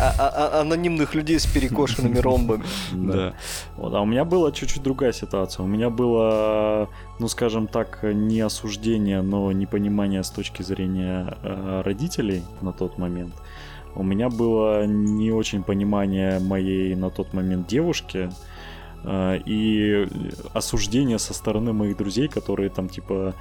А- 0.00 0.14
а- 0.18 0.28
а- 0.28 0.60
анонимных 0.60 1.14
людей 1.14 1.38
с 1.38 1.46
перекошенными 1.46 2.18
ромбами. 2.20 2.64
да. 2.92 3.32
Вот, 3.76 3.94
а 3.94 4.00
у 4.00 4.04
меня 4.06 4.24
была 4.24 4.52
чуть-чуть 4.52 4.82
другая 4.82 5.12
ситуация. 5.12 5.64
У 5.64 5.66
меня 5.68 5.88
было, 5.90 6.88
ну 7.18 7.28
скажем 7.28 7.66
так, 7.66 8.00
не 8.02 8.40
осуждение, 8.40 9.22
но 9.22 9.50
непонимание 9.52 10.22
с 10.22 10.30
точки 10.30 10.62
зрения 10.62 11.36
э, 11.42 11.82
родителей 11.84 12.42
на 12.60 12.72
тот 12.72 12.98
момент. 12.98 13.34
У 13.96 14.02
меня 14.02 14.28
было 14.28 14.84
не 14.86 15.30
очень 15.32 15.62
понимание 15.62 16.38
моей 16.40 16.94
на 16.96 17.10
тот 17.10 17.32
момент 17.32 17.66
девушки 17.68 18.28
и 19.06 20.08
осуждение 20.54 21.18
со 21.18 21.34
стороны 21.34 21.72
моих 21.72 21.96
друзей, 21.96 22.28
которые 22.28 22.70
там 22.70 22.88
типа 22.88 23.34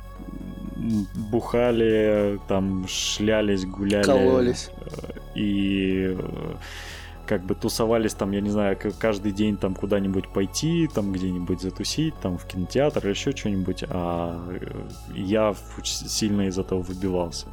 бухали, 1.32 2.39
там 2.47 2.86
шлялись, 2.88 3.66
гуляли. 3.66 4.03
Кололись. 4.03 4.70
э, 4.86 5.11
И 5.36 6.16
э, 6.18 6.55
как 7.26 7.45
бы 7.45 7.55
тусовались 7.55 8.14
там, 8.14 8.32
я 8.32 8.41
не 8.41 8.49
знаю, 8.49 8.78
каждый 8.99 9.32
день 9.32 9.57
там 9.57 9.76
куда-нибудь 9.76 10.28
пойти, 10.30 10.89
там 10.93 11.14
где-нибудь 11.14 11.61
затусить, 11.61 12.16
там 12.22 12.38
в 12.38 12.45
кинотеатр 12.45 13.05
или 13.05 13.14
еще 13.14 13.32
что-нибудь, 13.32 13.84
а 13.89 14.45
э, 14.49 14.88
я 15.16 15.55
сильно 15.84 16.47
из 16.47 16.57
этого 16.57 16.82
выбивался. 16.82 17.47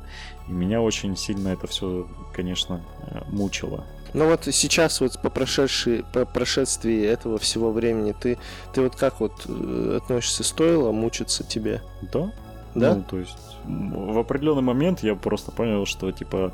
И 0.48 0.52
меня 0.52 0.80
очень 0.80 1.16
сильно 1.16 1.48
это 1.48 1.66
все, 1.66 2.08
конечно, 2.34 2.80
мучило. 3.28 3.84
Ну 4.14 4.28
вот 4.28 4.44
сейчас 4.50 5.00
вот 5.00 5.20
по 5.20 5.30
прошедшей, 5.30 6.04
по 6.12 6.24
прошествии 6.24 7.04
этого 7.04 7.38
всего 7.38 7.70
времени 7.70 8.14
ты, 8.18 8.38
ты 8.72 8.82
вот 8.82 8.96
как 8.96 9.20
вот 9.20 9.32
э, 9.46 9.98
относишься? 10.02 10.44
Стоило 10.44 10.92
мучиться 10.92 11.44
тебе? 11.44 11.82
Да? 12.12 12.32
Да? 12.74 12.94
Ну, 12.94 13.02
то 13.02 13.18
есть 13.18 13.36
в 13.64 14.18
определенный 14.18 14.62
момент 14.62 15.02
я 15.02 15.14
просто 15.14 15.50
понял, 15.50 15.86
что 15.86 16.10
типа, 16.12 16.52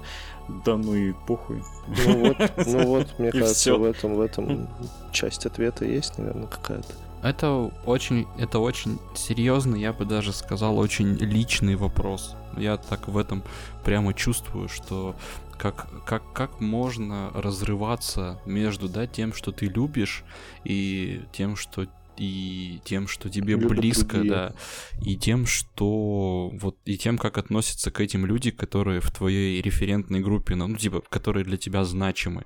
да 0.65 0.77
ну 0.77 0.95
и 0.95 1.13
похуй. 1.27 1.63
Ну 2.07 2.29
вот, 2.29 2.53
ну 2.67 2.87
вот, 2.87 3.07
мне 3.19 3.29
И 3.29 3.33
кажется, 3.33 3.75
в 3.75 3.85
этом, 3.85 4.15
в 4.17 4.21
этом 4.21 4.69
часть 5.13 5.47
ответа 5.47 5.85
есть, 5.85 6.19
наверное, 6.19 6.47
какая-то. 6.47 6.95
Это 7.23 7.71
очень, 7.85 8.27
это 8.39 8.59
очень 8.59 8.99
серьезный, 9.15 9.81
я 9.81 9.93
бы 9.93 10.05
даже 10.05 10.33
сказал, 10.33 10.79
очень 10.79 11.15
личный 11.15 11.75
вопрос. 11.75 12.37
Я 12.57 12.77
так 12.77 13.09
в 13.09 13.19
этом 13.19 13.43
прямо 13.85 14.15
чувствую, 14.15 14.69
что 14.69 15.15
как, 15.59 15.89
как, 16.05 16.33
как 16.33 16.61
можно 16.61 17.31
разрываться 17.35 18.41
между 18.47 18.89
да, 18.89 19.07
тем, 19.07 19.33
что 19.33 19.53
ты 19.53 19.67
любишь, 19.67 20.25
и 20.65 21.23
тем, 21.33 21.57
что 21.57 21.87
и 22.19 22.81
тем, 22.85 23.09
что 23.09 23.29
тебе 23.29 23.55
Любят 23.55 23.69
близко, 23.69 24.15
другие. 24.17 24.33
да, 24.33 24.55
и 25.03 25.17
тем, 25.17 25.45
что 25.47 26.51
вот 26.55 26.79
и 26.87 26.97
тем, 26.97 27.19
как 27.19 27.37
относятся 27.37 27.91
к 27.91 28.01
этим 28.01 28.25
люди, 28.25 28.51
которые 28.51 29.01
в 29.01 29.11
твоей 29.11 29.61
референтной 29.61 30.21
группе, 30.21 30.55
ну 30.55 30.75
типа, 30.77 31.03
которые 31.11 31.45
для 31.45 31.57
тебя 31.59 31.85
значимы. 31.85 32.45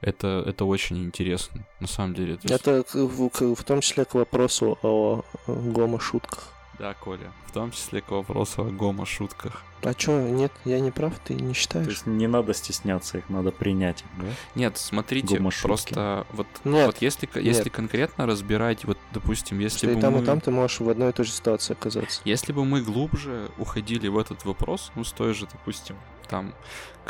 Это, 0.00 0.42
это 0.46 0.64
очень 0.64 1.04
интересно, 1.04 1.66
на 1.80 1.88
самом 1.88 2.14
деле. 2.14 2.38
Это 2.44 2.84
к- 2.84 2.94
в, 2.94 3.54
в 3.54 3.64
том 3.64 3.80
числе 3.80 4.04
к 4.04 4.14
вопросу 4.14 4.78
о 4.82 5.24
гомо-шутках. 5.46 6.52
Да, 6.78 6.94
Коля, 6.94 7.32
в 7.46 7.52
том 7.52 7.70
числе 7.70 8.00
к 8.00 8.10
вопросу 8.10 8.62
о 8.62 8.70
гомо-шутках. 8.70 9.62
А 9.82 9.94
чё, 9.94 10.18
нет, 10.28 10.50
я 10.64 10.80
не 10.80 10.90
прав, 10.90 11.12
ты 11.22 11.34
не 11.34 11.48
То 11.48 11.54
считаешь? 11.54 11.86
есть 11.88 12.06
не 12.06 12.26
надо 12.26 12.52
стесняться 12.54 13.18
их, 13.18 13.28
надо 13.28 13.52
принять, 13.52 14.02
да? 14.18 14.26
Нет, 14.54 14.78
смотрите, 14.78 15.40
просто 15.62 16.26
вот, 16.32 16.46
Нет, 16.64 16.86
вот 16.86 16.96
если, 17.02 17.26
ко- 17.26 17.38
если 17.40 17.68
конкретно 17.68 18.26
разбирать, 18.26 18.84
вот, 18.84 18.98
допустим, 19.12 19.58
если 19.58 19.78
что 19.78 19.90
и 19.90 19.94
бы 19.94 20.00
там, 20.00 20.14
мы... 20.14 20.22
и 20.22 20.24
там 20.24 20.40
ты 20.40 20.50
можешь 20.50 20.80
в 20.80 20.88
одной 20.88 21.10
и 21.10 21.12
той 21.12 21.26
же 21.26 21.32
ситуации 21.32 21.74
оказаться. 21.74 22.20
Если 22.24 22.52
бы 22.52 22.64
мы 22.64 22.80
глубже 22.82 23.50
уходили 23.58 24.08
в 24.08 24.18
этот 24.18 24.44
вопрос, 24.46 24.90
ну, 24.94 25.04
с 25.04 25.12
той 25.12 25.34
же, 25.34 25.46
допустим, 25.46 25.96
там, 26.28 26.54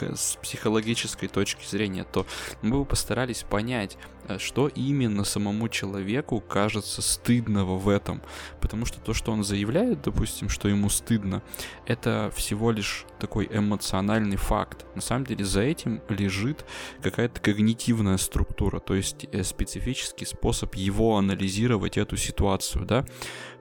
с 0.00 0.36
психологической 0.42 1.28
точки 1.28 1.66
зрения, 1.66 2.04
то 2.04 2.26
мы 2.62 2.78
бы 2.78 2.84
постарались 2.84 3.42
понять, 3.42 3.96
э, 4.28 4.38
что 4.38 4.68
именно 4.68 5.24
самому 5.24 5.68
человеку 5.68 6.40
кажется 6.40 7.02
стыдного 7.02 7.76
в 7.76 7.88
этом. 7.88 8.22
Потому 8.60 8.86
что 8.86 9.00
то, 9.00 9.14
что 9.14 9.32
он 9.32 9.44
заявляет, 9.44 10.02
допустим, 10.02 10.48
что 10.48 10.68
ему 10.68 10.88
стыдно, 10.88 11.42
это 11.86 12.32
всего 12.34 12.70
лишь 12.70 13.06
такой 13.18 13.48
эмоциональный 13.50 14.36
факт. 14.36 14.84
На 14.94 15.00
самом 15.00 15.26
деле 15.26 15.44
за 15.44 15.62
этим 15.62 16.02
лежит 16.08 16.64
какая-то 17.02 17.40
когнитивная 17.40 18.16
структура, 18.16 18.80
то 18.80 18.94
есть 18.94 19.26
э, 19.32 19.42
специфический 19.42 20.26
способ 20.26 20.74
его 20.74 21.16
анализировать 21.16 21.98
эту 21.98 22.16
ситуацию, 22.16 22.84
да. 22.84 23.02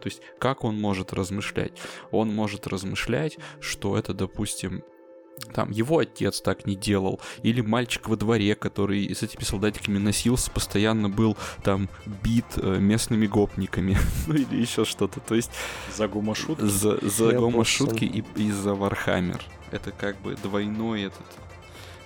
То 0.02 0.10
есть 0.10 0.22
как 0.40 0.64
он 0.64 0.80
может 0.80 1.14
размышлять? 1.14 1.74
Он 2.12 2.34
может 2.34 2.68
размышлять, 2.68 3.38
что 3.62 3.98
это, 3.98 4.14
допустим, 4.14 4.84
там 5.54 5.72
его 5.72 6.00
отец 6.00 6.42
так 6.42 6.66
не 6.66 6.76
делал, 6.76 7.20
или 7.42 7.62
мальчик 7.62 8.08
во 8.08 8.16
дворе, 8.16 8.56
который 8.56 9.14
с 9.14 9.24
этими 9.24 9.44
солдатиками 9.44 9.98
носился, 9.98 10.50
постоянно 10.52 11.10
был 11.10 11.38
там 11.64 11.90
бит 12.24 12.46
э, 12.58 12.78
местными 12.80 13.28
гопниками, 13.28 13.98
ну 14.28 14.36
или 14.36 14.56
еще 14.62 14.86
что-то. 14.86 15.20
То 15.20 15.36
есть 15.36 15.52
За 15.96 16.08
гомошут. 16.08 16.60
за, 16.60 16.98
за 17.08 17.34
гомошутки 17.34 18.06
и, 18.06 18.24
и 18.36 18.52
за 18.52 18.74
Warhammer. 18.74 19.42
Это 19.72 19.92
как 19.92 20.20
бы 20.22 20.36
двойной 20.36 21.04
этот 21.04 21.26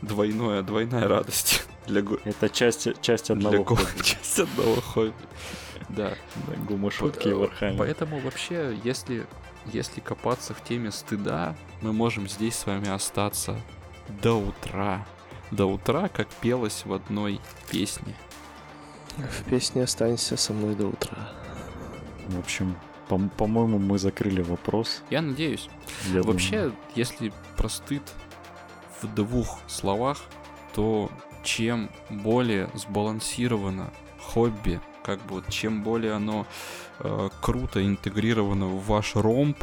двойное, 0.01 0.61
двойная 0.61 1.07
радость 1.07 1.65
для, 1.87 2.03
Это 2.25 2.49
часть, 2.49 2.87
часть 3.01 3.25
для 3.27 3.35
одного 3.35 3.63
го- 3.63 3.75
хобби. 3.75 4.03
часть 4.03 4.39
одного 4.39 4.75
хобби. 4.81 5.13
Да. 5.89 6.15
Да, 6.47 6.53
гомошутки 6.67 7.29
и 7.29 7.33
Warhammer. 7.33 7.77
Поэтому 7.77 8.19
вообще, 8.19 8.77
если, 8.83 9.25
если 9.73 9.99
копаться 9.99 10.53
в 10.53 10.63
теме 10.63 10.91
стыда, 10.91 11.55
мы 11.81 11.93
можем 11.93 12.27
здесь 12.27 12.55
с 12.55 12.65
вами 12.65 12.89
остаться 12.89 13.59
до 14.21 14.33
утра. 14.35 15.05
До 15.51 15.65
утра, 15.65 16.09
как 16.09 16.27
пелось 16.27 16.83
в 16.85 16.93
одной 16.93 17.39
песне. 17.71 18.15
В 19.17 19.43
песне 19.49 19.83
«Останься 19.83 20.37
со 20.37 20.53
мной 20.53 20.75
до 20.75 20.87
утра». 20.87 21.17
В 22.27 22.37
общем, 22.39 22.77
по- 23.07 23.17
по-моему, 23.37 23.79
мы 23.79 23.97
закрыли 23.97 24.41
вопрос. 24.41 25.01
Я 25.09 25.21
надеюсь. 25.21 25.69
Я 26.11 26.21
Вообще, 26.23 26.57
думаю. 26.63 26.75
если 26.95 27.33
про 27.55 27.69
стыд 27.69 28.03
в 29.01 29.07
двух 29.13 29.59
словах, 29.67 30.21
то 30.73 31.09
чем 31.43 31.89
более 32.09 32.69
сбалансировано 32.73 33.91
хобби, 34.21 34.81
как 35.07 35.19
бы 35.25 35.35
вот 35.35 35.49
чем 35.49 35.81
более 35.83 36.11
оно 36.13 36.45
э, 36.99 37.29
круто 37.41 37.83
интегрировано 37.83 38.65
в 38.67 38.85
ваш 38.85 39.15
ромб, 39.15 39.57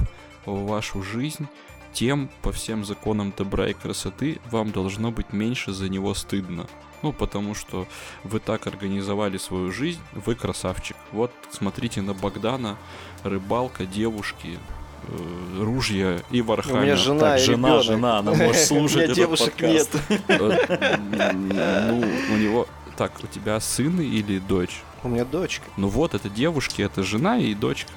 в 0.47 0.67
вашу 0.67 1.03
жизнь, 1.03 1.47
тем 1.93 2.31
по 2.43 2.51
всем 2.51 2.85
законам 2.85 3.33
добра 3.37 3.69
и 3.69 3.75
красоты 3.75 4.41
вам 4.51 4.73
должно 4.73 5.11
быть 5.13 5.33
меньше 5.35 5.73
за 5.73 5.89
него 5.91 6.15
стыдно. 6.15 6.67
Ну, 7.03 7.13
потому 7.13 7.55
что 7.55 7.87
вы 8.25 8.41
так 8.41 8.67
организовали 8.67 9.37
свою 9.37 9.71
жизнь, 9.71 10.01
вы 10.15 10.35
красавчик. 10.35 10.97
Вот 11.13 11.31
смотрите 11.51 12.01
на 12.01 12.15
Богдана, 12.15 12.79
рыбалка, 13.23 13.85
девушки, 13.85 14.59
э, 15.07 15.63
ружья 15.63 16.21
и 16.31 16.41
Warhammer. 16.41 16.79
У 16.81 16.83
меня 16.85 16.97
жена 16.97 17.21
Так, 17.21 17.41
и 17.41 17.45
жена, 17.45 17.69
ребенок. 17.69 17.85
жена, 17.85 18.19
она 18.21 18.33
может 18.33 18.57
меня 18.71 19.01
этот 19.03 19.15
девушек 19.17 19.55
нет. 19.61 19.89
Э, 20.29 20.97
Ну, 21.35 21.99
у 22.33 22.37
него... 22.39 22.67
Так, 22.97 23.13
у 23.23 23.27
тебя 23.27 23.61
сын 23.61 24.01
или 24.01 24.39
дочь? 24.39 24.83
У 25.05 25.09
меня 25.09 25.25
дочка. 25.25 25.65
Ну 25.77 25.89
вот, 25.89 26.15
это 26.15 26.29
девушки, 26.31 26.83
это 26.83 27.03
жена 27.03 27.39
и 27.39 27.55
дочка. 27.55 27.93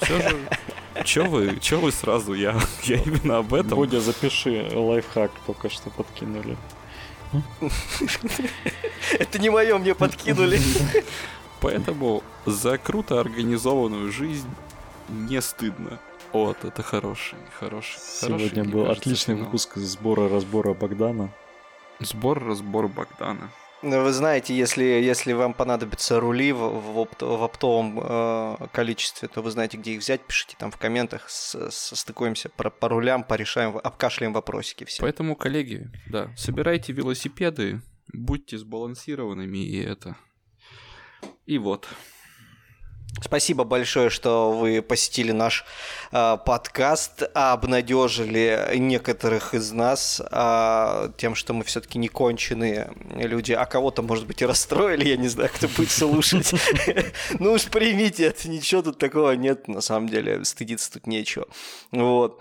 Все 0.00 0.20
же... 0.20 0.36
Чё 1.04 1.26
вы, 1.26 1.58
чё 1.60 1.78
вы 1.78 1.92
сразу? 1.92 2.32
Я, 2.32 2.58
я 2.84 2.96
именно 2.96 3.38
об 3.38 3.52
этом. 3.52 3.76
Бодя, 3.76 4.00
запиши 4.00 4.66
лайфхак, 4.72 5.30
только 5.46 5.68
что 5.68 5.90
подкинули. 5.90 6.56
Это 9.18 9.38
не 9.38 9.50
мое, 9.50 9.76
мне 9.76 9.94
подкинули. 9.94 10.58
Поэтому 11.60 12.22
за 12.46 12.78
круто 12.78 13.20
организованную 13.20 14.10
жизнь 14.10 14.48
не 15.10 15.42
стыдно. 15.42 16.00
Вот, 16.32 16.64
это 16.64 16.82
хороший, 16.82 17.38
хороший. 17.58 17.98
Сегодня 17.98 18.48
хороший, 18.48 18.72
был 18.72 18.84
кажется, 18.86 19.02
отличный 19.02 19.34
финал. 19.34 19.44
выпуск 19.46 19.76
сбора-разбора 19.76 20.74
Богдана. 20.74 21.30
Сбор-разбор 22.00 22.88
Богдана. 22.88 23.50
Ну, 23.82 24.02
вы 24.02 24.12
знаете, 24.12 24.56
если, 24.56 24.82
если 24.84 25.32
вам 25.32 25.52
понадобятся 25.52 26.18
рули 26.18 26.50
в, 26.52 26.58
в, 26.58 26.98
опт- 26.98 27.24
в 27.24 27.42
оптовом 27.42 28.00
э, 28.02 28.56
количестве, 28.72 29.28
то 29.28 29.42
вы 29.42 29.50
знаете, 29.50 29.76
где 29.76 29.92
их 29.92 30.00
взять. 30.00 30.22
Пишите 30.22 30.56
там 30.58 30.70
в 30.70 30.78
комментах, 30.78 31.28
с- 31.28 31.70
состыкуемся 31.70 32.48
по, 32.48 32.70
по 32.70 32.88
рулям, 32.88 33.22
порешаем, 33.22 33.76
обкашляем 33.76 34.32
вопросики 34.32 34.84
все. 34.84 35.02
Поэтому, 35.02 35.36
коллеги, 35.36 35.90
да, 36.08 36.32
собирайте 36.36 36.92
велосипеды, 36.94 37.82
будьте 38.12 38.56
сбалансированными 38.56 39.58
и 39.58 39.82
это. 39.82 40.16
И 41.44 41.58
вот. 41.58 41.86
Спасибо 43.22 43.64
большое, 43.64 44.10
что 44.10 44.52
вы 44.52 44.82
посетили 44.82 45.32
наш 45.32 45.64
э, 46.12 46.36
подкаст, 46.44 47.22
обнадежили 47.34 48.76
некоторых 48.76 49.54
из 49.54 49.72
нас 49.72 50.20
э, 50.20 51.10
тем, 51.16 51.34
что 51.34 51.54
мы 51.54 51.64
все-таки 51.64 51.98
не 51.98 52.08
конченые 52.08 52.92
люди, 53.14 53.52
а 53.52 53.64
кого-то, 53.64 54.02
может 54.02 54.26
быть, 54.26 54.42
и 54.42 54.46
расстроили, 54.46 55.08
я 55.08 55.16
не 55.16 55.28
знаю, 55.28 55.50
кто 55.54 55.66
будет 55.68 55.90
слушать. 55.90 56.52
Ну 57.38 57.52
уж 57.52 57.64
примите 57.64 58.26
это, 58.26 58.48
ничего 58.48 58.82
тут 58.82 58.98
такого 58.98 59.32
нет, 59.32 59.68
на 59.68 59.80
самом 59.80 60.08
деле, 60.08 60.44
стыдиться 60.44 60.92
тут 60.92 61.06
нечего. 61.06 61.46
Вот. 61.92 62.40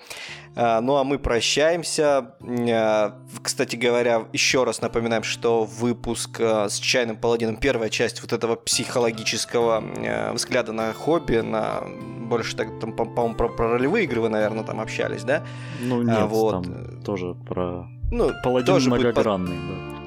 А, 0.55 0.81
Ну 0.81 0.95
а 0.97 1.03
мы 1.03 1.19
прощаемся. 1.19 2.35
А, 2.41 3.21
Кстати 3.41 3.75
говоря, 3.75 4.27
еще 4.33 4.63
раз 4.63 4.81
напоминаем, 4.81 5.23
что 5.23 5.63
выпуск 5.63 6.39
а, 6.39 6.69
с 6.69 6.79
Чайным 6.79 7.17
Паладином, 7.17 7.57
первая 7.57 7.89
часть 7.89 8.21
вот 8.21 8.33
этого 8.33 8.55
психологического 8.55 9.83
э, 9.97 10.33
взгляда 10.65 10.71
на 10.73 10.93
хобби, 10.93 11.37
на 11.41 11.83
больше 12.29 12.55
так, 12.55 12.67
там, 12.79 12.91
по- 12.93 13.05
по-моему, 13.05 13.35
про, 13.35 13.49
про 13.49 13.71
ролевые 13.73 14.05
игры 14.05 14.21
вы, 14.21 14.29
наверное, 14.29 14.63
там 14.63 14.79
общались, 14.79 15.23
да? 15.23 15.43
Ну 15.81 16.01
нет, 16.01 16.17
А, 16.19 16.25
вот. 16.25 16.51
там 16.63 17.01
тоже 17.03 17.35
про... 17.47 17.87
Ну, 18.11 18.31
Паладин 18.43 18.65
тоже 18.67 18.89
будет 18.89 19.15
по- 19.15 19.21
многогранный, 19.21 19.57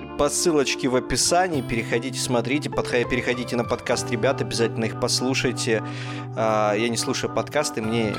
да. 0.09 0.17
по 0.17 0.29
ссылочке 0.29 0.89
в 0.89 0.97
описании. 0.97 1.63
Переходите, 1.63 2.19
смотрите, 2.19 2.71
подха- 2.71 3.09
переходите 3.09 3.57
на 3.57 3.65
подкаст 3.65 4.11
ребят, 4.11 4.41
обязательно 4.41 4.85
их 4.87 5.01
послушайте. 5.01 5.83
А, 6.37 6.75
я 6.75 6.89
не 6.89 6.97
слушаю 6.97 7.33
подкасты, 7.33 7.83
мне 7.83 8.15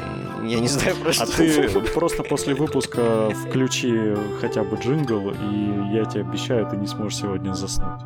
я 0.46 0.60
не 0.60 0.68
знаю 0.68 0.96
про 0.98 1.12
что. 1.14 1.24
А 1.24 1.28
ты 1.28 1.70
просто 1.94 2.24
после 2.24 2.54
выпуска 2.56 3.30
включи 3.48 4.16
хотя 4.40 4.64
бы 4.64 4.78
джингл, 4.78 5.32
и 5.32 5.94
я 5.94 6.06
тебе 6.06 6.22
обещаю, 6.22 6.66
ты 6.68 6.78
не 6.78 6.88
сможешь 6.88 7.20
сегодня 7.20 7.54
заснуть. 7.54 8.02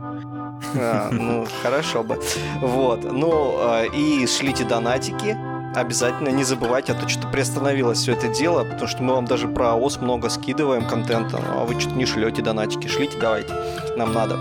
А, 0.76 1.10
ну, 1.12 1.46
хорошо 1.62 2.04
бы. 2.04 2.20
Вот. 2.62 3.04
Ну, 3.12 3.56
а, 3.60 3.84
и 3.84 4.26
шлите 4.28 4.64
донатики. 4.64 5.38
Обязательно 5.76 6.30
не 6.30 6.44
забывайте, 6.44 6.92
а 6.92 6.96
то 6.96 7.10
что-то 7.10 7.28
приостановилось 7.30 7.98
все 7.98 8.14
это 8.14 8.28
дело, 8.28 8.64
потому 8.64 8.88
что 8.88 9.02
мы 9.02 9.16
вам 9.16 9.26
даже 9.26 9.48
про 9.48 9.74
ОС 9.74 10.00
много 10.00 10.30
скидываем 10.30 10.86
контента, 10.86 11.40
а 11.44 11.66
вы 11.66 11.80
что-то 11.80 11.96
не 11.96 12.06
шлете 12.06 12.44
донатики. 12.44 12.88
Шлите, 12.88 13.18
давайте. 13.20 13.54
Нам 13.98 14.14
надо. 14.14 14.38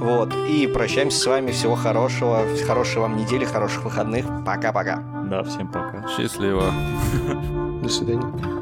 Вот. 0.00 0.34
И 0.48 0.66
прощаемся 0.66 1.18
с 1.18 1.26
вами. 1.26 1.52
Всего 1.52 1.76
хорошего. 1.76 2.42
Хорошей 2.66 3.00
вам 3.00 3.16
недели, 3.16 3.44
хороших 3.44 3.84
выходных. 3.84 4.26
Пока-пока. 4.44 5.02
Да, 5.30 5.42
всем 5.44 5.68
пока. 5.68 6.06
Счастливо. 6.08 6.72
До 7.82 7.88
свидания. 7.88 8.53